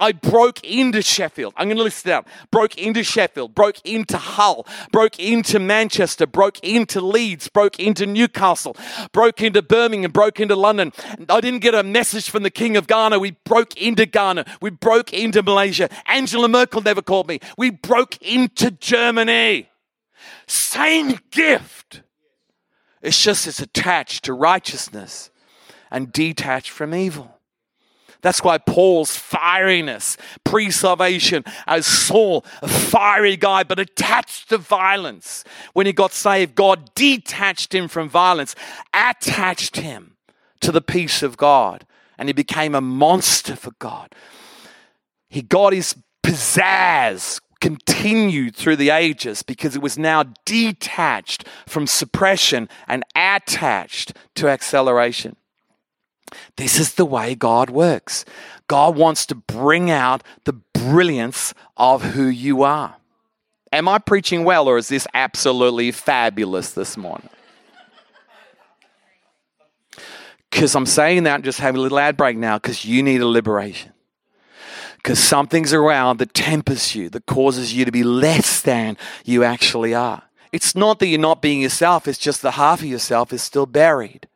I 0.00 0.12
broke 0.12 0.64
into 0.64 1.02
Sheffield. 1.02 1.52
I'm 1.56 1.68
going 1.68 1.76
to 1.76 1.82
list 1.82 2.06
it 2.06 2.12
out. 2.12 2.26
Broke 2.50 2.76
into 2.78 3.04
Sheffield, 3.04 3.54
broke 3.54 3.80
into 3.84 4.16
Hull, 4.16 4.66
broke 4.90 5.20
into 5.20 5.58
Manchester, 5.58 6.26
broke 6.26 6.58
into 6.60 7.00
Leeds, 7.00 7.48
broke 7.48 7.78
into 7.78 8.06
Newcastle, 8.06 8.76
broke 9.12 9.42
into 9.42 9.60
Birmingham, 9.62 10.10
broke 10.10 10.40
into 10.40 10.56
London. 10.56 10.92
I 11.28 11.40
didn't 11.40 11.60
get 11.60 11.74
a 11.74 11.82
message 11.82 12.30
from 12.30 12.42
the 12.42 12.50
King 12.50 12.76
of 12.76 12.86
Ghana. 12.86 13.18
We 13.18 13.32
broke 13.44 13.76
into 13.76 14.06
Ghana. 14.06 14.46
We 14.62 14.70
broke 14.70 15.12
into 15.12 15.42
Malaysia. 15.42 15.90
Angela 16.06 16.48
Merkel 16.48 16.80
never 16.80 17.02
called 17.02 17.28
me. 17.28 17.40
We 17.58 17.70
broke 17.70 18.16
into 18.22 18.70
Germany. 18.70 19.68
Same 20.46 21.18
gift. 21.30 22.02
It's 23.02 23.22
just 23.22 23.46
it's 23.46 23.60
attached 23.60 24.24
to 24.24 24.32
righteousness 24.32 25.30
and 25.90 26.12
detached 26.12 26.70
from 26.70 26.94
evil. 26.94 27.39
That's 28.22 28.42
why 28.42 28.58
Paul's 28.58 29.16
fieriness, 29.16 30.16
pre 30.44 30.70
salvation, 30.70 31.44
as 31.66 31.86
Saul, 31.86 32.44
a 32.62 32.68
fiery 32.68 33.36
guy, 33.36 33.62
but 33.62 33.78
attached 33.78 34.50
to 34.50 34.58
violence. 34.58 35.44
When 35.72 35.86
he 35.86 35.92
got 35.92 36.12
saved, 36.12 36.54
God 36.54 36.94
detached 36.94 37.74
him 37.74 37.88
from 37.88 38.08
violence, 38.08 38.54
attached 38.92 39.76
him 39.76 40.16
to 40.60 40.72
the 40.72 40.82
peace 40.82 41.22
of 41.22 41.36
God, 41.36 41.86
and 42.18 42.28
he 42.28 42.32
became 42.32 42.74
a 42.74 42.80
monster 42.80 43.56
for 43.56 43.72
God. 43.78 44.14
He 45.28 45.42
got 45.42 45.72
his 45.72 45.94
pizzazz 46.22 47.40
continued 47.60 48.56
through 48.56 48.76
the 48.76 48.90
ages 48.90 49.42
because 49.42 49.76
it 49.76 49.82
was 49.82 49.98
now 49.98 50.24
detached 50.44 51.44
from 51.66 51.86
suppression 51.86 52.68
and 52.88 53.04
attached 53.14 54.14
to 54.34 54.48
acceleration. 54.48 55.36
This 56.56 56.78
is 56.78 56.94
the 56.94 57.04
way 57.04 57.34
God 57.34 57.70
works. 57.70 58.24
God 58.66 58.96
wants 58.96 59.26
to 59.26 59.34
bring 59.34 59.90
out 59.90 60.22
the 60.44 60.52
brilliance 60.52 61.54
of 61.76 62.02
who 62.02 62.26
you 62.26 62.62
are. 62.62 62.96
Am 63.72 63.88
I 63.88 63.98
preaching 63.98 64.44
well, 64.44 64.68
or 64.68 64.78
is 64.78 64.88
this 64.88 65.06
absolutely 65.14 65.92
fabulous 65.92 66.72
this 66.72 66.96
morning? 66.96 67.28
Because 70.50 70.74
I'm 70.74 70.86
saying 70.86 71.22
that, 71.24 71.42
just 71.42 71.60
have 71.60 71.76
a 71.76 71.80
little 71.80 71.98
ad 71.98 72.16
break 72.16 72.36
now, 72.36 72.58
because 72.58 72.84
you 72.84 73.02
need 73.02 73.20
a 73.20 73.26
liberation. 73.26 73.92
Because 74.96 75.18
something's 75.18 75.72
around 75.72 76.18
that 76.18 76.34
tempers 76.34 76.94
you, 76.94 77.08
that 77.10 77.26
causes 77.26 77.72
you 77.72 77.84
to 77.84 77.92
be 77.92 78.02
less 78.02 78.60
than 78.60 78.96
you 79.24 79.44
actually 79.44 79.94
are. 79.94 80.22
It's 80.52 80.74
not 80.74 80.98
that 80.98 81.06
you're 81.06 81.20
not 81.20 81.40
being 81.40 81.62
yourself, 81.62 82.08
it's 82.08 82.18
just 82.18 82.42
the 82.42 82.52
half 82.52 82.80
of 82.80 82.86
yourself 82.86 83.32
is 83.32 83.42
still 83.42 83.66
buried. 83.66 84.26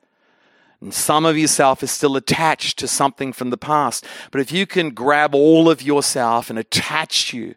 And 0.85 0.93
some 0.93 1.25
of 1.25 1.39
yourself 1.39 1.83
is 1.83 1.91
still 1.91 2.15
attached 2.15 2.79
to 2.79 2.87
something 2.87 3.33
from 3.33 3.49
the 3.49 3.57
past. 3.57 4.05
But 4.31 4.43
if 4.43 4.53
you 4.53 4.67
can 4.67 4.91
grab 4.91 5.35
all 5.35 5.71
of 5.71 5.81
yourself 5.81 6.51
and 6.51 6.59
attach 6.59 7.33
you 7.33 7.55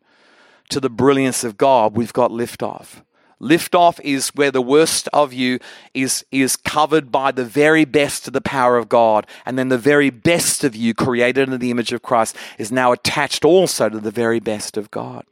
to 0.70 0.80
the 0.80 0.90
brilliance 0.90 1.44
of 1.44 1.58
God, 1.58 1.94
we've 1.94 2.14
got 2.14 2.32
liftoff. 2.32 3.02
Liftoff 3.42 4.00
is 4.00 4.30
where 4.30 4.50
the 4.50 4.62
worst 4.62 5.10
of 5.12 5.34
you 5.34 5.60
is, 5.94 6.26
is 6.32 6.56
covered 6.56 7.12
by 7.12 7.34
the 7.34 7.44
very 7.44 7.84
best 7.84 8.28
of 8.28 8.34
the 8.34 8.40
power 8.40 8.78
of 8.78 8.88
God. 8.88 9.28
And 9.46 9.60
then 9.60 9.68
the 9.68 9.78
very 9.78 10.10
best 10.10 10.64
of 10.64 10.74
you, 10.74 10.94
created 10.94 11.50
in 11.50 11.60
the 11.60 11.70
image 11.70 11.92
of 11.92 12.02
Christ, 12.02 12.34
is 12.58 12.72
now 12.72 12.94
attached 12.94 13.44
also 13.44 13.90
to 13.90 14.00
the 14.00 14.10
very 14.10 14.40
best 14.40 14.78
of 14.78 14.90
God. 14.90 15.26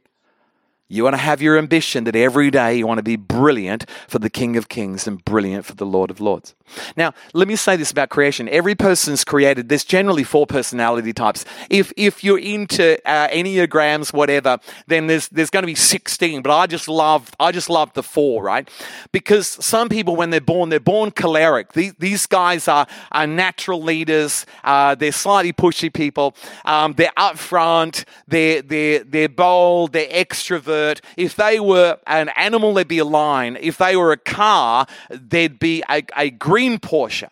You 0.88 1.02
want 1.02 1.14
to 1.14 1.22
have 1.22 1.42
your 1.42 1.58
ambition 1.58 2.04
that 2.04 2.14
every 2.14 2.50
day 2.50 2.76
you 2.76 2.86
want 2.86 2.98
to 2.98 3.02
be 3.02 3.16
brilliant 3.16 3.90
for 4.06 4.20
the 4.20 4.30
King 4.30 4.56
of 4.56 4.68
Kings 4.68 5.08
and 5.08 5.24
brilliant 5.24 5.64
for 5.64 5.74
the 5.74 5.86
Lord 5.86 6.10
of 6.10 6.20
Lords. 6.20 6.54
Now, 6.96 7.14
let 7.32 7.48
me 7.48 7.56
say 7.56 7.76
this 7.76 7.90
about 7.90 8.08
creation. 8.08 8.48
Every 8.48 8.74
person's 8.74 9.24
created, 9.24 9.68
there's 9.68 9.84
generally 9.84 10.24
four 10.24 10.46
personality 10.46 11.12
types. 11.12 11.44
If, 11.70 11.92
if 11.96 12.22
you're 12.22 12.38
into 12.38 12.98
uh, 13.08 13.28
Enneagrams, 13.28 14.12
whatever, 14.12 14.58
then 14.86 15.06
there's, 15.06 15.28
there's 15.28 15.50
going 15.50 15.62
to 15.62 15.66
be 15.66 15.74
16, 15.74 16.42
but 16.42 16.56
I 16.56 16.66
just 16.66 16.88
love, 16.88 17.30
I 17.40 17.52
just 17.52 17.70
love 17.70 17.92
the 17.94 18.02
four, 18.02 18.42
right? 18.42 18.68
Because 19.12 19.46
some 19.46 19.88
people, 19.88 20.16
when 20.16 20.30
they're 20.30 20.40
born, 20.40 20.68
they're 20.68 20.80
born 20.80 21.10
choleric. 21.10 21.72
These, 21.72 21.94
these 21.98 22.26
guys 22.26 22.68
are, 22.68 22.86
are 23.12 23.26
natural 23.26 23.82
leaders. 23.82 24.46
Uh, 24.64 24.94
they're 24.94 25.12
slightly 25.12 25.52
pushy 25.52 25.92
people. 25.92 26.34
Um, 26.64 26.92
they're 26.94 27.12
upfront. 27.16 28.04
They're, 28.28 28.62
they're, 28.62 29.04
they're 29.04 29.28
bold. 29.28 29.92
They're 29.92 30.08
extrovert 30.08 31.00
if 31.16 31.36
they 31.36 31.60
were 31.60 31.98
an 32.06 32.28
animal, 32.36 32.74
there'd 32.74 32.88
be 32.88 32.98
a 32.98 33.04
lion. 33.04 33.56
If 33.60 33.78
they 33.78 33.96
were 33.96 34.12
a 34.12 34.16
car, 34.16 34.86
there'd 35.10 35.58
be 35.58 35.82
a, 35.88 36.04
a 36.16 36.30
green 36.56 36.78
Porsche 36.78 37.28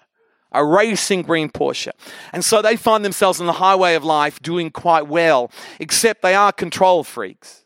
a 0.57 0.65
racing 0.65 1.23
green 1.23 1.51
Porsche. 1.51 1.91
And 2.33 2.45
so 2.45 2.63
they 2.63 2.77
find 2.77 3.05
themselves 3.05 3.41
on 3.41 3.47
the 3.47 3.55
highway 3.55 3.97
of 3.97 4.05
life 4.05 4.41
doing 4.41 4.71
quite 4.71 5.09
well, 5.09 5.51
except 5.81 6.23
they 6.23 6.37
are 6.37 6.53
control 6.53 7.03
freaks. 7.03 7.65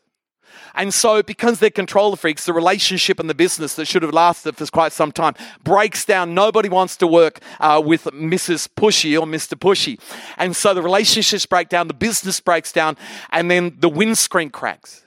And 0.73 0.91
so, 0.91 1.21
because 1.21 1.59
they're 1.59 1.69
control 1.69 2.15
freaks, 2.15 2.45
the 2.45 2.53
relationship 2.53 3.19
and 3.19 3.29
the 3.29 3.35
business 3.35 3.75
that 3.75 3.85
should 3.85 4.01
have 4.01 4.13
lasted 4.13 4.57
for 4.57 4.65
quite 4.67 4.91
some 4.91 5.11
time 5.11 5.35
breaks 5.63 6.03
down. 6.03 6.33
Nobody 6.33 6.67
wants 6.67 6.97
to 6.97 7.05
work 7.05 7.41
uh, 7.59 7.79
with 7.85 8.05
Mrs. 8.05 8.67
Pushy 8.67 9.19
or 9.19 9.27
Mr. 9.27 9.53
Pushy. 9.53 9.99
And 10.37 10.55
so 10.55 10.73
the 10.73 10.81
relationships 10.81 11.45
break 11.45 11.69
down, 11.69 11.89
the 11.89 11.93
business 11.93 12.39
breaks 12.39 12.71
down, 12.71 12.97
and 13.29 13.51
then 13.51 13.77
the 13.79 13.89
windscreen 13.89 14.49
cracks 14.49 15.03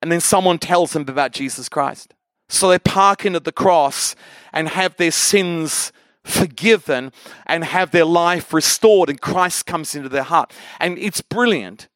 and 0.00 0.12
then 0.12 0.20
someone 0.20 0.58
tells 0.58 0.92
them 0.92 1.02
about 1.08 1.32
Jesus 1.32 1.68
Christ. 1.68 2.14
So 2.48 2.68
they 2.68 2.78
park 2.78 3.26
in 3.26 3.34
at 3.34 3.44
the 3.44 3.52
cross 3.52 4.14
and 4.52 4.68
have 4.68 4.96
their 4.96 5.10
sins 5.10 5.92
forgiven 6.24 7.12
and 7.46 7.64
have 7.64 7.90
their 7.90 8.04
life 8.04 8.52
restored, 8.52 9.08
and 9.08 9.20
Christ 9.20 9.66
comes 9.66 9.94
into 9.94 10.08
their 10.08 10.22
heart. 10.22 10.52
And 10.80 10.98
it's 10.98 11.20
brilliant 11.20 11.88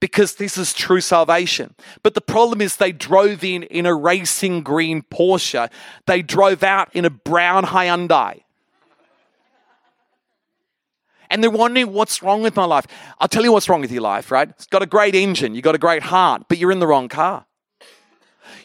because 0.00 0.36
this 0.36 0.56
is 0.56 0.72
true 0.72 1.00
salvation. 1.00 1.74
But 2.02 2.14
the 2.14 2.20
problem 2.20 2.60
is 2.60 2.76
they 2.76 2.92
drove 2.92 3.44
in 3.44 3.64
in 3.64 3.86
a 3.86 3.94
racing 3.94 4.62
green 4.62 5.02
Porsche, 5.02 5.70
they 6.06 6.22
drove 6.22 6.62
out 6.62 6.94
in 6.94 7.04
a 7.04 7.10
brown 7.10 7.66
Hyundai 7.66 8.42
and 11.30 11.42
they're 11.42 11.50
wondering 11.50 11.92
what's 11.92 12.22
wrong 12.22 12.42
with 12.42 12.56
my 12.56 12.64
life. 12.64 12.86
I'll 13.20 13.28
tell 13.28 13.44
you 13.44 13.52
what's 13.52 13.68
wrong 13.68 13.80
with 13.80 13.92
your 13.92 14.02
life, 14.02 14.30
right? 14.30 14.50
It's 14.50 14.66
got 14.66 14.82
a 14.82 14.86
great 14.86 15.14
engine, 15.14 15.54
you've 15.54 15.64
got 15.64 15.74
a 15.74 15.78
great 15.78 16.02
heart, 16.02 16.42
but 16.48 16.58
you're 16.58 16.72
in 16.72 16.80
the 16.80 16.86
wrong 16.86 17.08
car. 17.08 17.46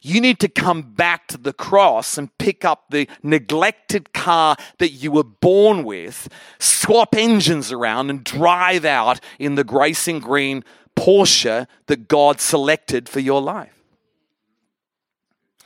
You 0.06 0.22
need 0.22 0.40
to 0.42 0.48
come 0.48 0.84
back 0.84 1.26
to 1.30 1.38
the 1.40 1.52
cross 1.52 2.16
and 2.16 2.30
pick 2.38 2.64
up 2.64 2.92
the 2.92 3.10
neglected 3.24 4.14
car 4.14 4.56
that 4.78 4.92
you 4.92 5.10
were 5.10 5.24
born 5.24 5.84
with, 5.84 6.30
swap 6.60 7.16
engines 7.16 7.72
around, 7.72 8.12
and 8.12 8.24
drive 8.24 8.86
out 8.86 9.20
in 9.40 9.56
the 9.56 9.64
Gracing 9.64 10.20
Green 10.20 10.64
Porsche 10.96 11.66
that 11.88 12.08
God 12.08 12.40
selected 12.40 13.10
for 13.10 13.20
your 13.20 13.42
life. 13.42 13.82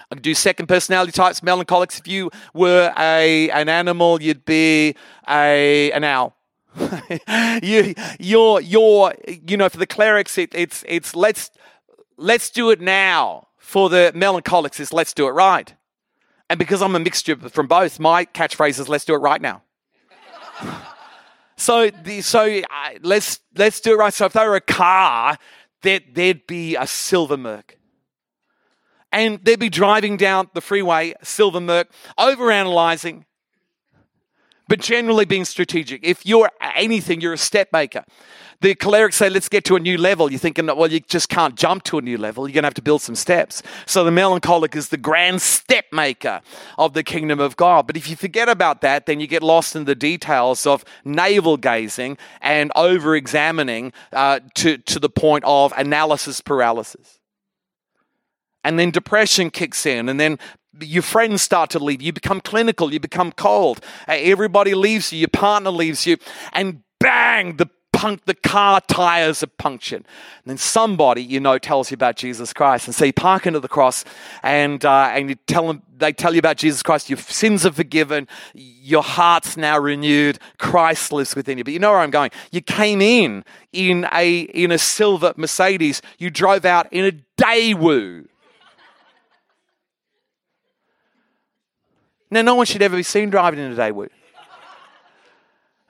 I 0.10 0.16
could 0.16 0.22
do 0.22 0.34
second 0.34 0.68
personality 0.68 1.12
types, 1.12 1.44
melancholics. 1.44 2.00
If 2.00 2.08
you 2.08 2.32
were 2.54 2.94
a, 2.98 3.50
an 3.50 3.68
animal, 3.68 4.22
you'd 4.22 4.46
be 4.46 4.96
a, 5.28 5.92
an 5.92 6.06
owl. 6.06 6.34
you, 7.62 7.94
you're, 8.22 8.62
you're, 8.62 9.14
you 9.28 9.58
know, 9.58 9.68
for 9.68 9.78
the 9.78 9.86
cholerics, 9.86 10.38
it, 10.38 10.52
it's, 10.56 10.86
it's 10.88 11.14
let's, 11.14 11.52
let's 12.16 12.50
do 12.50 12.70
it 12.70 12.80
now. 12.80 13.49
For 13.70 13.88
the 13.88 14.12
melancholics, 14.16 14.80
is 14.80 14.92
let's 14.92 15.14
do 15.14 15.28
it 15.28 15.30
right. 15.30 15.72
And 16.50 16.58
because 16.58 16.82
I'm 16.82 16.96
a 16.96 17.00
mixture 17.00 17.36
from 17.36 17.68
both, 17.68 18.00
my 18.00 18.26
catchphrase 18.26 18.80
is 18.80 18.90
let's 18.90 19.06
do 19.06 19.14
it 19.14 19.20
right 19.20 19.40
now. 19.40 19.62
so, 21.56 21.92
the, 21.92 22.22
so 22.22 22.62
uh, 22.62 22.90
let's 23.04 23.42
let's 23.56 23.80
do 23.80 23.94
it 23.94 23.98
right. 23.98 24.12
So, 24.12 24.26
if 24.26 24.34
they 24.34 24.44
were 24.44 24.56
a 24.56 24.60
car, 24.60 25.38
there, 25.84 26.00
there'd 26.12 26.48
be 26.48 26.78
a 26.78 26.88
silver 26.88 27.38
Merc 27.38 27.78
and 29.12 29.40
they'd 29.46 29.60
be 29.60 29.70
driving 29.70 30.18
down 30.18 30.50
the 30.56 30.62
freeway, 30.62 31.14
silver 31.22 31.62
Merc, 31.62 31.92
overanalyzing, 32.18 33.26
but 34.70 34.80
generally 34.80 35.26
being 35.26 35.46
strategic. 35.46 36.02
If 36.04 36.26
you're 36.26 36.50
anything, 36.76 37.20
you're 37.20 37.34
a 37.34 37.38
step 37.38 37.70
maker. 37.74 38.06
The 38.62 38.76
cholerics 38.76 39.14
say, 39.14 39.30
let's 39.30 39.50
get 39.50 39.64
to 39.66 39.76
a 39.76 39.80
new 39.80 39.98
level. 39.98 40.30
You're 40.30 40.40
thinking, 40.40 40.68
well, 40.68 40.92
you 40.92 41.00
just 41.00 41.28
can't 41.28 41.56
jump 41.56 41.84
to 41.86 41.98
a 41.98 42.02
new 42.02 42.18
level. 42.18 42.48
You're 42.48 42.54
going 42.54 42.64
to 42.64 42.68
have 42.68 42.74
to 42.76 42.82
build 42.82 43.02
some 43.02 43.16
steps. 43.16 43.64
So 43.86 44.04
the 44.04 44.12
melancholic 44.12 44.76
is 44.76 44.90
the 44.90 44.98
grand 44.98 45.42
step 45.42 45.86
maker 45.92 46.42
of 46.78 46.94
the 46.94 47.04
kingdom 47.04 47.40
of 47.40 47.56
God. 47.56 47.88
But 47.88 47.98
if 47.98 48.10
you 48.10 48.16
forget 48.16 48.48
about 48.48 48.82
that, 48.82 49.08
then 49.08 49.20
you 49.20 49.28
get 49.28 49.42
lost 49.42 49.76
in 49.76 49.86
the 49.86 49.96
details 49.96 50.68
of 50.68 50.86
navel 51.04 51.58
gazing 51.58 52.18
and 52.42 52.72
over 52.76 53.16
examining 53.16 53.92
uh, 54.14 54.42
to, 54.56 54.78
to 54.78 55.00
the 55.00 55.10
point 55.10 55.46
of 55.46 55.74
analysis 55.76 56.42
paralysis 56.42 57.20
and 58.64 58.78
then 58.78 58.92
depression 58.92 59.50
kicks 59.50 59.86
in, 59.86 60.10
and 60.10 60.20
then 60.20 60.38
your 60.80 61.04
friends 61.04 61.42
start 61.42 61.70
to 61.72 61.80
leave. 61.80 62.02
You 62.02 62.14
become 62.14 62.42
clinical, 62.42 62.94
you 62.94 63.00
become 63.00 63.32
cold. 63.32 63.82
Uh, 64.08 64.14
everybody 64.18 64.74
leaves 64.74 65.12
you, 65.12 65.20
your 65.20 65.30
partner 65.30 65.72
leaves 65.72 66.06
you, 66.06 66.18
and 66.54 66.84
bang, 67.00 67.58
the 67.58 67.70
punk, 68.00 68.24
the 68.26 68.34
car 68.34 68.80
tires 68.82 69.44
are 69.44 69.48
punctured. 69.48 70.06
And 70.44 70.46
then 70.46 70.58
somebody 70.58 71.22
you 71.22 71.40
know 71.40 71.58
tells 71.58 71.92
you 71.92 71.96
about 71.96 72.16
Jesus 72.16 72.54
Christ, 72.54 72.88
and 72.88 72.96
so 72.96 73.06
you 73.06 73.14
park 73.14 73.46
into 73.46 73.60
the 73.60 73.68
cross, 73.68 74.06
and 74.42 74.84
uh, 74.86 75.12
and 75.14 75.30
you 75.30 75.36
tell 75.36 75.68
them 75.68 75.82
they 75.98 76.14
tell 76.14 76.34
you 76.34 76.40
about 76.40 76.58
Jesus 76.58 76.82
Christ. 76.82 77.10
Your 77.10 77.18
sins 77.18 77.66
are 77.66 77.74
forgiven. 77.74 78.28
Your 78.54 79.04
heart's 79.04 79.58
now 79.58 79.78
renewed. 79.78 80.40
Christ 80.58 81.12
lives 81.12 81.36
within 81.36 81.58
you. 81.58 81.64
But 81.66 81.74
you 81.74 81.80
know 81.80 81.92
where 81.92 82.00
I'm 82.00 82.12
going. 82.12 82.32
You 82.52 82.62
came 82.62 83.02
in 83.02 83.44
in 83.74 84.08
a 84.14 84.40
in 84.42 84.72
a 84.72 84.78
silver 84.78 85.34
Mercedes. 85.36 86.02
You 86.18 86.30
drove 86.30 86.64
out 86.64 86.92
in 86.94 87.06
a 87.06 87.12
Daewoo. 87.42 88.29
Now, 92.32 92.42
no 92.42 92.56
one 92.56 92.66
should 92.66 92.82
ever 92.82 92.96
be 92.96 93.04
seen 93.04 93.30
driving 93.30 93.60
in 93.60 93.72
a 93.72 93.76
Daewoo. 93.76 94.10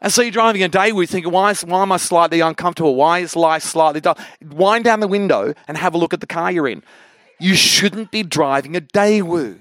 And 0.01 0.13
so 0.13 0.21
you're 0.21 0.31
driving 0.31 0.63
a 0.63 0.69
Daewoo 0.69 1.07
thinking, 1.07 1.31
why, 1.31 1.51
is, 1.51 1.65
why 1.65 1.81
am 1.81 1.91
I 1.91 1.97
slightly 1.97 2.39
uncomfortable? 2.39 2.95
Why 2.95 3.19
is 3.19 3.35
life 3.35 3.63
slightly 3.63 3.99
dull? 3.99 4.17
Wind 4.41 4.85
down 4.85 5.01
the 5.01 5.07
window 5.07 5.53
and 5.67 5.77
have 5.77 5.93
a 5.93 5.97
look 5.97 6.13
at 6.13 6.21
the 6.21 6.27
car 6.27 6.51
you're 6.51 6.69
in. 6.69 6.83
You 7.39 7.55
shouldn't 7.55 8.11
be 8.11 8.23
driving 8.23 8.75
a 8.77 8.81
Daewoo. 8.81 9.59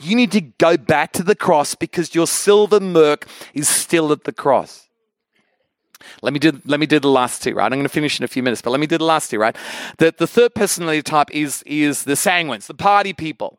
You 0.00 0.14
need 0.14 0.30
to 0.32 0.40
go 0.40 0.76
back 0.76 1.12
to 1.14 1.24
the 1.24 1.34
cross 1.34 1.74
because 1.74 2.14
your 2.14 2.28
silver 2.28 2.78
Merc 2.78 3.26
is 3.54 3.68
still 3.68 4.12
at 4.12 4.24
the 4.24 4.32
cross. 4.32 4.88
Let 6.22 6.32
me 6.32 6.38
do 6.38 6.60
let 6.64 6.78
me 6.78 6.86
do 6.86 7.00
the 7.00 7.08
last 7.08 7.42
two, 7.42 7.54
right? 7.54 7.66
I'm 7.66 7.72
going 7.72 7.82
to 7.82 7.88
finish 7.88 8.20
in 8.20 8.24
a 8.24 8.28
few 8.28 8.42
minutes, 8.42 8.62
but 8.62 8.70
let 8.70 8.78
me 8.78 8.86
do 8.86 8.98
the 8.98 9.04
last 9.04 9.30
two, 9.30 9.38
right? 9.38 9.56
The, 9.98 10.14
the 10.16 10.28
third 10.28 10.54
personality 10.54 11.02
type 11.02 11.28
is 11.32 11.64
is 11.66 12.04
the 12.04 12.12
sanguines, 12.12 12.66
the 12.66 12.74
party 12.74 13.12
people. 13.12 13.57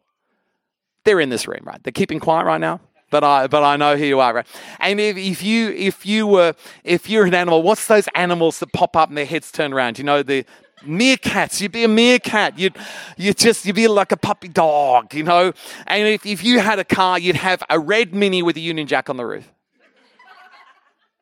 They're 1.04 1.20
in 1.20 1.30
this 1.30 1.48
room, 1.48 1.62
right? 1.64 1.82
They're 1.84 1.92
keeping 1.92 2.20
quiet 2.20 2.46
right 2.46 2.62
now. 2.62 2.82
But 3.12 3.24
I, 3.24 3.48
but 3.48 3.64
I 3.64 3.76
know 3.76 3.98
who 3.98 4.06
you 4.06 4.20
are, 4.20 4.34
right? 4.34 4.48
And 4.80 5.00
if, 5.00 5.18
if 5.18 5.42
you, 5.42 5.70
if 5.70 6.06
you 6.06 6.28
were, 6.28 6.54
if 6.84 7.10
you're 7.10 7.26
an 7.26 7.34
animal, 7.34 7.64
what's 7.64 7.88
those 7.88 8.08
animals 8.14 8.60
that 8.60 8.72
pop 8.72 8.96
up 8.96 9.10
and 9.10 9.18
their 9.18 9.26
heads 9.26 9.52
turn 9.52 9.74
around? 9.74 9.98
You 9.98 10.04
know 10.04 10.22
the 10.22 10.46
meerkats. 10.82 11.60
You'd 11.60 11.72
be 11.72 11.84
a 11.84 11.88
meerkat. 11.88 12.60
You'd, 12.60 12.78
you 13.18 13.34
just, 13.34 13.66
you'd 13.66 13.76
be 13.76 13.88
like 13.88 14.12
a 14.12 14.18
puppy 14.18 14.48
dog, 14.48 15.14
you 15.14 15.24
know. 15.24 15.54
And 15.88 16.08
if, 16.08 16.26
if 16.26 16.44
you 16.44 16.60
had 16.60 16.80
a 16.80 16.84
car, 16.84 17.18
you'd 17.18 17.36
have 17.36 17.64
a 17.70 17.80
red 17.80 18.14
Mini 18.14 18.44
with 18.44 18.58
a 18.58 18.62
Union 18.62 18.88
Jack 18.88 19.10
on 19.10 19.18
the 19.18 19.26
roof. 19.26 19.52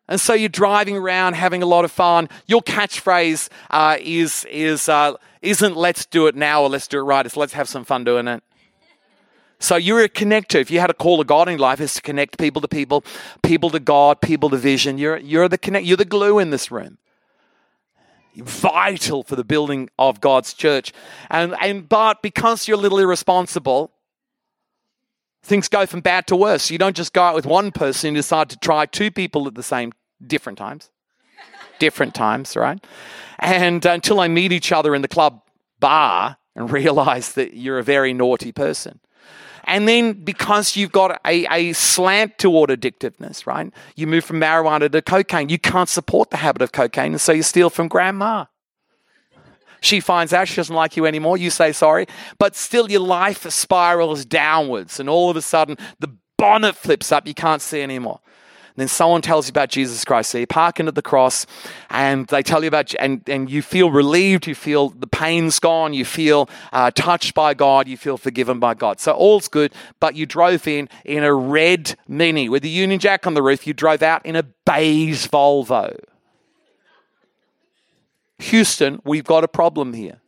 And 0.10 0.22
so 0.22 0.34
you're 0.34 0.48
driving 0.48 0.96
around 0.96 1.34
having 1.34 1.62
a 1.62 1.66
lot 1.66 1.84
of 1.84 1.92
fun. 1.92 2.30
Your 2.46 2.62
catchphrase 2.62 3.50
uh, 3.70 3.98
is, 4.00 4.46
is, 4.50 4.88
uh, 4.88 5.16
isn't 5.42 5.76
let's 5.76 6.06
do 6.06 6.28
it 6.28 6.36
now 6.36 6.64
or 6.64 6.70
let's 6.70 6.88
do 6.88 7.00
it 7.00 7.04
right. 7.04 7.26
It's 7.26 7.36
let's 7.36 7.54
have 7.54 7.68
some 7.68 7.84
fun 7.84 8.06
doing 8.06 8.28
it. 8.28 8.42
So 9.60 9.76
you're 9.76 10.04
a 10.04 10.10
connector. 10.10 10.60
If 10.62 10.70
you 10.70 10.80
had 10.80 10.90
a 10.90 10.94
call 10.94 11.20
of 11.20 11.28
God 11.28 11.50
in 11.50 11.58
life, 11.58 11.82
is 11.82 11.96
to 11.96 12.02
connect 12.02 12.38
people 12.38 12.62
to 12.62 12.68
people, 12.68 13.04
people 13.42 13.70
to 13.72 13.80
God, 13.80 14.22
people 14.22 14.50
to 14.52 14.58
vision. 14.58 14.98
You're, 14.98 15.18
you're 15.18 15.50
the 15.50 15.58
connect, 15.58 15.86
you're 15.86 15.98
the 15.98 16.06
glue 16.06 16.40
in 16.40 16.52
this 16.52 16.72
room. 16.72 17.00
You're 18.34 18.46
vital 18.46 19.24
for 19.24 19.36
the 19.36 19.44
building 19.44 19.90
of 19.98 20.22
God's 20.22 20.54
church. 20.54 20.94
And, 21.32 21.56
and 21.60 21.90
but 21.90 22.22
because 22.22 22.68
you're 22.68 22.78
a 22.78 22.82
little 22.82 23.00
irresponsible, 23.00 23.92
things 25.42 25.68
go 25.68 25.88
from 25.88 26.02
bad 26.02 26.28
to 26.28 26.36
worse. 26.36 26.70
You 26.70 26.78
don't 26.78 26.96
just 26.96 27.14
go 27.14 27.24
out 27.24 27.34
with 27.34 27.48
one 27.48 27.72
person, 27.72 28.10
and 28.10 28.16
decide 28.16 28.50
to 28.50 28.58
try 28.58 28.86
two 28.86 29.10
people 29.10 29.48
at 29.48 29.56
the 29.56 29.64
same 29.64 29.92
different 30.26 30.60
times. 30.60 30.92
different 31.80 32.14
times, 32.14 32.56
right? 32.56 32.84
And 33.40 33.86
until 33.86 34.20
I 34.20 34.28
meet 34.28 34.52
each 34.52 34.72
other 34.72 34.96
in 34.96 35.02
the 35.02 35.08
club 35.08 35.42
bar 35.80 36.38
and 36.56 36.72
realize 36.72 37.34
that 37.34 37.54
you're 37.54 37.80
a 37.80 37.84
very 37.84 38.14
naughty 38.14 38.52
person. 38.52 39.00
And 39.68 39.88
then 39.88 40.14
because 40.14 40.78
you've 40.78 40.94
got 40.94 41.20
a, 41.26 41.46
a 41.54 41.74
slant 41.74 42.38
toward 42.38 42.70
addictiveness, 42.70 43.46
right? 43.46 43.72
You 43.96 44.08
move 44.08 44.24
from 44.24 44.40
marijuana 44.40 44.90
to 44.90 45.02
cocaine. 45.02 45.50
You 45.50 45.60
can't 45.60 45.90
support 45.90 46.32
the 46.32 46.38
habit 46.38 46.62
of 46.62 46.72
cocaine, 46.72 47.12
and 47.12 47.22
so 47.22 47.34
you 47.34 47.44
steal 47.44 47.70
from 47.70 47.90
grandma. 47.90 48.46
She 49.82 50.00
finds 50.00 50.34
out 50.34 50.48
she 50.48 50.56
doesn't 50.56 50.76
like 50.76 50.98
you 50.98 51.06
anymore. 51.06 51.38
You 51.38 51.50
say 51.52 51.74
sorry, 51.74 52.08
but 52.40 52.56
still 52.56 52.90
your 52.90 53.02
life 53.02 53.48
spirals 53.52 54.26
downwards, 54.26 55.00
and 55.00 55.10
all 55.10 55.30
of 55.30 55.36
a 55.36 55.42
sudden 55.42 55.78
the 56.00 56.16
bonnet 56.38 56.76
flips 56.76 57.12
up. 57.12 57.28
You 57.28 57.34
can't 57.34 57.62
see 57.62 57.82
anymore 57.82 58.22
then 58.78 58.88
someone 58.88 59.22
tells 59.22 59.48
you 59.48 59.50
about 59.50 59.70
Jesus 59.70 60.06
Christ. 60.06 60.30
So 60.30 60.38
you 60.38 60.48
park 60.48 60.80
into 60.80 60.92
the 60.92 61.02
cross 61.02 61.46
and 61.90 62.28
they 62.28 62.44
tell 62.44 62.62
you 62.64 62.68
about, 62.68 62.94
and, 63.00 63.28
and 63.28 63.50
you 63.50 63.62
feel 63.62 63.92
relieved, 63.92 64.48
you 64.48 64.56
feel 64.56 64.90
the 64.90 65.08
pain's 65.08 65.60
gone, 65.60 65.94
you 65.94 66.06
feel 66.06 66.48
uh, 66.72 66.92
touched 66.92 67.34
by 67.34 67.54
God, 67.54 67.88
you 67.88 67.98
feel 67.98 68.18
forgiven 68.18 68.60
by 68.60 68.76
God. 68.76 69.00
So 69.00 69.14
all's 69.14 69.48
good, 69.48 69.74
but 70.00 70.16
you 70.16 70.26
drove 70.26 70.68
in 70.68 70.90
in 71.04 71.24
a 71.24 71.34
red 71.34 71.96
Mini 72.08 72.50
with 72.50 72.64
a 72.64 72.70
Union 72.70 73.00
Jack 73.00 73.26
on 73.26 73.34
the 73.34 73.42
roof. 73.42 73.66
You 73.66 73.74
drove 73.74 74.04
out 74.04 74.26
in 74.26 74.36
a 74.36 74.44
beige 74.44 75.28
Volvo. 75.28 75.98
Houston, 78.40 79.02
we've 79.04 79.24
got 79.24 79.44
a 79.44 79.48
problem 79.48 79.94
here. 79.94 80.22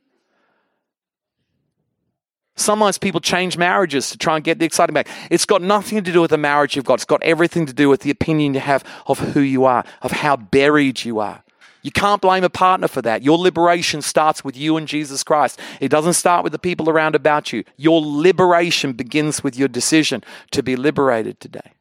Sometimes 2.60 2.98
people 2.98 3.22
change 3.22 3.58
marriages 3.58 4.10
to 4.10 4.18
try 4.18 4.36
and 4.36 4.44
get 4.44 4.60
the 4.60 4.66
excitement 4.66 5.08
back. 5.08 5.16
It's 5.32 5.46
got 5.46 5.62
nothing 5.62 6.04
to 6.04 6.12
do 6.12 6.22
with 6.22 6.32
the 6.32 6.38
marriage 6.38 6.76
you've 6.76 6.86
got. 6.86 6.96
It's 6.96 7.06
got 7.06 7.24
everything 7.24 7.66
to 7.66 7.74
do 7.74 7.88
with 7.88 8.02
the 8.02 8.12
opinion 8.12 8.54
you 8.54 8.60
have 8.60 8.84
of 9.08 9.20
who 9.20 9.40
you 9.40 9.66
are, 9.66 9.86
of 10.02 10.12
how 10.12 10.36
buried 10.36 11.06
you 11.06 11.20
are. 11.20 11.44
You 11.82 11.92
can't 11.92 12.22
blame 12.22 12.44
a 12.44 12.50
partner 12.50 12.90
for 12.90 13.02
that. 13.04 13.24
Your 13.24 13.38
liberation 13.38 14.02
starts 14.02 14.44
with 14.44 14.58
you 14.58 14.76
and 14.76 14.88
Jesus 14.88 15.24
Christ. 15.24 15.60
It 15.80 15.88
doesn't 15.88 16.14
start 16.14 16.44
with 16.44 16.52
the 16.52 16.60
people 16.60 16.90
around 16.90 17.16
about 17.16 17.54
you. 17.54 17.64
Your 17.78 18.02
liberation 18.04 18.92
begins 18.92 19.42
with 19.42 19.58
your 19.58 19.70
decision 19.70 20.22
to 20.52 20.62
be 20.62 20.76
liberated 20.76 21.40
today. 21.40 21.72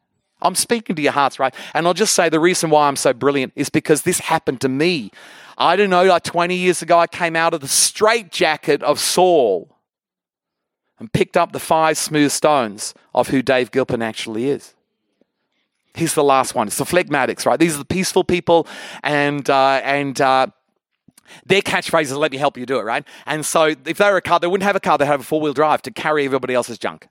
I'm 0.41 0.55
speaking 0.55 0.95
to 0.95 1.01
your 1.01 1.11
hearts, 1.11 1.37
right? 1.37 1.53
And 1.73 1.85
I'll 1.85 1.93
just 1.93 2.15
say 2.15 2.29
the 2.29 2.39
reason 2.39 2.69
why 2.69 2.87
I'm 2.87 2.95
so 2.95 3.11
brilliant 3.11 3.51
is 3.57 3.69
because 3.69 4.03
this 4.03 4.19
happened 4.19 4.61
to 4.61 4.69
me. 4.69 5.11
I 5.57 5.75
don't 5.75 5.89
know, 5.89 6.05
like 6.05 6.23
20 6.23 6.55
years 6.55 6.81
ago, 6.81 6.97
I 6.97 7.07
came 7.07 7.35
out 7.35 7.53
of 7.53 7.59
the 7.59 7.67
straitjacket 7.67 8.81
of 8.81 8.97
Saul 8.97 9.75
and 10.99 11.11
picked 11.11 11.37
up 11.37 11.51
the 11.51 11.59
five 11.59 11.97
smooth 11.97 12.31
stones 12.31 12.93
of 13.13 13.29
who 13.29 13.41
Dave 13.41 13.71
Gilpin 13.71 14.01
actually 14.01 14.49
is. 14.49 14.75
He's 15.95 16.13
the 16.13 16.23
last 16.23 16.55
one. 16.55 16.67
It's 16.67 16.77
the 16.77 16.85
phlegmatics, 16.85 17.45
right? 17.45 17.59
These 17.59 17.75
are 17.75 17.79
the 17.79 17.85
peaceful 17.85 18.23
people, 18.23 18.67
and 19.03 19.49
uh, 19.49 19.81
and 19.83 20.19
uh, 20.21 20.47
their 21.45 21.61
catchphrase 21.61 22.03
is 22.03 22.15
"Let 22.15 22.31
me 22.31 22.37
help 22.37 22.57
you 22.57 22.65
do 22.65 22.79
it," 22.79 22.83
right? 22.83 23.03
And 23.25 23.45
so, 23.45 23.73
if 23.85 23.97
they 23.97 24.09
were 24.09 24.17
a 24.17 24.21
car, 24.21 24.39
they 24.39 24.47
wouldn't 24.47 24.65
have 24.65 24.75
a 24.75 24.79
car; 24.79 24.97
they'd 24.97 25.05
have 25.05 25.21
a 25.21 25.23
four 25.23 25.41
wheel 25.41 25.53
drive 25.53 25.81
to 25.83 25.91
carry 25.91 26.25
everybody 26.25 26.53
else's 26.53 26.77
junk. 26.77 27.07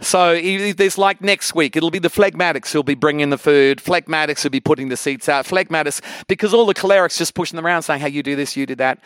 So 0.00 0.38
there's 0.38 0.98
like 0.98 1.22
next 1.22 1.54
week, 1.54 1.74
it'll 1.74 1.90
be 1.90 1.98
the 1.98 2.10
phlegmatics 2.10 2.70
who'll 2.70 2.82
be 2.82 2.94
bringing 2.94 3.30
the 3.30 3.38
food. 3.38 3.78
Phlegmatics 3.78 4.42
who'll 4.42 4.50
be 4.50 4.60
putting 4.60 4.88
the 4.88 4.96
seats 4.96 5.28
out. 5.28 5.46
Phlegmatics, 5.46 6.02
because 6.28 6.52
all 6.52 6.66
the 6.66 6.74
cholerics 6.74 7.16
just 7.16 7.34
pushing 7.34 7.56
them 7.56 7.66
around 7.66 7.82
saying, 7.82 8.00
hey, 8.00 8.10
you 8.10 8.22
do 8.22 8.36
this, 8.36 8.56
you 8.56 8.66
do 8.66 8.74
that. 8.74 8.98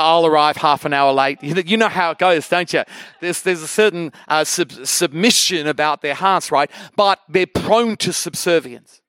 I'll 0.00 0.26
arrive 0.26 0.56
half 0.56 0.84
an 0.84 0.92
hour 0.92 1.12
late. 1.12 1.42
You 1.42 1.76
know 1.76 1.88
how 1.88 2.10
it 2.10 2.18
goes, 2.18 2.48
don't 2.48 2.72
you? 2.72 2.82
There's, 3.20 3.42
there's 3.42 3.62
a 3.62 3.68
certain 3.68 4.12
uh, 4.28 4.44
sub- 4.44 4.86
submission 4.86 5.66
about 5.66 6.02
their 6.02 6.14
hearts, 6.14 6.50
right? 6.50 6.70
But 6.96 7.20
they're 7.28 7.46
prone 7.46 7.96
to 7.98 8.12
subservience. 8.12 9.00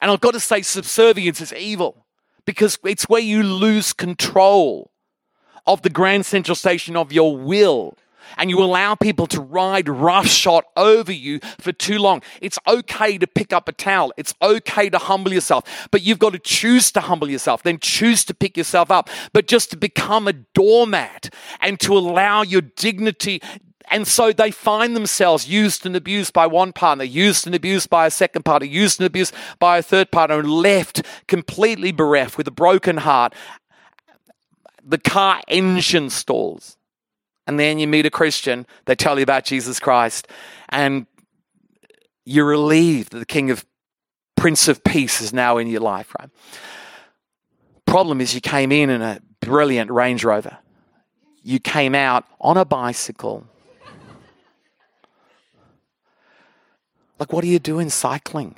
And 0.00 0.10
I've 0.10 0.20
got 0.20 0.34
to 0.34 0.40
say, 0.40 0.62
subservience 0.62 1.40
is 1.40 1.52
evil 1.52 2.06
because 2.44 2.78
it's 2.84 3.08
where 3.08 3.20
you 3.20 3.42
lose 3.42 3.92
control 3.92 4.90
of 5.66 5.82
the 5.82 5.90
grand 5.90 6.26
central 6.26 6.54
station 6.54 6.96
of 6.96 7.12
your 7.12 7.36
will 7.36 7.96
and 8.36 8.50
you 8.50 8.62
allow 8.62 8.94
people 8.94 9.26
to 9.28 9.40
ride 9.40 9.88
roughshod 9.88 10.64
over 10.76 11.12
you 11.12 11.40
for 11.58 11.72
too 11.72 11.98
long. 11.98 12.22
It's 12.40 12.58
okay 12.66 13.18
to 13.18 13.26
pick 13.26 13.52
up 13.52 13.68
a 13.68 13.72
towel. 13.72 14.12
It's 14.16 14.34
okay 14.42 14.90
to 14.90 14.98
humble 14.98 15.32
yourself, 15.32 15.88
but 15.90 16.02
you've 16.02 16.18
got 16.18 16.32
to 16.32 16.38
choose 16.38 16.90
to 16.92 17.00
humble 17.00 17.30
yourself, 17.30 17.62
then 17.62 17.78
choose 17.78 18.24
to 18.26 18.34
pick 18.34 18.56
yourself 18.56 18.90
up. 18.90 19.08
But 19.32 19.46
just 19.46 19.70
to 19.70 19.76
become 19.76 20.28
a 20.28 20.32
doormat 20.32 21.32
and 21.60 21.78
to 21.80 21.96
allow 21.96 22.42
your 22.42 22.62
dignity 22.62 23.40
and 23.88 24.06
so 24.06 24.32
they 24.32 24.50
find 24.50 24.96
themselves 24.96 25.48
used 25.48 25.86
and 25.86 25.94
abused 25.94 26.32
by 26.32 26.46
one 26.46 26.72
partner, 26.72 27.04
used 27.04 27.46
and 27.46 27.54
abused 27.54 27.88
by 27.88 28.06
a 28.06 28.10
second 28.10 28.44
partner, 28.44 28.66
used 28.66 29.00
and 29.00 29.06
abused 29.06 29.32
by 29.58 29.78
a 29.78 29.82
third 29.82 30.10
partner, 30.10 30.40
and 30.40 30.50
left 30.50 31.02
completely 31.28 31.92
bereft 31.92 32.36
with 32.36 32.48
a 32.48 32.52
broken 32.52 32.98
heart. 32.98 33.32
The 34.84 34.98
car 34.98 35.40
engine 35.48 36.10
stalls 36.10 36.76
and 37.46 37.58
then 37.58 37.78
you 37.78 37.86
meet 37.86 38.06
a 38.06 38.10
Christian, 38.10 38.66
they 38.86 38.94
tell 38.94 39.18
you 39.18 39.22
about 39.22 39.44
Jesus 39.44 39.78
Christ, 39.78 40.28
and 40.68 41.06
you're 42.24 42.46
relieved 42.46 43.12
that 43.12 43.18
the 43.18 43.26
King 43.26 43.50
of 43.50 43.64
Prince 44.36 44.68
of 44.68 44.82
Peace 44.84 45.20
is 45.20 45.32
now 45.32 45.58
in 45.58 45.68
your 45.68 45.80
life, 45.80 46.14
right? 46.18 46.30
Problem 47.86 48.20
is, 48.20 48.34
you 48.34 48.40
came 48.40 48.72
in 48.72 48.90
in 48.90 49.00
a 49.00 49.20
brilliant 49.40 49.90
Range 49.90 50.22
Rover. 50.24 50.58
You 51.42 51.60
came 51.60 51.94
out 51.94 52.24
on 52.40 52.56
a 52.56 52.64
bicycle. 52.64 53.46
Like, 57.18 57.32
what 57.32 57.44
are 57.44 57.48
you 57.48 57.60
doing 57.60 57.88
cycling? 57.88 58.56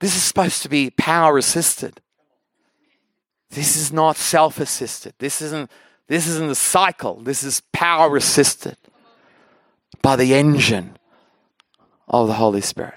This 0.00 0.16
is 0.16 0.22
supposed 0.22 0.62
to 0.62 0.68
be 0.68 0.90
power 0.90 1.38
assisted. 1.38 2.00
This 3.50 3.76
is 3.76 3.92
not 3.92 4.16
self 4.16 4.58
assisted. 4.58 5.14
This 5.18 5.40
isn't 5.40 5.70
this 6.10 6.26
isn't 6.26 6.50
a 6.50 6.56
cycle, 6.56 7.20
this 7.20 7.44
is 7.44 7.62
power 7.72 8.16
assisted 8.16 8.76
by 10.02 10.16
the 10.16 10.34
engine 10.34 10.96
of 12.08 12.26
the 12.26 12.34
Holy 12.34 12.60
Spirit. 12.60 12.94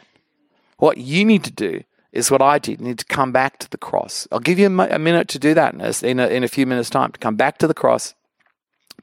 What 0.78 0.98
you 0.98 1.24
need 1.24 1.44
to 1.44 1.52
do 1.52 1.84
is 2.12 2.32
what 2.32 2.42
I 2.42 2.58
did. 2.58 2.82
You 2.82 2.88
need 2.88 2.98
to 2.98 3.06
come 3.06 3.32
back 3.32 3.60
to 3.60 3.70
the 3.70 3.78
cross. 3.78 4.28
I'll 4.32 4.40
give 4.40 4.58
you 4.58 4.66
a, 4.66 4.98
minute 4.98 5.28
to 5.28 5.38
do 5.38 5.54
that 5.54 5.76
in 6.04 6.20
a, 6.20 6.28
in 6.28 6.44
a 6.44 6.48
few 6.48 6.66
minutes' 6.66 6.90
time 6.90 7.12
to 7.12 7.20
come 7.20 7.36
back 7.36 7.60
to 7.60 7.68
the 7.68 7.76
cross, 7.76 8.16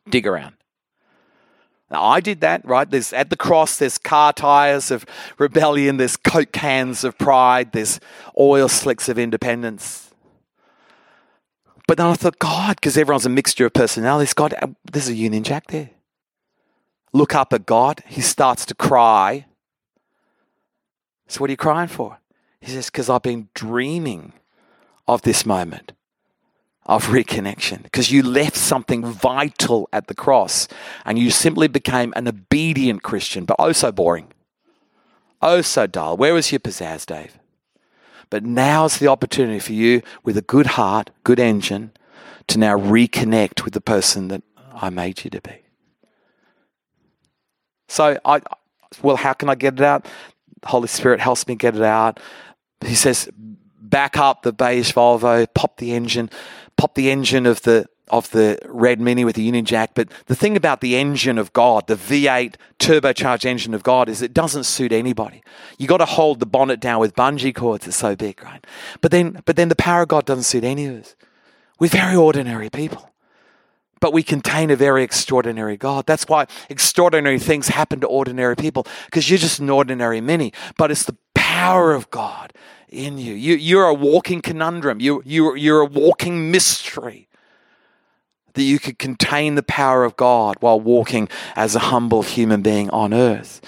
dig 0.08 0.26
around. 0.26 0.56
Now, 1.88 2.02
I 2.02 2.18
did 2.18 2.40
that, 2.40 2.64
right? 2.64 2.90
There's 2.90 3.12
at 3.12 3.30
the 3.30 3.36
cross, 3.36 3.76
there's 3.76 3.96
car 3.96 4.32
tires 4.32 4.90
of 4.90 5.06
rebellion, 5.38 5.98
there's 5.98 6.16
coke 6.16 6.50
cans 6.50 7.04
of 7.04 7.16
pride, 7.16 7.70
there's 7.70 8.00
oil 8.36 8.66
slicks 8.66 9.08
of 9.08 9.20
independence, 9.20 10.09
but 11.90 11.96
then 11.96 12.06
I 12.06 12.14
thought, 12.14 12.38
God, 12.38 12.76
because 12.76 12.96
everyone's 12.96 13.26
a 13.26 13.28
mixture 13.28 13.66
of 13.66 13.72
personalities, 13.72 14.32
God, 14.32 14.54
uh, 14.62 14.68
there's 14.92 15.08
a 15.08 15.12
Union 15.12 15.42
Jack 15.42 15.66
there. 15.66 15.90
Look 17.12 17.34
up 17.34 17.52
at 17.52 17.66
God. 17.66 18.04
He 18.06 18.20
starts 18.20 18.64
to 18.66 18.76
cry. 18.76 19.46
So, 21.26 21.40
what 21.40 21.50
are 21.50 21.52
you 21.52 21.56
crying 21.56 21.88
for? 21.88 22.20
He 22.60 22.70
says, 22.70 22.90
Because 22.90 23.10
I've 23.10 23.22
been 23.24 23.48
dreaming 23.54 24.34
of 25.08 25.22
this 25.22 25.44
moment 25.44 25.90
of 26.86 27.06
reconnection 27.06 27.82
because 27.82 28.12
you 28.12 28.22
left 28.22 28.56
something 28.56 29.04
vital 29.04 29.88
at 29.92 30.06
the 30.06 30.14
cross 30.14 30.68
and 31.04 31.18
you 31.18 31.32
simply 31.32 31.66
became 31.66 32.12
an 32.14 32.28
obedient 32.28 33.02
Christian, 33.02 33.44
but 33.44 33.56
oh 33.58 33.72
so 33.72 33.90
boring. 33.90 34.28
Oh 35.42 35.60
so 35.60 35.88
dull. 35.88 36.16
Where 36.16 36.34
was 36.34 36.52
your 36.52 36.60
pizzazz, 36.60 37.04
Dave? 37.04 37.39
But 38.30 38.44
now's 38.44 38.98
the 38.98 39.08
opportunity 39.08 39.58
for 39.58 39.72
you 39.72 40.02
with 40.22 40.36
a 40.36 40.42
good 40.42 40.66
heart, 40.66 41.10
good 41.24 41.40
engine, 41.40 41.90
to 42.46 42.58
now 42.58 42.78
reconnect 42.78 43.64
with 43.64 43.74
the 43.74 43.80
person 43.80 44.28
that 44.28 44.42
I 44.72 44.90
made 44.90 45.24
you 45.24 45.30
to 45.30 45.40
be. 45.40 45.62
So 47.88 48.18
I 48.24 48.40
well, 49.02 49.16
how 49.16 49.32
can 49.32 49.48
I 49.48 49.54
get 49.54 49.74
it 49.74 49.82
out? 49.82 50.06
The 50.62 50.68
Holy 50.68 50.88
Spirit 50.88 51.20
helps 51.20 51.46
me 51.46 51.54
get 51.54 51.76
it 51.76 51.82
out. 51.82 52.18
He 52.84 52.94
says, 52.94 53.28
back 53.80 54.16
up 54.16 54.42
the 54.42 54.52
beige 54.52 54.92
Volvo, 54.92 55.46
pop 55.54 55.76
the 55.76 55.92
engine, 55.92 56.30
pop 56.76 56.94
the 56.94 57.10
engine 57.10 57.46
of 57.46 57.62
the 57.62 57.86
of 58.10 58.30
the 58.30 58.58
red 58.66 59.00
Mini 59.00 59.24
with 59.24 59.36
the 59.36 59.42
Union 59.42 59.64
Jack. 59.64 59.92
But 59.94 60.10
the 60.26 60.34
thing 60.34 60.56
about 60.56 60.80
the 60.80 60.96
engine 60.96 61.38
of 61.38 61.52
God, 61.52 61.86
the 61.86 61.94
V8 61.94 62.56
turbocharged 62.78 63.44
engine 63.44 63.72
of 63.72 63.82
God, 63.82 64.08
is 64.08 64.20
it 64.20 64.34
doesn't 64.34 64.64
suit 64.64 64.92
anybody. 64.92 65.42
You 65.78 65.86
got 65.86 65.98
to 65.98 66.04
hold 66.04 66.40
the 66.40 66.46
bonnet 66.46 66.80
down 66.80 67.00
with 67.00 67.14
bungee 67.14 67.54
cords. 67.54 67.86
It's 67.86 67.96
so 67.96 68.14
big, 68.16 68.42
right? 68.42 68.64
But 69.00 69.10
then, 69.10 69.42
but 69.46 69.56
then 69.56 69.68
the 69.68 69.76
power 69.76 70.02
of 70.02 70.08
God 70.08 70.26
doesn't 70.26 70.44
suit 70.44 70.64
any 70.64 70.86
of 70.86 71.00
us. 71.00 71.16
We're 71.78 71.88
very 71.88 72.16
ordinary 72.16 72.68
people. 72.68 73.10
But 74.00 74.12
we 74.12 74.22
contain 74.22 74.70
a 74.70 74.76
very 74.76 75.02
extraordinary 75.02 75.76
God. 75.76 76.06
That's 76.06 76.26
why 76.26 76.46
extraordinary 76.70 77.38
things 77.38 77.68
happen 77.68 78.00
to 78.00 78.06
ordinary 78.06 78.56
people, 78.56 78.86
because 79.06 79.28
you're 79.28 79.38
just 79.38 79.60
an 79.60 79.68
ordinary 79.68 80.22
mini. 80.22 80.54
But 80.78 80.90
it's 80.90 81.04
the 81.04 81.16
power 81.34 81.92
of 81.92 82.10
God 82.10 82.54
in 82.88 83.18
you. 83.18 83.34
you 83.34 83.54
you're 83.56 83.84
a 83.84 83.94
walking 83.94 84.40
conundrum. 84.40 85.00
You, 85.00 85.22
you, 85.26 85.54
you're 85.54 85.82
a 85.82 85.86
walking 85.86 86.50
mystery 86.50 87.28
that 88.54 88.62
you 88.62 88.78
could 88.78 88.98
contain 88.98 89.54
the 89.54 89.62
power 89.62 90.04
of 90.04 90.16
God 90.16 90.56
while 90.60 90.80
walking 90.80 91.28
as 91.56 91.74
a 91.74 91.80
humble 91.80 92.22
human 92.22 92.62
being 92.62 92.90
on 92.90 93.14
earth. 93.14 93.60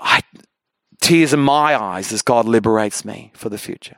I, 0.00 0.20
tears 1.00 1.32
in 1.32 1.40
my 1.40 1.80
eyes 1.80 2.12
as 2.12 2.22
God 2.22 2.46
liberates 2.46 3.04
me 3.04 3.32
for 3.34 3.48
the 3.48 3.58
future. 3.58 3.96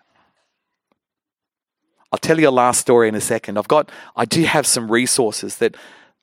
I'll 2.12 2.18
tell 2.18 2.41
you 2.41 2.49
a 2.49 2.51
last 2.51 2.81
story 2.81 3.09
in 3.09 3.14
a 3.14 3.20
second. 3.20 3.59
I've 3.59 3.68
got, 3.68 3.91
I 4.14 4.24
do 4.24 4.43
have 4.45 4.66
some 4.66 4.91
resources 4.91 5.59
that, 5.59 5.77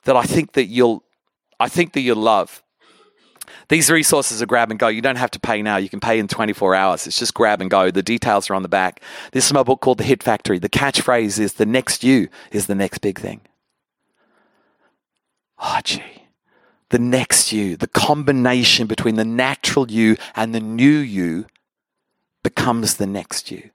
that 0.05 0.15
I 0.15 0.23
think 0.23 0.53
that 0.53 0.65
you'll, 0.65 1.03
I 1.59 1.69
think 1.69 1.93
that 1.93 2.01
you'll 2.01 2.17
love. 2.17 2.62
These 3.69 3.89
resources 3.89 4.41
are 4.41 4.45
grab 4.45 4.71
and 4.71 4.79
go. 4.79 4.87
You 4.87 5.01
don't 5.01 5.15
have 5.15 5.31
to 5.31 5.39
pay 5.39 5.61
now. 5.61 5.77
You 5.77 5.89
can 5.89 5.99
pay 5.99 6.19
in 6.19 6.27
24 6.27 6.75
hours. 6.75 7.07
It's 7.07 7.19
just 7.19 7.33
grab 7.33 7.61
and 7.61 7.69
go. 7.69 7.91
The 7.91 8.03
details 8.03 8.49
are 8.49 8.55
on 8.55 8.63
the 8.63 8.69
back. 8.69 9.01
This 9.31 9.45
is 9.45 9.53
my 9.53 9.63
book 9.63 9.81
called 9.81 9.97
The 9.97 10.03
Hit 10.03 10.23
Factory. 10.23 10.59
The 10.59 10.69
catchphrase 10.69 11.39
is 11.39 11.53
the 11.53 11.65
next 11.65 12.03
you 12.03 12.29
is 12.51 12.67
the 12.67 12.75
next 12.75 12.99
big 12.99 13.19
thing. 13.19 13.41
Oh, 15.59 15.79
gee. 15.83 16.01
The 16.89 16.99
next 16.99 17.51
you, 17.51 17.75
the 17.75 17.87
combination 17.87 18.85
between 18.85 19.15
the 19.15 19.25
natural 19.25 19.89
you 19.89 20.15
and 20.35 20.53
the 20.53 20.59
new 20.59 20.97
you 20.97 21.47
becomes 22.43 22.97
the 22.97 23.07
next 23.07 23.49
you. 23.49 23.71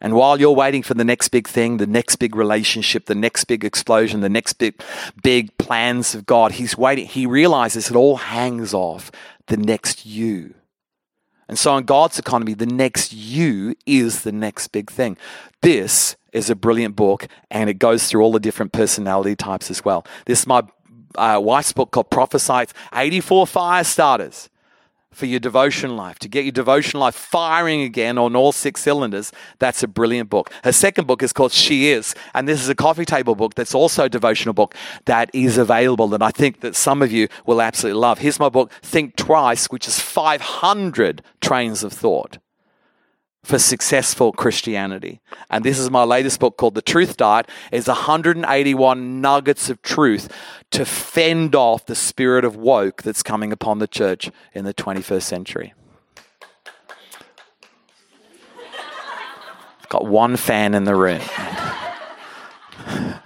And 0.00 0.14
while 0.14 0.38
you're 0.38 0.52
waiting 0.52 0.82
for 0.82 0.94
the 0.94 1.04
next 1.04 1.28
big 1.28 1.48
thing, 1.48 1.78
the 1.78 1.86
next 1.86 2.16
big 2.16 2.36
relationship, 2.36 3.06
the 3.06 3.14
next 3.14 3.44
big 3.44 3.64
explosion, 3.64 4.20
the 4.20 4.28
next 4.28 4.54
big, 4.54 4.80
big 5.22 5.56
plans 5.56 6.14
of 6.14 6.26
God, 6.26 6.52
he's 6.52 6.76
waiting. 6.76 7.06
He 7.06 7.26
realizes 7.26 7.90
it 7.90 7.96
all 7.96 8.16
hangs 8.16 8.74
off 8.74 9.10
the 9.46 9.56
next 9.56 10.04
you. 10.04 10.54
And 11.48 11.58
so, 11.58 11.76
in 11.76 11.84
God's 11.84 12.18
economy, 12.18 12.54
the 12.54 12.66
next 12.66 13.12
you 13.12 13.76
is 13.86 14.22
the 14.22 14.32
next 14.32 14.68
big 14.68 14.90
thing. 14.90 15.16
This 15.62 16.16
is 16.32 16.50
a 16.50 16.56
brilliant 16.56 16.96
book, 16.96 17.28
and 17.50 17.70
it 17.70 17.78
goes 17.78 18.08
through 18.08 18.22
all 18.22 18.32
the 18.32 18.40
different 18.40 18.72
personality 18.72 19.36
types 19.36 19.70
as 19.70 19.84
well. 19.84 20.04
This 20.26 20.40
is 20.40 20.46
my 20.46 20.64
uh, 21.14 21.40
wife's 21.42 21.72
book 21.72 21.92
called 21.92 22.10
Prophesied 22.10 22.72
84 22.92 23.46
Fire 23.46 23.84
Starters 23.84 24.50
for 25.16 25.24
your 25.24 25.40
devotion 25.40 25.96
life, 25.96 26.18
to 26.18 26.28
get 26.28 26.44
your 26.44 26.52
devotion 26.52 27.00
life 27.00 27.14
firing 27.14 27.80
again 27.80 28.18
on 28.18 28.36
all 28.36 28.52
six 28.52 28.82
cylinders, 28.82 29.32
that's 29.58 29.82
a 29.82 29.88
brilliant 29.88 30.28
book. 30.28 30.52
Her 30.62 30.72
second 30.72 31.06
book 31.06 31.22
is 31.22 31.32
called 31.32 31.52
She 31.52 31.88
Is, 31.88 32.14
and 32.34 32.46
this 32.46 32.60
is 32.60 32.68
a 32.68 32.74
coffee 32.74 33.06
table 33.06 33.34
book 33.34 33.54
that's 33.54 33.74
also 33.74 34.04
a 34.04 34.08
devotional 34.10 34.52
book 34.52 34.74
that 35.06 35.30
is 35.32 35.56
available 35.56 36.06
that 36.08 36.22
I 36.22 36.30
think 36.30 36.60
that 36.60 36.76
some 36.76 37.00
of 37.00 37.10
you 37.10 37.28
will 37.46 37.62
absolutely 37.62 37.98
love. 37.98 38.18
Here's 38.18 38.38
my 38.38 38.50
book, 38.50 38.70
Think 38.82 39.16
Twice, 39.16 39.66
which 39.66 39.88
is 39.88 39.98
500 39.98 41.22
trains 41.40 41.82
of 41.82 41.94
thought 41.94 42.36
for 43.46 43.60
successful 43.60 44.32
Christianity. 44.32 45.20
And 45.48 45.64
this 45.64 45.78
is 45.78 45.88
my 45.88 46.02
latest 46.02 46.40
book 46.40 46.56
called 46.56 46.74
The 46.74 46.82
Truth 46.82 47.16
Diet. 47.16 47.48
It's 47.70 47.86
181 47.86 49.20
nuggets 49.20 49.70
of 49.70 49.80
truth 49.82 50.28
to 50.72 50.84
fend 50.84 51.54
off 51.54 51.86
the 51.86 51.94
spirit 51.94 52.44
of 52.44 52.56
woke 52.56 53.04
that's 53.04 53.22
coming 53.22 53.52
upon 53.52 53.78
the 53.78 53.86
church 53.86 54.32
in 54.52 54.64
the 54.64 54.74
21st 54.74 55.22
century. 55.22 55.74
Got 59.90 60.06
one 60.06 60.36
fan 60.36 60.74
in 60.74 60.82
the 60.82 60.96
room. 60.96 61.22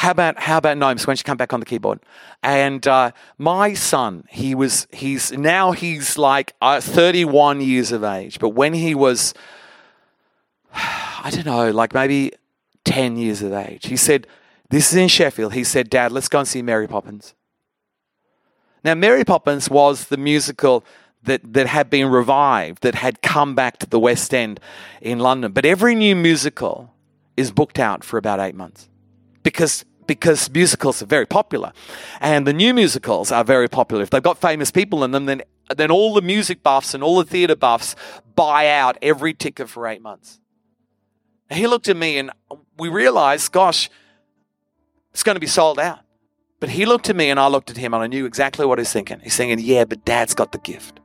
how 0.00 0.12
about 0.12 0.40
how 0.40 0.56
about 0.56 0.78
Gnomes? 0.78 1.06
When 1.06 1.14
she 1.14 1.24
come 1.24 1.36
back 1.36 1.52
on 1.52 1.60
the 1.60 1.66
keyboard, 1.66 2.00
and 2.42 2.86
uh, 2.88 3.10
my 3.36 3.74
son, 3.74 4.24
he 4.30 4.54
was 4.54 4.86
he's 4.90 5.30
now 5.30 5.72
he's 5.72 6.16
like 6.16 6.54
uh, 6.62 6.80
31 6.80 7.60
years 7.60 7.92
of 7.92 8.02
age, 8.02 8.38
but 8.38 8.48
when 8.50 8.72
he 8.72 8.94
was, 8.94 9.34
I 10.74 11.28
don't 11.30 11.44
know, 11.44 11.70
like 11.70 11.92
maybe 11.92 12.32
10 12.86 13.18
years 13.18 13.42
of 13.42 13.52
age, 13.52 13.88
he 13.88 13.96
said, 13.98 14.26
"This 14.70 14.90
is 14.90 14.96
in 14.96 15.08
Sheffield." 15.08 15.52
He 15.52 15.64
said, 15.64 15.90
"Dad, 15.90 16.12
let's 16.12 16.28
go 16.28 16.38
and 16.38 16.48
see 16.48 16.62
Mary 16.62 16.88
Poppins." 16.88 17.34
Now, 18.82 18.94
Mary 18.94 19.22
Poppins 19.22 19.68
was 19.68 20.06
the 20.06 20.16
musical 20.16 20.82
that, 21.24 21.42
that 21.52 21.66
had 21.66 21.90
been 21.90 22.08
revived, 22.08 22.82
that 22.84 22.94
had 22.94 23.20
come 23.20 23.54
back 23.54 23.76
to 23.80 23.86
the 23.86 24.00
West 24.00 24.32
End 24.32 24.60
in 25.02 25.18
London. 25.18 25.52
But 25.52 25.66
every 25.66 25.94
new 25.94 26.16
musical 26.16 26.94
is 27.36 27.50
booked 27.50 27.78
out 27.78 28.02
for 28.02 28.16
about 28.16 28.40
eight 28.40 28.54
months 28.54 28.88
because 29.42 29.84
because 30.10 30.50
musicals 30.50 31.00
are 31.00 31.06
very 31.06 31.24
popular. 31.24 31.72
And 32.20 32.44
the 32.44 32.52
new 32.52 32.74
musicals 32.74 33.30
are 33.30 33.44
very 33.44 33.68
popular. 33.68 34.02
If 34.02 34.10
they've 34.10 34.20
got 34.20 34.40
famous 34.40 34.72
people 34.72 35.04
in 35.04 35.12
them, 35.12 35.26
then, 35.26 35.42
then 35.76 35.92
all 35.92 36.14
the 36.14 36.20
music 36.20 36.64
buffs 36.64 36.94
and 36.94 37.04
all 37.04 37.18
the 37.18 37.24
theatre 37.24 37.54
buffs 37.54 37.94
buy 38.34 38.66
out 38.66 38.98
every 39.02 39.32
ticket 39.34 39.68
for 39.68 39.86
eight 39.86 40.02
months. 40.02 40.40
And 41.48 41.60
he 41.60 41.68
looked 41.68 41.88
at 41.88 41.96
me 41.96 42.18
and 42.18 42.32
we 42.76 42.88
realized, 42.88 43.52
gosh, 43.52 43.88
it's 45.12 45.22
going 45.22 45.36
to 45.36 45.40
be 45.40 45.46
sold 45.46 45.78
out. 45.78 46.00
But 46.58 46.70
he 46.70 46.86
looked 46.86 47.08
at 47.08 47.14
me 47.14 47.30
and 47.30 47.38
I 47.38 47.46
looked 47.46 47.70
at 47.70 47.76
him 47.76 47.94
and 47.94 48.02
I 48.02 48.08
knew 48.08 48.26
exactly 48.26 48.66
what 48.66 48.80
he's 48.80 48.92
thinking. 48.92 49.20
He's 49.20 49.36
thinking, 49.36 49.64
yeah, 49.64 49.84
but 49.84 50.04
dad's 50.04 50.34
got 50.34 50.50
the 50.50 50.58
gift. 50.58 50.98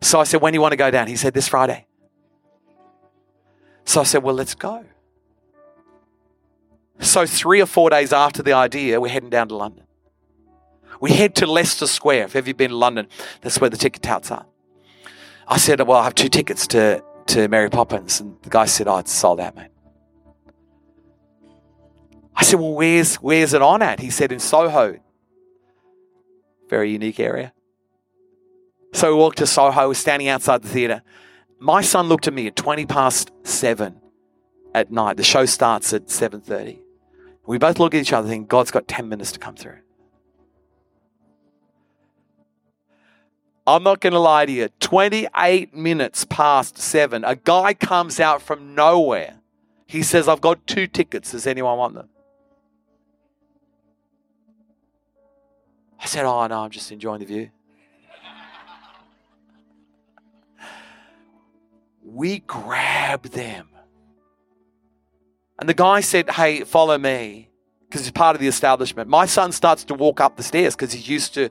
So 0.00 0.18
I 0.18 0.24
said, 0.24 0.40
when 0.40 0.54
do 0.54 0.56
you 0.56 0.62
want 0.62 0.72
to 0.72 0.78
go 0.78 0.90
down? 0.90 1.08
He 1.08 1.16
said, 1.16 1.34
this 1.34 1.48
Friday. 1.48 1.84
So 3.84 4.00
I 4.00 4.04
said, 4.04 4.22
well, 4.22 4.34
let's 4.34 4.54
go. 4.54 4.86
So, 7.00 7.26
three 7.26 7.60
or 7.60 7.66
four 7.66 7.90
days 7.90 8.12
after 8.12 8.42
the 8.42 8.52
idea, 8.52 9.00
we're 9.00 9.08
heading 9.08 9.30
down 9.30 9.48
to 9.48 9.56
London. 9.56 9.84
We 11.00 11.12
head 11.12 11.34
to 11.36 11.46
Leicester 11.46 11.86
Square. 11.86 12.30
If 12.34 12.46
you've 12.46 12.56
been 12.56 12.70
to 12.70 12.76
London, 12.76 13.06
that's 13.40 13.60
where 13.60 13.70
the 13.70 13.76
ticket 13.76 14.02
touts 14.02 14.30
are. 14.30 14.46
I 15.46 15.56
said, 15.58 15.80
Well, 15.80 15.98
I 15.98 16.04
have 16.04 16.14
two 16.14 16.28
tickets 16.28 16.66
to, 16.68 17.02
to 17.26 17.48
Mary 17.48 17.70
Poppins. 17.70 18.20
And 18.20 18.36
the 18.42 18.50
guy 18.50 18.66
said, 18.66 18.88
Oh, 18.88 18.98
it's 18.98 19.12
sold 19.12 19.40
out, 19.40 19.56
mate. 19.56 19.70
I 22.34 22.42
said, 22.42 22.58
Well, 22.58 22.74
where's, 22.74 23.16
where's 23.16 23.54
it 23.54 23.62
on 23.62 23.80
at? 23.80 24.00
He 24.00 24.10
said, 24.10 24.32
In 24.32 24.40
Soho. 24.40 24.98
Very 26.68 26.90
unique 26.90 27.20
area. 27.20 27.52
So 28.92 29.14
we 29.14 29.18
walked 29.18 29.38
to 29.38 29.46
Soho, 29.46 29.88
we're 29.88 29.94
standing 29.94 30.28
outside 30.28 30.62
the 30.62 30.68
theatre. 30.68 31.02
My 31.60 31.80
son 31.80 32.08
looked 32.08 32.26
at 32.26 32.34
me 32.34 32.46
at 32.46 32.56
20 32.56 32.86
past 32.86 33.30
seven 33.42 34.00
at 34.74 34.90
night. 34.90 35.16
The 35.16 35.24
show 35.24 35.44
starts 35.44 35.92
at 35.92 36.06
7.30. 36.06 36.78
We 37.48 37.56
both 37.56 37.78
look 37.78 37.94
at 37.94 38.02
each 38.02 38.12
other 38.12 38.26
and 38.26 38.30
think, 38.30 38.48
God's 38.48 38.70
got 38.70 38.86
10 38.86 39.08
minutes 39.08 39.32
to 39.32 39.38
come 39.38 39.56
through. 39.56 39.78
I'm 43.66 43.82
not 43.82 44.00
going 44.00 44.12
to 44.12 44.18
lie 44.18 44.44
to 44.44 44.52
you. 44.52 44.68
28 44.80 45.74
minutes 45.74 46.26
past 46.28 46.76
seven, 46.76 47.24
a 47.24 47.36
guy 47.36 47.72
comes 47.72 48.20
out 48.20 48.42
from 48.42 48.74
nowhere. 48.74 49.38
He 49.86 50.02
says, 50.02 50.28
I've 50.28 50.42
got 50.42 50.66
two 50.66 50.86
tickets. 50.86 51.30
Does 51.30 51.46
anyone 51.46 51.78
want 51.78 51.94
them? 51.94 52.10
I 55.98 56.04
said, 56.04 56.26
Oh, 56.26 56.46
no, 56.46 56.64
I'm 56.64 56.70
just 56.70 56.92
enjoying 56.92 57.20
the 57.20 57.26
view. 57.26 57.50
we 62.04 62.40
grab 62.40 63.22
them. 63.22 63.68
And 65.58 65.68
the 65.68 65.74
guy 65.74 66.00
said, 66.00 66.30
Hey, 66.30 66.64
follow 66.64 66.98
me, 66.98 67.50
because 67.88 68.02
he's 68.02 68.12
part 68.12 68.36
of 68.36 68.40
the 68.40 68.48
establishment. 68.48 69.08
My 69.08 69.26
son 69.26 69.52
starts 69.52 69.84
to 69.84 69.94
walk 69.94 70.20
up 70.20 70.36
the 70.36 70.42
stairs 70.42 70.76
because 70.76 70.92
he's 70.92 71.08
used 71.08 71.34
to 71.34 71.50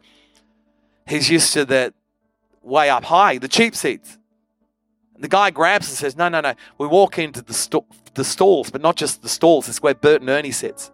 he's 1.07 1.29
used 1.29 1.53
to 1.53 1.65
the 1.65 1.93
way 2.61 2.89
up 2.89 3.05
high, 3.05 3.37
the 3.37 3.47
cheap 3.47 3.75
seats. 3.75 4.17
And 5.15 5.23
the 5.23 5.27
guy 5.27 5.49
grabs 5.49 5.89
and 5.89 5.97
says, 5.97 6.15
No, 6.15 6.29
no, 6.29 6.41
no. 6.41 6.53
We 6.77 6.87
walk 6.87 7.17
into 7.17 7.41
the, 7.41 7.83
the 8.13 8.23
stalls, 8.23 8.69
but 8.69 8.81
not 8.81 8.95
just 8.95 9.21
the 9.21 9.29
stalls, 9.29 9.67
it's 9.67 9.81
where 9.81 9.95
Bert 9.95 10.21
and 10.21 10.29
Ernie 10.29 10.51
sits. 10.51 10.91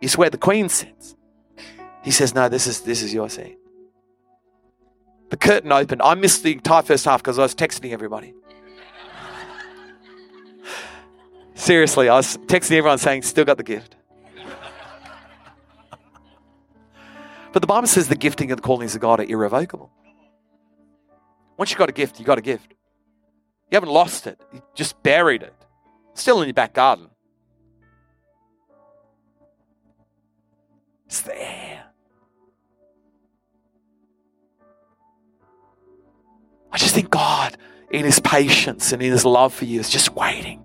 It's 0.00 0.18
where 0.18 0.30
the 0.30 0.38
Queen 0.38 0.68
sits. 0.68 1.14
He 2.02 2.10
says, 2.10 2.34
No, 2.34 2.48
this 2.48 2.66
is 2.66 2.80
this 2.80 3.02
is 3.02 3.14
your 3.14 3.28
seat. 3.28 3.58
The 5.30 5.36
curtain 5.36 5.72
opened. 5.72 6.02
I 6.02 6.14
missed 6.14 6.42
the 6.42 6.52
entire 6.52 6.82
first 6.82 7.04
half 7.04 7.22
because 7.22 7.38
I 7.38 7.42
was 7.42 7.54
texting 7.54 7.92
everybody. 7.92 8.34
Seriously, 11.54 12.08
I 12.08 12.14
was 12.14 12.38
texting 12.38 12.78
everyone 12.78 12.98
saying, 12.98 13.22
still 13.22 13.44
got 13.44 13.56
the 13.56 13.62
gift. 13.62 13.96
but 17.52 17.60
the 17.60 17.66
Bible 17.66 17.86
says 17.86 18.08
the 18.08 18.16
gifting 18.16 18.50
and 18.50 18.58
the 18.58 18.62
callings 18.62 18.94
of 18.94 19.00
God 19.00 19.20
are 19.20 19.24
irrevocable. 19.24 19.90
Once 21.56 21.70
you 21.70 21.76
got 21.76 21.88
a 21.88 21.92
gift, 21.92 22.18
you 22.18 22.24
got 22.24 22.38
a 22.38 22.42
gift. 22.42 22.74
You 23.70 23.76
haven't 23.76 23.90
lost 23.90 24.26
it, 24.26 24.40
you 24.52 24.62
just 24.74 25.02
buried 25.02 25.42
it. 25.42 25.54
Still 26.14 26.40
in 26.42 26.48
your 26.48 26.54
back 26.54 26.74
garden. 26.74 27.08
It's 31.06 31.20
there. 31.22 31.84
I 36.70 36.78
just 36.78 36.94
think 36.94 37.10
God, 37.10 37.56
in 37.90 38.04
His 38.04 38.18
patience 38.20 38.92
and 38.92 39.02
in 39.02 39.12
His 39.12 39.24
love 39.24 39.52
for 39.52 39.66
you, 39.66 39.78
is 39.78 39.90
just 39.90 40.14
waiting 40.14 40.64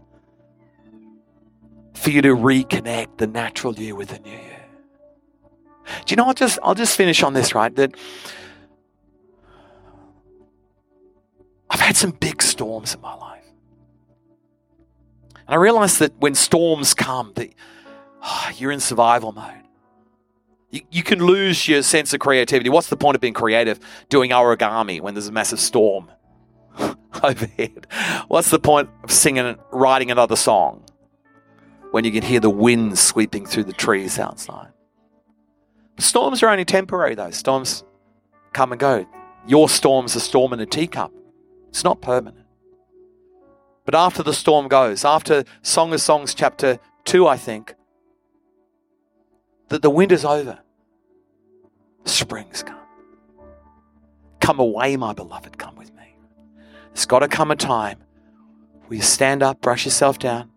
for 1.98 2.12
you 2.12 2.22
to 2.22 2.36
reconnect 2.36 3.18
the 3.18 3.28
natural 3.28 3.74
you 3.74 3.95
with 3.95 4.10
the 4.10 4.20
new 4.20 4.32
you. 4.32 4.58
Do 6.06 6.12
you 6.14 6.16
know? 6.16 6.26
I'll 6.26 6.34
just 6.34 6.60
I'll 6.62 6.76
just 6.76 6.95
finish 6.95 7.24
on 7.24 7.34
this, 7.34 7.56
right? 7.56 7.74
That 7.76 7.95
I've 11.70 11.80
had 11.80 11.98
some 11.98 12.12
big 12.12 12.41
storms 12.41 12.93
in 12.93 13.02
my 13.02 13.16
life, 13.16 13.43
and 15.34 15.50
I 15.50 15.56
realize 15.56 15.98
that 16.00 16.14
when 16.20 16.36
storms 16.36 16.93
come, 16.93 17.32
that 17.36 17.54
oh, 18.22 18.52
you're 18.58 18.72
in 18.72 18.80
survival 18.80 19.32
mode. 19.32 19.54
You, 20.70 20.82
you 20.91 21.04
can 21.04 21.20
lose 21.20 21.68
your 21.68 21.82
sense 21.82 22.14
of 22.14 22.20
creativity. 22.20 22.70
What's 22.70 22.88
the 22.88 22.98
point 22.98 23.16
of 23.16 23.22
being 23.22 23.34
creative 23.34 23.80
doing 24.10 24.32
origami 24.32 25.00
when 25.00 25.14
there's 25.14 25.30
a 25.30 25.32
massive 25.32 25.62
storm 25.62 26.12
overhead? 27.24 27.88
What's 28.28 28.50
the 28.50 28.60
point 28.60 28.89
of 29.06 29.12
singing, 29.12 29.56
writing 29.72 30.12
another 30.12 30.36
song 30.36 30.84
when 31.92 32.04
you 32.04 32.12
can 32.12 32.24
hear 32.24 32.40
the 32.40 32.50
wind 32.50 32.98
sweeping 32.98 33.46
through 33.46 33.66
the 33.66 33.74
trees 33.74 34.20
outside? 34.20 34.72
Storms 36.00 36.44
are 36.44 36.50
only 36.50 36.66
temporary, 36.66 37.16
though. 37.16 37.32
Storms 37.32 37.84
come 38.54 38.72
and 38.72 38.80
go. 38.80 39.06
Your 39.48 39.70
storm's 39.70 40.16
a 40.16 40.20
storm 40.20 40.54
in 40.54 40.60
a 40.60 40.66
teacup, 40.66 41.12
it's 41.70 41.84
not 41.84 42.02
permanent. 42.02 42.46
But 43.86 43.96
after 43.96 44.22
the 44.22 44.34
storm 44.34 44.68
goes, 44.68 45.06
after 45.06 45.46
Song 45.62 45.94
of 45.94 46.02
Songs, 46.02 46.34
chapter 46.34 46.80
2, 47.06 47.26
I 47.26 47.38
think, 47.38 47.74
that 49.70 49.82
the 49.82 49.90
winter's 49.90 50.26
over. 50.26 50.60
Spring's 52.04 52.64
come. 52.64 52.76
Come 54.42 54.60
away, 54.60 54.98
my 54.98 55.14
beloved, 55.14 55.58
come 55.58 55.76
with 55.76 55.94
me. 55.94 56.18
There's 56.94 57.06
got 57.06 57.20
to 57.20 57.30
come 57.30 57.52
a 57.52 57.56
time 57.56 58.00
where 58.88 58.98
you 58.98 59.04
stand 59.04 59.42
up, 59.42 59.62
brush 59.62 59.86
yourself 59.86 60.20
down, 60.20 60.52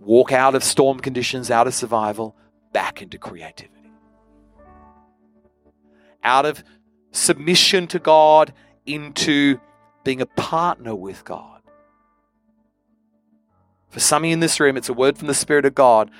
walk 0.00 0.32
out 0.32 0.54
of 0.54 0.64
storm 0.64 0.98
conditions, 0.98 1.50
out 1.50 1.66
of 1.66 1.74
survival, 1.74 2.34
back 2.72 3.00
into 3.02 3.18
creativity. 3.18 3.92
Out 6.24 6.46
of 6.46 6.64
submission 7.12 7.86
to 7.88 7.98
God 7.98 8.52
into 8.86 9.60
being 10.04 10.20
a 10.20 10.26
partner 10.26 10.94
with 10.94 11.24
God. 11.24 11.60
For 13.88 14.00
some 14.00 14.24
in 14.24 14.40
this 14.40 14.60
room, 14.60 14.76
it's 14.76 14.88
a 14.88 14.94
word 14.94 15.18
from 15.18 15.28
the 15.28 15.34
Spirit 15.34 15.64
of 15.64 15.74
God. 15.74 16.10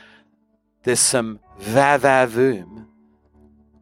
There's 0.83 1.01
some 1.01 1.41
va-va-voom 1.59 2.87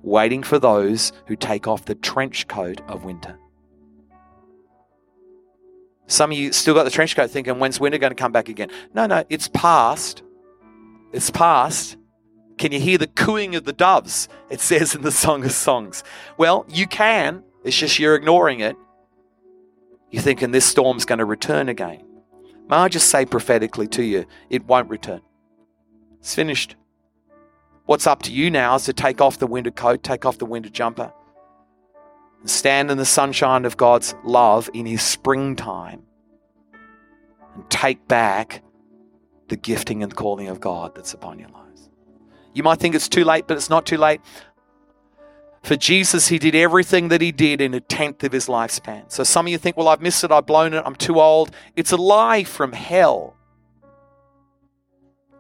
waiting 0.02 0.42
for 0.42 0.58
those 0.58 1.12
who 1.26 1.36
take 1.36 1.66
off 1.66 1.84
the 1.84 1.94
trench 1.94 2.46
coat 2.48 2.80
of 2.88 3.04
winter. 3.04 3.38
Some 6.08 6.32
of 6.32 6.38
you 6.38 6.52
still 6.52 6.74
got 6.74 6.84
the 6.84 6.90
trench 6.90 7.14
coat 7.14 7.30
thinking, 7.30 7.58
when's 7.58 7.78
winter 7.78 7.98
going 7.98 8.10
to 8.10 8.16
come 8.16 8.32
back 8.32 8.48
again? 8.48 8.70
No, 8.94 9.06
no, 9.06 9.24
it's 9.28 9.48
past. 9.48 10.22
It's 11.12 11.30
past. 11.30 11.96
Can 12.56 12.72
you 12.72 12.80
hear 12.80 12.98
the 12.98 13.06
cooing 13.06 13.54
of 13.54 13.64
the 13.64 13.72
doves? 13.72 14.28
It 14.50 14.60
says 14.60 14.94
in 14.94 15.02
the 15.02 15.12
Song 15.12 15.44
of 15.44 15.52
Songs. 15.52 16.02
Well, 16.38 16.66
you 16.68 16.86
can. 16.86 17.44
It's 17.62 17.76
just 17.76 17.98
you're 17.98 18.14
ignoring 18.14 18.60
it. 18.60 18.76
You're 20.10 20.22
thinking 20.22 20.50
this 20.50 20.64
storm's 20.64 21.04
going 21.04 21.18
to 21.18 21.26
return 21.26 21.68
again. 21.68 22.02
May 22.68 22.76
I 22.76 22.88
just 22.88 23.10
say 23.10 23.26
prophetically 23.26 23.86
to 23.88 24.02
you, 24.02 24.24
it 24.48 24.64
won't 24.64 24.88
return. 24.88 25.20
It's 26.20 26.34
finished. 26.34 26.74
What's 27.84 28.06
up 28.06 28.22
to 28.22 28.32
you 28.32 28.50
now 28.50 28.74
is 28.74 28.84
to 28.84 28.92
take 28.94 29.20
off 29.20 29.38
the 29.38 29.46
winter 29.46 29.70
coat, 29.70 30.02
take 30.02 30.24
off 30.24 30.38
the 30.38 30.46
winter 30.46 30.70
jumper, 30.70 31.12
stand 32.44 32.90
in 32.90 32.98
the 32.98 33.04
sunshine 33.04 33.64
of 33.64 33.76
God's 33.76 34.14
love 34.24 34.70
in 34.72 34.86
His 34.86 35.02
springtime 35.02 36.02
and 37.54 37.68
take 37.70 38.06
back 38.08 38.62
the 39.48 39.56
gifting 39.56 40.02
and 40.02 40.14
calling 40.14 40.48
of 40.48 40.60
God 40.60 40.94
that's 40.94 41.14
upon 41.14 41.38
your 41.38 41.48
lives. 41.48 41.90
You 42.54 42.62
might 42.62 42.78
think 42.78 42.94
it's 42.94 43.08
too 43.08 43.24
late, 43.24 43.46
but 43.46 43.56
it's 43.56 43.70
not 43.70 43.86
too 43.86 43.96
late. 43.96 44.20
For 45.62 45.76
Jesus, 45.76 46.28
He 46.28 46.38
did 46.38 46.54
everything 46.54 47.08
that 47.08 47.20
He 47.20 47.32
did 47.32 47.60
in 47.60 47.74
a 47.74 47.80
tenth 47.80 48.22
of 48.24 48.32
His 48.32 48.46
lifespan. 48.46 49.10
So 49.10 49.24
some 49.24 49.46
of 49.46 49.52
you 49.52 49.58
think, 49.58 49.76
well, 49.76 49.88
I've 49.88 50.00
missed 50.00 50.22
it, 50.24 50.30
I've 50.30 50.46
blown 50.46 50.74
it, 50.74 50.82
I'm 50.84 50.94
too 50.94 51.20
old. 51.20 51.50
It's 51.76 51.92
a 51.92 51.96
lie 51.96 52.44
from 52.44 52.72
hell. 52.72 53.34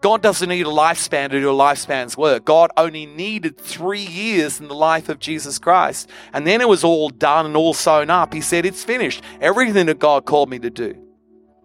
God 0.00 0.22
doesn't 0.22 0.48
need 0.48 0.66
a 0.66 0.70
lifespan 0.70 1.30
to 1.30 1.40
do 1.40 1.50
a 1.50 1.52
lifespan's 1.52 2.16
work. 2.16 2.44
God 2.44 2.70
only 2.76 3.06
needed 3.06 3.58
three 3.58 4.04
years 4.04 4.60
in 4.60 4.68
the 4.68 4.74
life 4.74 5.08
of 5.08 5.18
Jesus 5.18 5.58
Christ. 5.58 6.08
And 6.32 6.46
then 6.46 6.60
it 6.60 6.68
was 6.68 6.84
all 6.84 7.08
done 7.08 7.46
and 7.46 7.56
all 7.56 7.74
sewn 7.74 8.10
up. 8.10 8.32
He 8.32 8.40
said, 8.40 8.64
It's 8.64 8.84
finished. 8.84 9.22
Everything 9.40 9.86
that 9.86 9.98
God 9.98 10.24
called 10.24 10.50
me 10.50 10.58
to 10.60 10.70
do, 10.70 10.96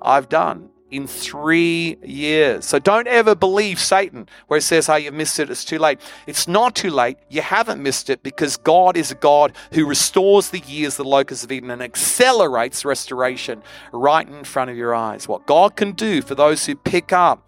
I've 0.02 0.30
done 0.30 0.70
in 0.94 1.08
three 1.08 1.98
years. 2.04 2.66
So 2.66 2.78
don't 2.78 3.08
ever 3.08 3.34
believe 3.34 3.80
Satan 3.80 4.28
where 4.46 4.60
it 4.60 4.62
says, 4.62 4.90
Oh, 4.90 4.96
you've 4.96 5.14
missed 5.14 5.40
it, 5.40 5.50
it's 5.50 5.66
too 5.66 5.80
late. 5.80 6.00
It's 6.28 6.48
not 6.48 6.76
too 6.76 6.92
late. 6.92 7.18
You 7.30 7.42
haven't 7.42 7.82
missed 7.82 8.10
it 8.10 8.22
because 8.22 8.58
God 8.58 8.96
is 8.96 9.12
a 9.12 9.16
God 9.16 9.54
who 9.74 9.88
restores 9.88 10.50
the 10.50 10.60
years, 10.60 10.96
the 10.96 11.04
locusts 11.04 11.44
of 11.44 11.52
Eden, 11.52 11.72
and 11.72 11.82
accelerates 11.82 12.86
restoration 12.86 13.64
right 13.92 14.28
in 14.28 14.44
front 14.44 14.70
of 14.70 14.78
your 14.78 14.94
eyes. 14.94 15.28
What 15.28 15.48
God 15.48 15.76
can 15.76 15.94
do 15.94 16.22
for 16.22 16.36
those 16.36 16.66
who 16.66 16.76
pick 16.76 17.12
up 17.12 17.48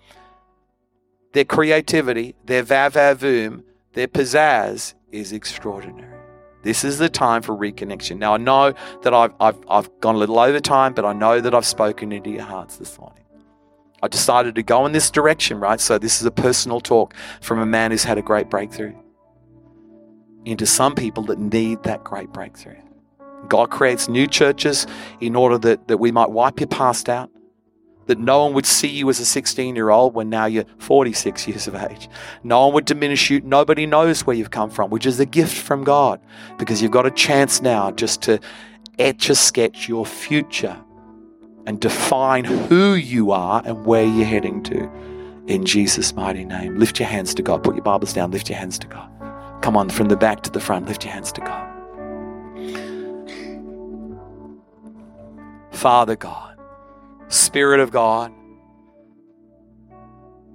their 1.36 1.44
creativity, 1.44 2.34
their 2.46 2.64
vavavoom, 2.64 3.62
their 3.92 4.08
pizzazz 4.08 4.94
is 5.12 5.34
extraordinary. 5.34 6.18
This 6.64 6.86
is 6.86 6.98
the 6.98 7.10
time 7.10 7.42
for 7.42 7.54
reconnection. 7.54 8.20
Now, 8.20 8.36
I 8.36 8.38
know 8.38 8.74
that 9.02 9.14
I've, 9.14 9.34
I've, 9.42 9.58
I've 9.70 9.90
gone 10.00 10.16
a 10.16 10.18
little 10.18 10.40
over 10.40 10.62
time, 10.62 10.94
but 10.94 11.04
I 11.04 11.12
know 11.12 11.42
that 11.42 11.54
I've 11.54 11.66
spoken 11.66 12.14
into 12.14 12.30
your 12.30 12.44
hearts 12.44 12.78
this 12.78 12.98
morning. 12.98 13.26
I 14.02 14.08
decided 14.08 14.56
to 14.56 14.64
go 14.64 14.86
in 14.86 14.94
this 14.94 15.12
direction, 15.12 15.60
right? 15.60 15.82
So, 15.82 15.98
this 15.98 16.22
is 16.22 16.26
a 16.26 16.32
personal 16.32 16.80
talk 16.80 17.14
from 17.42 17.60
a 17.60 17.66
man 17.66 17.92
who's 17.92 18.06
had 18.06 18.18
a 18.18 18.22
great 18.22 18.50
breakthrough 18.50 18.96
into 20.46 20.66
some 20.66 20.96
people 20.96 21.24
that 21.24 21.38
need 21.38 21.84
that 21.84 22.06
great 22.06 22.32
breakthrough. 22.32 22.80
God 23.50 23.72
creates 23.72 24.08
new 24.08 24.26
churches 24.26 24.88
in 25.20 25.36
order 25.36 25.58
that, 25.58 25.90
that 25.90 25.98
we 25.98 26.14
might 26.14 26.32
wipe 26.32 26.62
your 26.62 26.68
past 26.68 27.10
out, 27.10 27.30
that 28.08 28.20
no 28.20 28.44
one 28.44 28.54
would 28.54 28.66
see 28.66 28.88
you 28.88 29.10
as 29.10 29.20
a 29.20 29.26
16 29.26 29.76
year 29.76 29.90
old 29.90 30.14
when 30.14 30.30
now 30.30 30.46
you're 30.46 30.66
46 30.78 31.48
years 31.48 31.68
of 31.68 31.76
age. 31.76 32.10
No 32.44 32.66
one 32.66 32.74
would 32.76 32.86
diminish 32.86 33.30
you. 33.30 33.42
Nobody 33.42 33.86
knows 33.86 34.26
where 34.26 34.36
you've 34.36 34.52
come 34.52 34.70
from, 34.70 34.90
which 34.90 35.06
is 35.06 35.20
a 35.20 35.26
gift 35.26 35.58
from 35.58 35.84
God 35.84 36.20
because 36.58 36.82
you've 36.82 36.92
got 36.92 37.06
a 37.06 37.12
chance 37.12 37.62
now 37.62 37.92
just 37.92 38.22
to 38.24 38.40
etch 39.00 39.30
a 39.30 39.36
sketch 39.36 39.90
your 39.90 40.06
future 40.06 40.78
and 41.66 41.80
define 41.80 42.46
who 42.46 42.94
you 42.94 43.32
are 43.32 43.62
and 43.66 43.86
where 43.86 44.06
you're 44.06 44.26
heading 44.26 44.62
to. 44.64 44.90
In 45.48 45.66
Jesus' 45.66 46.14
mighty 46.14 46.46
name. 46.46 46.78
Lift 46.78 47.00
your 47.00 47.08
hands 47.08 47.34
to 47.36 47.44
God. 47.44 47.64
Put 47.64 47.76
your 47.76 47.84
Bibles 47.84 48.14
down. 48.14 48.32
Lift 48.32 48.50
your 48.50 48.58
hands 48.58 48.80
to 48.80 48.88
God. 48.88 49.10
Come 49.62 49.78
on, 49.78 49.90
from 49.90 50.10
the 50.10 50.18
back 50.18 50.42
to 50.44 50.52
the 50.52 50.60
front. 50.60 50.88
Lift 50.88 51.04
your 51.04 51.14
hands 51.14 51.32
to 51.34 51.42
God. 51.42 51.72
Father 55.72 56.16
God. 56.16 56.55
Spirit 57.36 57.80
of 57.80 57.92
God, 57.92 58.32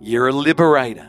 you're 0.01 0.29
a 0.29 0.33
liberator. 0.33 1.09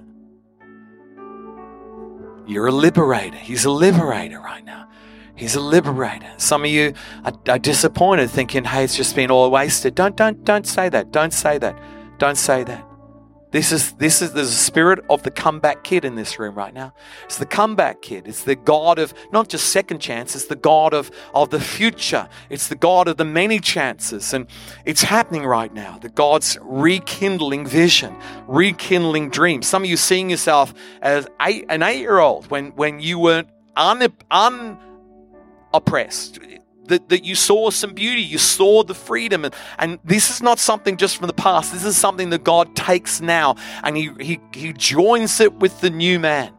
You're 2.45 2.67
a 2.67 2.71
liberator. 2.71 3.37
He's 3.37 3.65
a 3.65 3.71
liberator 3.71 4.39
right 4.39 4.65
now. 4.65 4.89
He's 5.35 5.55
a 5.55 5.61
liberator. 5.61 6.31
Some 6.37 6.65
of 6.65 6.69
you 6.69 6.93
are, 7.23 7.33
are, 7.47 7.57
disappointed, 7.57 8.29
thinking, 8.29 8.65
"Hey, 8.65 8.83
it's 8.83 8.95
just 8.95 9.15
been 9.15 9.31
all 9.31 9.49
wasted." 9.49 9.95
Don't, 9.95 10.15
don't, 10.15 10.43
don't 10.43 10.67
say 10.67 10.89
that. 10.89 11.11
Don't 11.11 11.33
say 11.33 11.57
that. 11.57 11.79
Don't 12.17 12.37
say 12.37 12.63
that. 12.63 12.85
This 13.51 13.73
is 13.73 13.91
this 13.93 14.21
is 14.21 14.33
a 14.33 14.45
spirit 14.45 15.03
of 15.09 15.23
the 15.23 15.31
comeback 15.31 15.83
kid 15.83 16.05
in 16.05 16.15
this 16.15 16.39
room 16.39 16.55
right 16.55 16.73
now. 16.73 16.93
It's 17.25 17.37
the 17.37 17.45
comeback 17.45 18.01
kid. 18.01 18.25
It's 18.25 18.43
the 18.43 18.55
God 18.55 18.97
of 18.97 19.13
not 19.33 19.49
just 19.49 19.67
second 19.67 19.99
chance, 19.99 20.35
it's 20.35 20.45
the 20.45 20.55
God 20.55 20.93
of, 20.93 21.11
of 21.33 21.49
the 21.49 21.59
future. 21.59 22.29
It's 22.49 22.69
the 22.69 22.75
God 22.75 23.09
of 23.09 23.17
the 23.17 23.25
many 23.25 23.59
chances. 23.59 24.33
And 24.33 24.47
it's 24.85 25.03
happening 25.03 25.45
right 25.45 25.73
now. 25.73 25.97
The 25.97 26.09
God's 26.09 26.57
rekindling 26.61 27.67
vision, 27.67 28.15
rekindling 28.47 29.29
dreams. 29.31 29.67
Some 29.67 29.83
of 29.83 29.89
you 29.89 29.97
seeing 29.97 30.29
yourself 30.29 30.73
as 31.01 31.27
eight, 31.41 31.65
an 31.67 31.83
eight-year-old 31.83 32.49
when 32.49 32.71
when 32.77 33.01
you 33.01 33.19
weren't 33.19 33.49
un, 33.75 34.07
unoppressed 35.73 36.39
that, 36.91 37.09
that 37.09 37.25
you 37.25 37.35
saw 37.35 37.69
some 37.69 37.93
beauty, 37.93 38.21
you 38.21 38.37
saw 38.37 38.83
the 38.83 38.93
freedom. 38.93 39.45
And, 39.45 39.55
and 39.79 39.99
this 40.03 40.29
is 40.29 40.43
not 40.43 40.59
something 40.59 40.97
just 40.97 41.17
from 41.17 41.27
the 41.27 41.33
past. 41.33 41.73
This 41.73 41.85
is 41.85 41.97
something 41.97 42.29
that 42.29 42.43
God 42.43 42.75
takes 42.75 43.21
now 43.21 43.55
and 43.83 43.97
he, 43.97 44.11
he, 44.19 44.39
he 44.53 44.73
joins 44.73 45.39
it 45.39 45.53
with 45.55 45.81
the 45.81 45.89
new 45.89 46.19
man 46.19 46.53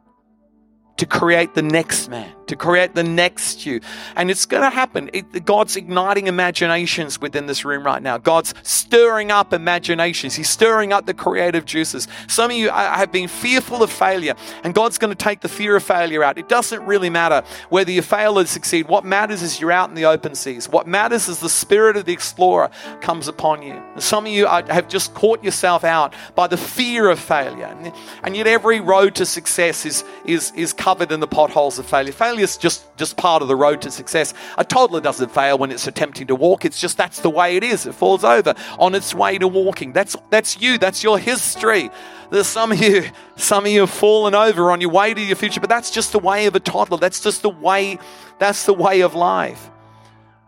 to 0.96 1.06
create 1.06 1.54
the 1.54 1.62
next 1.62 2.08
man, 2.08 2.34
to 2.52 2.56
create 2.56 2.94
the 2.94 3.02
next 3.02 3.64
you. 3.64 3.80
And 4.14 4.30
it's 4.30 4.44
going 4.44 4.62
to 4.62 4.68
happen. 4.68 5.08
It, 5.14 5.46
God's 5.46 5.74
igniting 5.74 6.26
imaginations 6.26 7.18
within 7.18 7.46
this 7.46 7.64
room 7.64 7.82
right 7.82 8.02
now. 8.02 8.18
God's 8.18 8.52
stirring 8.62 9.30
up 9.30 9.54
imaginations. 9.54 10.34
He's 10.34 10.50
stirring 10.50 10.92
up 10.92 11.06
the 11.06 11.14
creative 11.14 11.64
juices. 11.64 12.08
Some 12.28 12.50
of 12.50 12.56
you 12.58 12.68
have 12.68 13.10
been 13.10 13.28
fearful 13.28 13.82
of 13.82 13.90
failure, 13.90 14.34
and 14.64 14.74
God's 14.74 14.98
going 14.98 15.08
to 15.08 15.16
take 15.16 15.40
the 15.40 15.48
fear 15.48 15.76
of 15.76 15.82
failure 15.82 16.22
out. 16.22 16.36
It 16.36 16.50
doesn't 16.50 16.84
really 16.84 17.08
matter 17.08 17.42
whether 17.70 17.90
you 17.90 18.02
fail 18.02 18.38
or 18.38 18.44
succeed. 18.44 18.86
What 18.86 19.06
matters 19.06 19.40
is 19.40 19.58
you're 19.58 19.72
out 19.72 19.88
in 19.88 19.94
the 19.94 20.04
open 20.04 20.34
seas. 20.34 20.68
What 20.68 20.86
matters 20.86 21.28
is 21.28 21.38
the 21.38 21.48
spirit 21.48 21.96
of 21.96 22.04
the 22.04 22.12
explorer 22.12 22.70
comes 23.00 23.28
upon 23.28 23.62
you. 23.62 23.82
some 23.96 24.26
of 24.26 24.32
you 24.32 24.46
have 24.46 24.88
just 24.88 25.14
caught 25.14 25.42
yourself 25.42 25.84
out 25.84 26.12
by 26.34 26.48
the 26.48 26.58
fear 26.58 27.08
of 27.08 27.18
failure. 27.18 27.74
And 28.22 28.36
yet 28.36 28.46
every 28.46 28.80
road 28.80 29.14
to 29.14 29.24
success 29.24 29.86
is, 29.86 30.04
is, 30.26 30.52
is 30.54 30.74
covered 30.74 31.10
in 31.12 31.20
the 31.20 31.26
potholes 31.26 31.78
of 31.78 31.86
failure. 31.86 32.12
Failure 32.12 32.41
is 32.42 32.56
just, 32.58 32.84
just 32.96 33.16
part 33.16 33.40
of 33.40 33.48
the 33.48 33.56
road 33.56 33.80
to 33.82 33.90
success. 33.90 34.34
A 34.58 34.64
toddler 34.64 35.00
doesn't 35.00 35.30
fail 35.30 35.56
when 35.56 35.70
it's 35.70 35.86
attempting 35.86 36.26
to 36.26 36.34
walk. 36.34 36.64
It's 36.64 36.80
just 36.80 36.96
that's 36.96 37.20
the 37.20 37.30
way 37.30 37.56
it 37.56 37.64
is. 37.64 37.86
It 37.86 37.94
falls 37.94 38.24
over 38.24 38.54
on 38.78 38.94
its 38.94 39.14
way 39.14 39.38
to 39.38 39.48
walking. 39.48 39.92
That's, 39.92 40.16
that's 40.30 40.60
you. 40.60 40.76
That's 40.76 41.02
your 41.02 41.18
history. 41.18 41.90
There's 42.30 42.46
some 42.46 42.72
of 42.72 42.80
you, 42.80 43.04
some 43.36 43.64
of 43.64 43.72
you 43.72 43.80
have 43.80 43.90
fallen 43.90 44.34
over 44.34 44.70
on 44.70 44.80
your 44.80 44.90
way 44.90 45.14
to 45.14 45.20
your 45.20 45.36
future, 45.36 45.60
but 45.60 45.70
that's 45.70 45.90
just 45.90 46.12
the 46.12 46.18
way 46.18 46.46
of 46.46 46.54
a 46.54 46.60
toddler. 46.60 46.98
That's 46.98 47.20
just 47.20 47.42
the 47.42 47.50
way, 47.50 47.98
that's 48.38 48.66
the 48.66 48.74
way 48.74 49.00
of 49.00 49.14
life. 49.14 49.70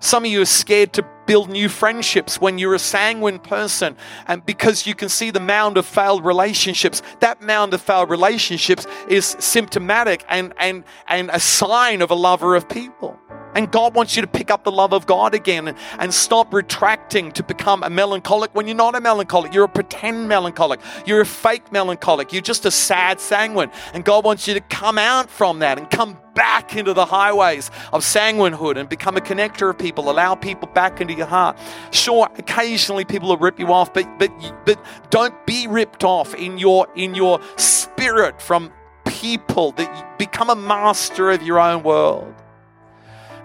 Some 0.00 0.24
of 0.24 0.30
you 0.30 0.42
are 0.42 0.46
scared 0.46 0.92
to 0.94 1.06
build 1.26 1.50
new 1.50 1.68
friendships 1.68 2.40
when 2.40 2.58
you're 2.58 2.74
a 2.74 2.78
sanguine 2.78 3.38
person. 3.38 3.96
And 4.26 4.44
because 4.44 4.86
you 4.86 4.94
can 4.94 5.08
see 5.08 5.30
the 5.30 5.40
mound 5.40 5.76
of 5.76 5.86
failed 5.86 6.24
relationships 6.24 7.02
that 7.20 7.40
mound 7.42 7.74
of 7.74 7.80
failed 7.80 8.10
relationships 8.10 8.86
is 9.08 9.36
symptomatic 9.38 10.24
and 10.28 10.52
and 10.58 10.84
and 11.08 11.30
a 11.32 11.40
sign 11.40 12.02
of 12.02 12.10
a 12.10 12.14
lover 12.14 12.54
of 12.54 12.68
people 12.68 13.18
and 13.54 13.70
God 13.70 13.94
wants 13.94 14.16
you 14.16 14.22
to 14.22 14.28
pick 14.28 14.50
up 14.50 14.64
the 14.64 14.72
love 14.72 14.92
of 14.92 15.06
God 15.06 15.34
again 15.34 15.74
and, 15.98 16.14
stop 16.14 16.54
retracting 16.54 17.32
to 17.32 17.42
become 17.42 17.82
a 17.82 17.90
melancholic 17.90 18.54
when 18.54 18.68
you're 18.68 18.76
not 18.76 18.94
a 18.94 19.00
melancholic. 19.00 19.52
You're 19.52 19.64
a 19.64 19.68
pretend 19.68 20.28
melancholic. 20.28 20.80
You're 21.04 21.22
a 21.22 21.26
fake 21.26 21.72
melancholic. 21.72 22.32
You're 22.32 22.40
just 22.40 22.64
a 22.64 22.70
sad 22.70 23.20
sanguine. 23.20 23.70
And 23.94 24.04
God 24.04 24.24
wants 24.24 24.46
you 24.46 24.54
to 24.54 24.60
come 24.60 24.96
out 24.96 25.28
from 25.28 25.58
that 25.58 25.76
and 25.76 25.90
come 25.90 26.16
back 26.34 26.76
into 26.76 26.92
the 26.92 27.06
highways 27.06 27.70
of 27.92 28.02
sanguinehood 28.02 28.76
and 28.76 28.88
become 28.88 29.16
a 29.16 29.20
connector 29.20 29.70
of 29.70 29.78
people. 29.78 30.10
Allow 30.10 30.34
people 30.36 30.68
back 30.68 31.00
into 31.00 31.14
your 31.14 31.26
heart. 31.26 31.58
Sure, 31.90 32.28
occasionally 32.36 33.04
people 33.04 33.28
will 33.28 33.38
rip 33.38 33.58
you 33.58 33.72
off, 33.72 33.92
but 33.92 34.06
but 34.18 34.30
but 34.64 34.82
don't 35.10 35.34
be 35.46 35.66
ripped 35.66 36.04
off 36.04 36.34
in 36.34 36.58
your 36.58 36.86
in 36.94 37.14
your 37.14 37.40
spirit 37.56 38.40
from 38.40 38.72
people 39.04 39.72
that 39.72 40.18
become 40.18 40.50
a 40.50 40.56
master 40.56 41.30
of 41.30 41.42
your 41.42 41.58
own 41.58 41.82
world. 41.82 42.34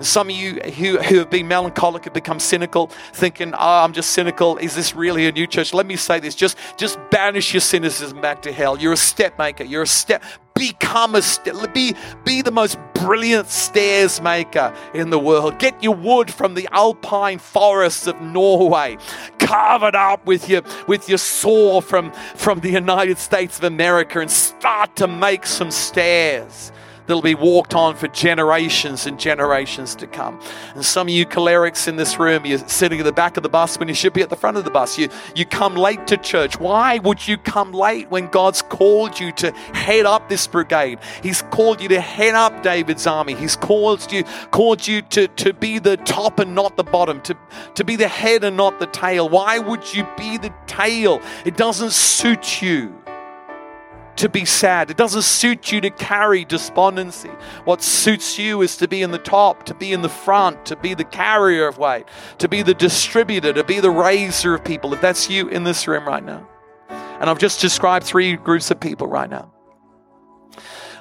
Some 0.02 0.30
of 0.30 0.36
you 0.36 0.56
who, 0.62 0.98
who 0.98 1.18
have 1.20 1.30
been 1.30 1.48
melancholic 1.48 2.06
have 2.06 2.14
become 2.14 2.40
cynical, 2.40 2.88
thinking, 3.14 3.54
oh, 3.54 3.84
I'm 3.84 3.94
just 3.94 4.12
cynical. 4.12 4.58
Is 4.58 4.76
this 4.76 4.96
really 4.96 5.28
a 5.28 5.32
new 5.32 5.46
church? 5.46 5.74
Let 5.74 5.86
me 5.86 5.96
say 5.98 6.20
this 6.20 6.36
just, 6.36 6.58
just 6.78 6.98
banish 7.12 7.54
your 7.54 7.62
cynicism 7.62 8.22
back 8.22 8.42
to 8.44 8.52
hell. 8.52 8.78
You're 8.80 8.94
a 8.94 8.98
step 8.98 9.38
maker. 9.38 9.64
You're 9.64 9.84
a 9.84 9.88
step. 9.88 10.24
Become 10.56 11.16
a 11.16 11.22
step. 11.22 11.74
Be, 11.74 11.96
be 12.24 12.42
the 12.42 12.52
most 12.52 12.78
brilliant 12.94 13.48
stairs 13.48 14.22
maker 14.22 14.74
in 14.94 15.10
the 15.10 15.20
world. 15.20 15.60
Get 15.60 15.82
your 15.84 15.96
wood 15.96 16.32
from 16.32 16.54
the 16.54 16.68
alpine 16.72 17.40
forests 17.40 18.08
of 18.08 18.22
Norway. 18.22 18.98
Carve 19.40 19.84
it 19.84 19.96
up 19.96 20.26
with 20.26 20.50
your, 20.50 20.62
with 20.88 21.10
your 21.10 21.18
saw 21.18 21.82
from, 21.82 22.12
from 22.36 22.60
the 22.62 22.70
United 22.70 23.18
States 23.18 23.58
of 23.58 23.66
America 23.66 24.20
and 24.20 24.32
start 24.32 24.96
to 24.98 25.08
make 25.08 25.46
some 25.46 25.72
stairs 25.72 26.72
that'll 27.10 27.22
be 27.22 27.36
walked 27.36 27.74
on 27.74 27.96
for 27.96 28.08
generations 28.08 29.06
and 29.06 29.20
generations 29.20 29.96
to 29.96 30.08
come. 30.08 30.40
And 30.76 30.86
some 30.86 31.08
of 31.08 31.14
you 31.14 31.26
cholerics 31.26 31.88
in 31.88 31.96
this 31.96 32.20
room, 32.20 32.46
you're 32.46 32.60
sitting 32.60 33.00
at 33.00 33.06
the 33.06 33.12
back 33.12 33.36
of 33.36 33.44
the 33.44 33.50
bus 33.50 33.78
when 33.80 33.88
you 33.88 33.96
should 33.96 34.14
be 34.14 34.22
at 34.22 34.30
the 34.30 34.36
front 34.36 34.58
of 34.58 34.64
the 34.64 34.70
bus. 34.70 34.98
You, 34.98 35.10
you 35.36 35.46
come 35.46 35.76
late 35.76 36.06
to 36.08 36.18
church. 36.18 36.60
Why 36.60 37.00
would 37.00 37.28
you 37.28 37.38
come 37.38 37.72
late 37.72 38.10
when 38.12 38.28
God's 38.28 38.62
called 38.62 39.20
you 39.20 39.32
to 39.34 39.52
head 39.74 40.06
up 40.06 40.30
this 40.30 40.46
brigade? 40.46 41.00
He's 41.24 41.42
called 41.42 41.82
you 41.82 41.90
to 41.90 42.00
head 42.00 42.36
up 42.36 42.62
David's 42.62 43.08
army. 43.08 43.34
He's 43.34 43.56
called 43.56 44.12
you, 44.12 44.24
called 44.52 44.88
you 44.88 45.02
to, 45.02 45.28
to 45.28 45.54
be 45.54 45.80
the 45.80 45.98
top 45.98 46.40
and 46.40 46.54
not 46.54 46.78
the 46.78 46.84
bottom, 46.84 47.22
to, 47.22 47.36
to 47.74 47.84
be 47.84 47.96
the 47.96 48.08
head 48.08 48.44
and 48.44 48.56
not 48.56 48.80
the 48.80 48.88
tail. 48.88 49.28
Why 49.28 49.58
would 49.58 49.94
you 49.94 50.08
be 50.16 50.38
the 50.38 50.54
tail? 50.68 51.22
It 51.44 51.58
doesn't 51.58 51.92
suit 51.92 52.62
you 52.62 52.96
to 54.20 54.30
be 54.30 54.46
sad. 54.46 54.92
It 54.92 54.98
doesn't 54.98 55.22
suit 55.22 55.72
you 55.72 55.82
to 55.82 55.90
carry 55.90 56.44
despondency. 56.46 57.32
What 57.64 57.82
suits 57.82 58.38
you 58.38 58.62
is 58.62 58.76
to 58.78 58.88
be 58.88 59.02
in 59.02 59.12
the 59.12 59.18
top, 59.18 59.64
to 59.66 59.74
be 59.74 59.94
in 59.94 60.02
the 60.02 60.10
front, 60.10 60.66
to 60.66 60.76
be 60.76 60.94
the 60.94 61.06
carrier 61.06 61.68
of 61.68 61.78
weight, 61.78 62.06
to 62.38 62.48
be 62.48 62.62
the 62.62 62.74
distributor, 62.74 63.54
to 63.54 63.64
be 63.64 63.80
the 63.80 63.90
raiser 63.90 64.54
of 64.54 64.64
people. 64.64 64.94
If 64.94 65.02
that's 65.02 65.30
you 65.30 65.48
in 65.48 65.64
this 65.64 65.88
room 65.88 66.06
right 66.06 66.24
now. 66.24 66.48
And 66.90 67.30
I've 67.30 67.40
just 67.40 67.62
described 67.62 68.06
three 68.06 68.36
groups 68.36 68.72
of 68.72 68.80
people 68.80 69.08
right 69.08 69.30
now. 69.30 69.52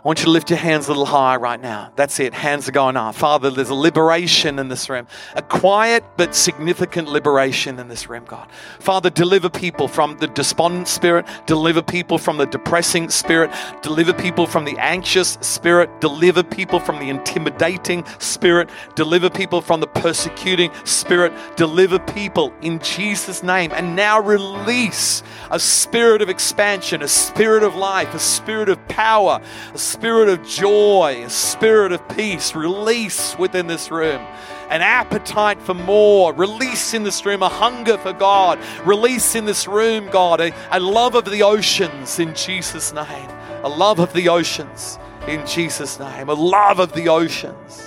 I 0.08 0.10
want 0.10 0.20
you 0.20 0.24
to 0.24 0.30
lift 0.30 0.48
your 0.48 0.58
hands 0.58 0.86
a 0.86 0.88
little 0.88 1.04
higher 1.04 1.38
right 1.38 1.60
now. 1.60 1.92
That's 1.94 2.18
it. 2.18 2.32
Hands 2.32 2.66
are 2.66 2.72
going 2.72 2.96
up. 2.96 3.14
Father, 3.14 3.50
there's 3.50 3.68
a 3.68 3.74
liberation 3.74 4.58
in 4.58 4.68
this 4.68 4.88
room, 4.88 5.06
a 5.34 5.42
quiet 5.42 6.02
but 6.16 6.34
significant 6.34 7.08
liberation 7.08 7.78
in 7.78 7.88
this 7.88 8.08
room, 8.08 8.24
God. 8.24 8.48
Father, 8.80 9.10
deliver 9.10 9.50
people 9.50 9.86
from 9.86 10.16
the 10.16 10.26
despondent 10.28 10.88
spirit, 10.88 11.26
deliver 11.44 11.82
people 11.82 12.16
from 12.16 12.38
the 12.38 12.46
depressing 12.46 13.10
spirit, 13.10 13.50
deliver 13.82 14.14
people 14.14 14.46
from 14.46 14.64
the 14.64 14.78
anxious 14.78 15.36
spirit, 15.42 16.00
deliver 16.00 16.42
people 16.42 16.80
from 16.80 17.00
the 17.00 17.10
intimidating 17.10 18.02
spirit, 18.18 18.70
deliver 18.94 19.28
people 19.28 19.60
from 19.60 19.80
the 19.80 19.88
persecuting 19.88 20.70
spirit, 20.84 21.34
deliver 21.56 21.98
people 21.98 22.50
in 22.62 22.78
Jesus' 22.78 23.42
name. 23.42 23.72
And 23.74 23.94
now 23.94 24.22
release 24.22 25.22
a 25.50 25.60
spirit 25.60 26.22
of 26.22 26.30
expansion, 26.30 27.02
a 27.02 27.08
spirit 27.08 27.62
of 27.62 27.74
life, 27.74 28.14
a 28.14 28.18
spirit 28.18 28.70
of 28.70 28.88
power, 28.88 29.42
a 29.74 29.78
spirit 29.98 30.28
of 30.28 30.46
joy, 30.46 31.24
a 31.24 31.28
spirit 31.28 31.90
of 31.90 32.08
peace 32.10 32.54
release 32.54 33.36
within 33.36 33.66
this 33.66 33.90
room. 33.90 34.24
An 34.70 34.80
appetite 34.80 35.60
for 35.60 35.74
more. 35.74 36.32
Release 36.32 36.94
in 36.94 37.02
this 37.02 37.26
room 37.26 37.42
a 37.42 37.48
hunger 37.48 37.98
for 37.98 38.12
God. 38.12 38.60
Release 38.84 39.34
in 39.34 39.44
this 39.44 39.66
room, 39.66 40.08
God, 40.08 40.40
a, 40.40 40.52
a 40.70 40.78
love 40.78 41.16
of 41.16 41.24
the 41.24 41.42
oceans 41.42 42.20
in 42.20 42.32
Jesus' 42.36 42.92
name. 42.92 43.30
A 43.64 43.68
love 43.68 43.98
of 43.98 44.12
the 44.12 44.28
oceans 44.28 45.00
in 45.26 45.44
Jesus' 45.44 45.98
name. 45.98 46.28
A 46.28 46.34
love 46.34 46.78
of 46.78 46.92
the 46.92 47.08
oceans. 47.08 47.82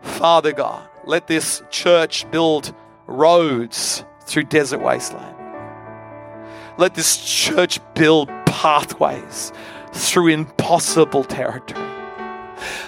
Father 0.00 0.52
God, 0.52 0.88
let 1.04 1.28
this 1.28 1.62
church 1.70 2.28
build 2.32 2.74
roads 3.06 4.04
through 4.22 4.44
desert 4.44 4.80
wasteland. 4.80 5.36
Let 6.76 6.96
this 6.96 7.18
church 7.18 7.78
build 7.94 8.28
pathways 8.46 9.52
through 9.92 10.28
impossible 10.28 11.24
territory. 11.24 11.86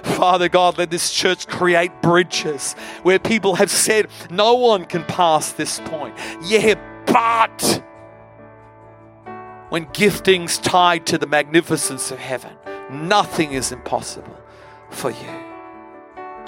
Father 0.03 0.49
God, 0.49 0.79
let 0.79 0.91
this 0.91 1.13
church 1.13 1.47
create 1.47 2.03
bridges 2.03 2.75
where 3.03 3.19
people 3.19 3.55
have 3.55 3.71
said, 3.71 4.09
no 4.31 4.55
one 4.55 4.85
can 4.85 5.05
pass 5.05 5.53
this 5.53 5.81
point. 5.81 6.17
Yeah, 6.43 6.75
but 7.07 7.83
when 9.69 9.87
gifting's 9.87 10.59
tied 10.59 11.07
to 11.07 11.19
the 11.19 11.27
magnificence 11.27 12.11
of 12.11 12.19
heaven, 12.19 12.53
nothing 12.91 13.53
is 13.53 13.71
impossible 13.71 14.37
for 14.91 15.11
you. 15.11 15.29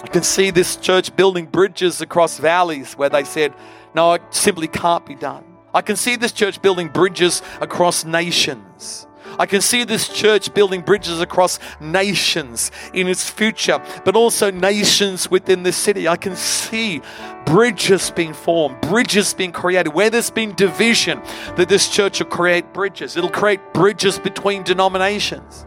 I 0.03 0.09
can 0.11 0.25
see 0.25 0.51
this 0.51 0.75
church 0.77 1.15
building 1.15 1.47
bridges 1.47 2.01
across 2.01 2.39
valleys 2.39 2.95
where 2.95 3.09
they 3.09 3.23
said, 3.23 3.55
no, 3.95 4.15
it 4.15 4.23
simply 4.31 4.67
can't 4.67 5.07
be 5.07 5.15
done. 5.15 5.45
I 5.73 5.81
can 5.81 5.95
see 5.95 6.17
this 6.17 6.33
church 6.33 6.61
building 6.61 6.89
bridges 6.89 7.41
across 7.61 8.05
nations 8.05 9.07
I 9.39 9.47
can 9.47 9.61
see 9.61 9.85
this 9.85 10.09
church 10.09 10.53
building 10.55 10.81
bridges 10.83 11.21
across 11.21 11.59
nations 11.81 12.71
in 12.93 13.09
its 13.09 13.29
future, 13.29 13.83
but 14.05 14.17
also 14.17 14.51
nations 14.51 15.31
within 15.31 15.63
the 15.63 15.73
city. 15.73 16.09
I 16.09 16.17
can 16.17 16.37
see 16.37 17.01
bridges 17.47 18.11
being 18.11 18.35
formed, 18.35 18.81
bridges 18.83 19.35
being 19.35 19.53
created. 19.53 19.93
Where 19.93 20.11
there's 20.11 20.31
been 20.31 20.55
division, 20.55 21.21
that 21.57 21.69
this 21.69 21.89
church 21.89 22.21
will 22.21 22.29
create 22.29 22.73
bridges. 22.73 23.17
It'll 23.17 23.31
create 23.31 23.61
bridges 23.73 24.19
between 24.19 24.63
denominations. 24.63 25.67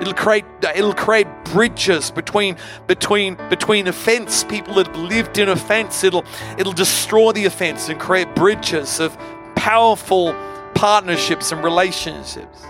It'll 0.00 0.14
create 0.14 0.44
it'll 0.76 0.94
create 0.94 1.26
bridges 1.46 2.10
between 2.12 2.56
between 2.86 3.36
between 3.48 3.88
offense, 3.88 4.44
people 4.44 4.74
that 4.74 4.86
have 4.86 4.96
lived 4.96 5.38
in 5.38 5.48
offense. 5.48 6.04
It'll 6.04 6.24
it'll 6.56 6.72
destroy 6.72 7.32
the 7.32 7.46
offense 7.46 7.88
and 7.88 7.98
create 7.98 8.32
bridges 8.36 9.00
of 9.00 9.18
powerful 9.56 10.34
partnerships 10.78 11.50
and 11.50 11.64
relationships. 11.64 12.62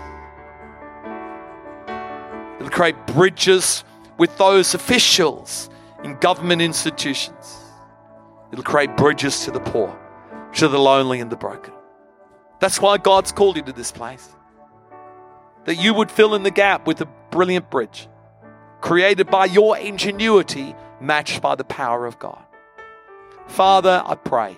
It'll 2.57 2.71
create 2.71 2.95
bridges 3.05 3.83
with 4.17 4.35
those 4.39 4.73
officials 4.73 5.69
in 6.03 6.17
government 6.17 6.59
institutions. 6.59 7.57
It'll 8.51 8.63
create 8.63 8.97
bridges 8.97 9.45
to 9.45 9.51
the 9.51 9.59
poor, 9.59 9.95
to 10.55 10.67
the 10.67 10.79
lonely 10.79 11.19
and 11.19 11.31
the 11.31 11.35
broken. 11.35 11.71
That's 12.59 12.81
why 12.81 12.97
God's 12.97 13.31
called 13.31 13.57
you 13.57 13.61
to 13.61 13.73
this 13.73 13.91
place. 13.91 14.27
That 15.65 15.75
you 15.75 15.93
would 15.93 16.09
fill 16.09 16.33
in 16.33 16.41
the 16.41 16.51
gap 16.51 16.87
with 16.87 17.01
a 17.01 17.07
brilliant 17.29 17.69
bridge. 17.69 18.07
created 18.81 19.29
by 19.29 19.45
your 19.45 19.77
ingenuity, 19.77 20.75
matched 21.01 21.41
by 21.41 21.55
the 21.55 21.63
power 21.63 22.05
of 22.05 22.19
God. 22.19 22.41
Father, 23.47 24.03
I 24.05 24.15
pray, 24.15 24.57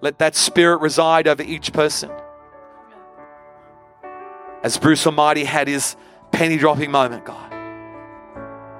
let 0.00 0.18
that 0.18 0.34
spirit 0.34 0.80
reside 0.80 1.26
over 1.26 1.42
each 1.42 1.72
person. 1.72 2.10
As 4.62 4.78
Bruce 4.78 5.06
Almighty 5.06 5.44
had 5.44 5.66
his 5.66 5.96
penny 6.30 6.56
dropping 6.56 6.90
moment, 6.90 7.24
God, 7.24 7.50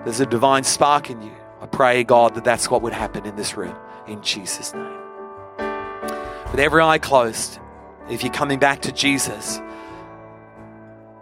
there's 0.05 0.21
a 0.21 0.27
divine 0.27 0.65
spark 0.65 1.11
in 1.11 1.21
you. 1.23 1.33
I 1.61 1.67
pray, 1.67 2.05
God, 2.05 2.35
that 2.35 2.45
that's 2.45 2.71
what 2.71 2.83
would 2.83 2.93
happen 2.93 3.27
in 3.27 3.37
this 3.37 3.57
room. 3.57 3.77
In 4.07 4.23
Jesus' 4.23 4.73
name. 4.75 4.99
With 6.51 6.61
every 6.61 6.83
eye 6.83 6.99
closed, 6.99 7.59
if 8.09 8.23
you're 8.23 8.33
coming 8.33 8.59
back 8.59 8.83
to 8.83 8.93
Jesus, 8.93 9.61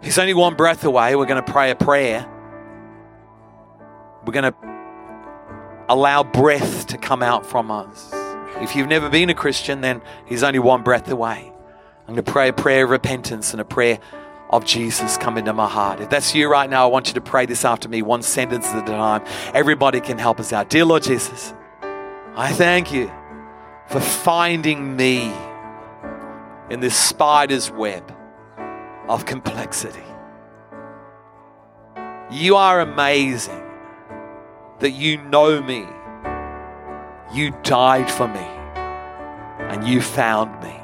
He's 0.01 0.17
only 0.17 0.33
one 0.33 0.55
breath 0.55 0.83
away. 0.83 1.15
We're 1.15 1.27
going 1.27 1.43
to 1.43 1.51
pray 1.51 1.69
a 1.69 1.75
prayer. 1.75 2.27
We're 4.25 4.33
going 4.33 4.51
to 4.51 5.85
allow 5.89 6.23
breath 6.23 6.87
to 6.87 6.97
come 6.97 7.21
out 7.21 7.45
from 7.45 7.69
us. 7.69 8.11
If 8.61 8.75
you've 8.75 8.87
never 8.87 9.09
been 9.09 9.29
a 9.29 9.35
Christian, 9.35 9.81
then 9.81 10.01
He's 10.25 10.43
only 10.43 10.59
one 10.59 10.83
breath 10.83 11.09
away. 11.09 11.51
I'm 12.07 12.15
going 12.15 12.25
to 12.25 12.31
pray 12.31 12.49
a 12.49 12.53
prayer 12.53 12.83
of 12.85 12.89
repentance 12.89 13.53
and 13.53 13.61
a 13.61 13.65
prayer 13.65 13.99
of 14.51 14.65
Jesus 14.65 15.17
come 15.17 15.37
into 15.37 15.53
my 15.53 15.67
heart. 15.67 16.01
If 16.01 16.09
that's 16.09 16.35
you 16.35 16.49
right 16.49 16.69
now, 16.69 16.83
I 16.83 16.91
want 16.91 17.07
you 17.07 17.13
to 17.13 17.21
pray 17.21 17.45
this 17.45 17.63
after 17.63 17.87
me, 17.87 18.01
one 18.01 18.21
sentence 18.21 18.67
at 18.67 18.83
a 18.83 18.85
time. 18.85 19.23
Everybody 19.53 20.01
can 20.01 20.17
help 20.17 20.39
us 20.39 20.51
out. 20.51 20.69
Dear 20.69 20.85
Lord 20.85 21.03
Jesus, 21.03 21.53
I 22.35 22.51
thank 22.51 22.91
you 22.91 23.09
for 23.87 23.99
finding 23.99 24.95
me 24.95 25.33
in 26.69 26.79
this 26.81 26.95
spider's 26.95 27.71
web 27.71 28.15
of 29.07 29.25
complexity. 29.25 30.03
You 32.29 32.55
are 32.55 32.81
amazing 32.81 33.63
that 34.79 34.91
you 34.91 35.17
know 35.17 35.61
me. 35.61 35.85
You 37.33 37.51
died 37.63 38.11
for 38.11 38.27
me 38.27 38.39
and 39.69 39.87
you 39.87 40.01
found 40.01 40.61
me. 40.61 40.75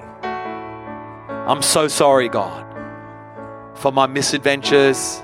I'm 1.49 1.61
so 1.61 1.87
sorry, 1.87 2.29
God 2.29 2.66
for 3.77 3.91
my 3.91 4.07
misadventures, 4.07 5.21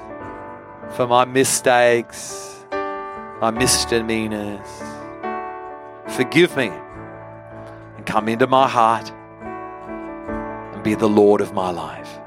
for 0.91 1.07
my 1.07 1.25
mistakes, 1.25 2.63
my 3.41 3.49
misdemeanors. 3.51 4.67
Forgive 6.09 6.55
me 6.55 6.67
and 7.97 8.05
come 8.05 8.29
into 8.29 8.45
my 8.45 8.67
heart 8.67 9.11
and 10.73 10.83
be 10.83 10.93
the 10.93 11.09
Lord 11.09 11.41
of 11.41 11.53
my 11.53 11.71
life. 11.71 12.19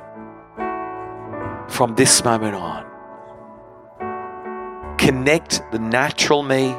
From 1.68 1.94
this 1.94 2.24
moment 2.24 2.56
on, 2.56 2.84
connect 4.98 5.62
the 5.70 5.78
natural 5.78 6.42
me 6.42 6.74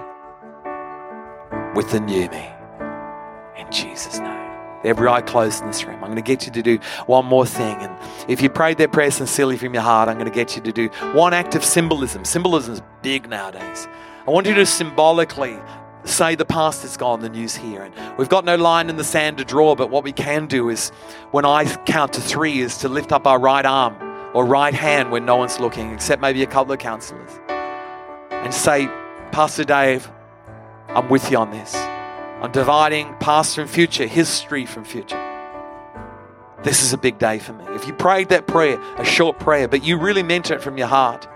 with 1.74 1.92
the 1.92 2.02
new 2.02 2.30
me. 2.30 2.50
In 3.58 3.72
Jesus' 3.72 4.20
name 4.20 4.37
every 4.84 5.08
eye 5.08 5.22
closed 5.22 5.62
in 5.62 5.68
this 5.68 5.84
room. 5.86 5.96
I'm 5.96 6.12
going 6.12 6.16
to 6.16 6.22
get 6.22 6.46
you 6.46 6.52
to 6.52 6.62
do 6.62 6.80
one 7.06 7.26
more 7.26 7.46
thing. 7.46 7.78
And 7.78 7.96
if 8.30 8.42
you 8.42 8.50
prayed 8.50 8.78
that 8.78 8.92
prayer 8.92 9.12
sincerely 9.12 9.58
from 9.58 9.74
your 9.74 9.84
heart, 9.84 10.10
I'm 10.10 10.16
going 10.16 10.30
to 10.30 10.36
get 10.36 10.56
you 10.56 10.62
to 10.62 10.72
do 10.72 10.88
one 11.14 11.34
act 11.34 11.56
of 11.56 11.64
symbolism. 11.64 12.26
Symbolism 12.26 12.74
is 12.74 12.82
big 13.02 13.30
nowadays. 13.30 13.88
I 14.28 14.32
want 14.32 14.48
you 14.48 14.54
to 14.56 14.66
symbolically 14.66 15.58
say 16.04 16.36
the 16.36 16.46
past 16.46 16.84
is 16.86 16.98
gone, 16.98 17.20
the 17.22 17.30
news 17.30 17.56
here. 17.56 17.84
And 17.84 17.94
we've 18.18 18.30
got 18.30 18.46
no 18.46 18.56
line 18.56 18.90
in 18.90 18.98
the 18.98 19.04
sand 19.04 19.38
to 19.40 19.46
draw, 19.46 19.76
but 19.76 19.90
what 19.90 20.04
we 20.04 20.12
can 20.12 20.48
do 20.48 20.70
is 20.70 20.90
when 21.32 21.46
I 21.46 21.66
count 21.86 22.14
to 22.14 22.22
three 22.22 22.60
is 22.60 22.78
to 22.80 22.90
lift 22.90 23.12
up 23.12 23.28
our 23.28 23.40
right 23.40 23.66
arm 23.66 23.96
or 24.34 24.46
right 24.46 24.74
hand 24.74 25.12
when 25.12 25.26
no 25.26 25.36
one's 25.36 25.60
looking, 25.60 25.92
except 25.92 26.22
maybe 26.22 26.44
a 26.44 26.48
couple 26.48 26.74
of 26.74 26.80
counselors, 26.80 27.32
and 28.30 28.54
say, 28.54 28.88
Pastor 29.32 29.64
Dave, 29.64 30.10
I'm 30.90 31.10
with 31.10 31.30
you 31.32 31.38
on 31.38 31.52
this 31.52 31.76
on 32.42 32.52
dividing 32.52 33.16
past 33.20 33.56
from 33.56 33.68
future, 33.68 34.06
history 34.06 34.66
from 34.66 34.84
future. 34.84 35.24
This 36.64 36.82
is 36.82 36.94
a 36.94 36.98
big 36.98 37.18
day 37.18 37.40
for 37.40 37.54
me. 37.54 37.66
If 37.70 37.88
you 37.88 37.94
prayed 37.94 38.30
that 38.30 38.48
prayer, 38.48 38.82
a 38.98 39.06
short 39.06 39.40
prayer, 39.40 39.68
but 39.68 39.84
you 39.84 39.98
really 39.98 40.24
meant 40.24 40.52
it 40.52 40.62
from 40.62 40.78
your 40.78 40.88
heart, 40.88 41.28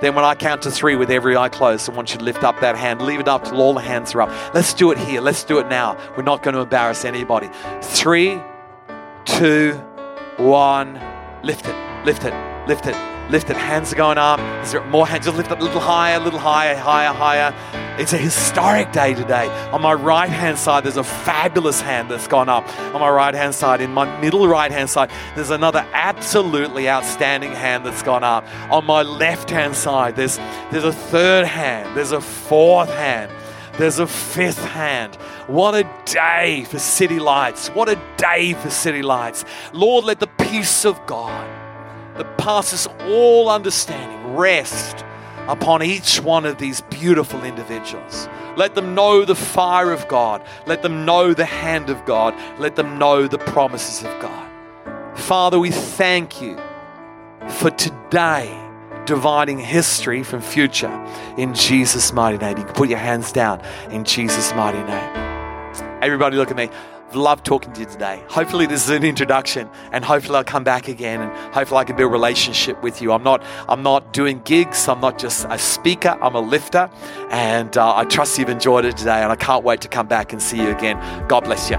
then 0.00 0.14
when 0.14 0.24
I 0.24 0.34
count 0.34 0.62
to 0.62 0.70
three 0.70 0.96
with 0.96 1.10
every 1.10 1.36
eye 1.36 1.48
closed, 1.48 1.88
you 1.88 2.18
to 2.18 2.24
lift 2.24 2.42
up 2.42 2.58
that 2.60 2.76
hand. 2.76 3.02
Leave 3.02 3.20
it 3.20 3.28
up 3.28 3.44
till 3.44 3.60
all 3.60 3.72
the 3.72 3.80
hands 3.80 4.14
are 4.14 4.22
up. 4.22 4.54
Let's 4.54 4.74
do 4.74 4.90
it 4.90 4.98
here. 4.98 5.20
Let's 5.20 5.44
do 5.44 5.58
it 5.58 5.68
now. 5.68 5.96
We're 6.16 6.24
not 6.24 6.42
going 6.42 6.54
to 6.54 6.60
embarrass 6.62 7.04
anybody. 7.04 7.48
Three, 7.80 8.40
two, 9.24 9.74
one. 10.38 11.00
Lift 11.44 11.66
it, 11.66 12.04
lift 12.04 12.24
it, 12.24 12.68
lift 12.68 12.86
it. 12.86 13.11
Lift 13.30 13.50
it. 13.50 13.56
Hands 13.56 13.90
are 13.92 13.96
going 13.96 14.18
up. 14.18 14.40
Is 14.64 14.72
there 14.72 14.84
more 14.86 15.06
hands? 15.06 15.24
Just 15.24 15.36
lift 15.36 15.50
it 15.50 15.58
a 15.58 15.64
little 15.64 15.80
higher, 15.80 16.16
a 16.16 16.20
little 16.20 16.38
higher, 16.38 16.76
higher, 16.76 17.12
higher. 17.12 17.54
It's 17.98 18.12
a 18.12 18.18
historic 18.18 18.90
day 18.92 19.12
today. 19.12 19.48
On 19.70 19.82
my 19.82 19.92
right 19.92 20.28
hand 20.28 20.58
side, 20.58 20.84
there's 20.84 20.96
a 20.96 21.04
fabulous 21.04 21.80
hand 21.80 22.10
that's 22.10 22.26
gone 22.26 22.48
up. 22.48 22.66
On 22.94 23.00
my 23.00 23.10
right 23.10 23.34
hand 23.34 23.54
side, 23.54 23.80
in 23.80 23.92
my 23.92 24.20
middle 24.20 24.48
right 24.48 24.72
hand 24.72 24.88
side, 24.88 25.10
there's 25.34 25.50
another 25.50 25.86
absolutely 25.92 26.88
outstanding 26.88 27.52
hand 27.52 27.84
that's 27.84 28.02
gone 28.02 28.24
up. 28.24 28.46
On 28.70 28.84
my 28.86 29.02
left 29.02 29.50
hand 29.50 29.76
side, 29.76 30.16
there's, 30.16 30.38
there's 30.70 30.84
a 30.84 30.92
third 30.92 31.46
hand, 31.46 31.96
there's 31.96 32.12
a 32.12 32.20
fourth 32.20 32.90
hand. 32.90 33.30
There's 33.78 33.98
a 33.98 34.06
fifth 34.06 34.62
hand. 34.62 35.16
What 35.46 35.74
a 35.74 35.88
day 36.04 36.64
for 36.64 36.78
City 36.78 37.18
Lights. 37.18 37.68
What 37.68 37.88
a 37.88 37.98
day 38.18 38.52
for 38.52 38.68
City 38.68 39.00
Lights. 39.00 39.46
Lord, 39.72 40.04
let 40.04 40.20
the 40.20 40.26
peace 40.26 40.84
of 40.84 41.04
God 41.06 41.61
that 42.16 42.38
passes 42.38 42.86
all 43.02 43.48
understanding 43.48 44.34
rest 44.34 45.04
upon 45.48 45.82
each 45.82 46.20
one 46.20 46.44
of 46.44 46.58
these 46.58 46.80
beautiful 46.82 47.42
individuals. 47.42 48.28
Let 48.56 48.74
them 48.74 48.94
know 48.94 49.24
the 49.24 49.34
fire 49.34 49.90
of 49.90 50.06
God. 50.08 50.46
Let 50.66 50.82
them 50.82 51.04
know 51.04 51.34
the 51.34 51.44
hand 51.44 51.90
of 51.90 52.04
God. 52.04 52.34
Let 52.58 52.76
them 52.76 52.98
know 52.98 53.26
the 53.26 53.38
promises 53.38 54.04
of 54.04 54.20
God. 54.20 54.48
Father, 55.16 55.58
we 55.58 55.70
thank 55.70 56.40
you 56.40 56.58
for 57.48 57.70
today 57.70 58.58
dividing 59.04 59.58
history 59.58 60.22
from 60.22 60.40
future 60.40 60.92
in 61.36 61.54
Jesus' 61.54 62.12
mighty 62.12 62.38
name. 62.38 62.56
You 62.58 62.64
can 62.64 62.74
put 62.74 62.88
your 62.88 62.98
hands 62.98 63.32
down 63.32 63.60
in 63.90 64.04
Jesus' 64.04 64.54
mighty 64.54 64.78
name. 64.78 65.32
Everybody, 66.02 66.36
look 66.36 66.50
at 66.50 66.56
me 66.56 66.68
loved 67.14 67.44
talking 67.44 67.72
to 67.74 67.80
you 67.80 67.86
today. 67.86 68.22
Hopefully, 68.28 68.66
this 68.66 68.84
is 68.84 68.90
an 68.90 69.04
introduction, 69.04 69.68
and 69.92 70.04
hopefully, 70.04 70.36
I'll 70.36 70.44
come 70.44 70.64
back 70.64 70.88
again, 70.88 71.20
and 71.20 71.54
hopefully, 71.54 71.80
I 71.80 71.84
can 71.84 71.96
build 71.96 72.10
a 72.10 72.12
relationship 72.12 72.82
with 72.82 73.00
you. 73.00 73.12
I'm 73.12 73.22
not, 73.22 73.42
I'm 73.68 73.82
not 73.82 74.12
doing 74.12 74.40
gigs. 74.44 74.88
I'm 74.88 75.00
not 75.00 75.18
just 75.18 75.46
a 75.48 75.58
speaker. 75.58 76.18
I'm 76.20 76.34
a 76.34 76.40
lifter, 76.40 76.90
and 77.30 77.76
uh, 77.76 77.96
I 77.96 78.04
trust 78.04 78.38
you've 78.38 78.48
enjoyed 78.48 78.84
it 78.84 78.96
today, 78.96 79.22
and 79.22 79.32
I 79.32 79.36
can't 79.36 79.64
wait 79.64 79.80
to 79.82 79.88
come 79.88 80.06
back 80.06 80.32
and 80.32 80.42
see 80.42 80.58
you 80.58 80.70
again. 80.70 80.98
God 81.28 81.44
bless 81.44 81.70
you. 81.70 81.78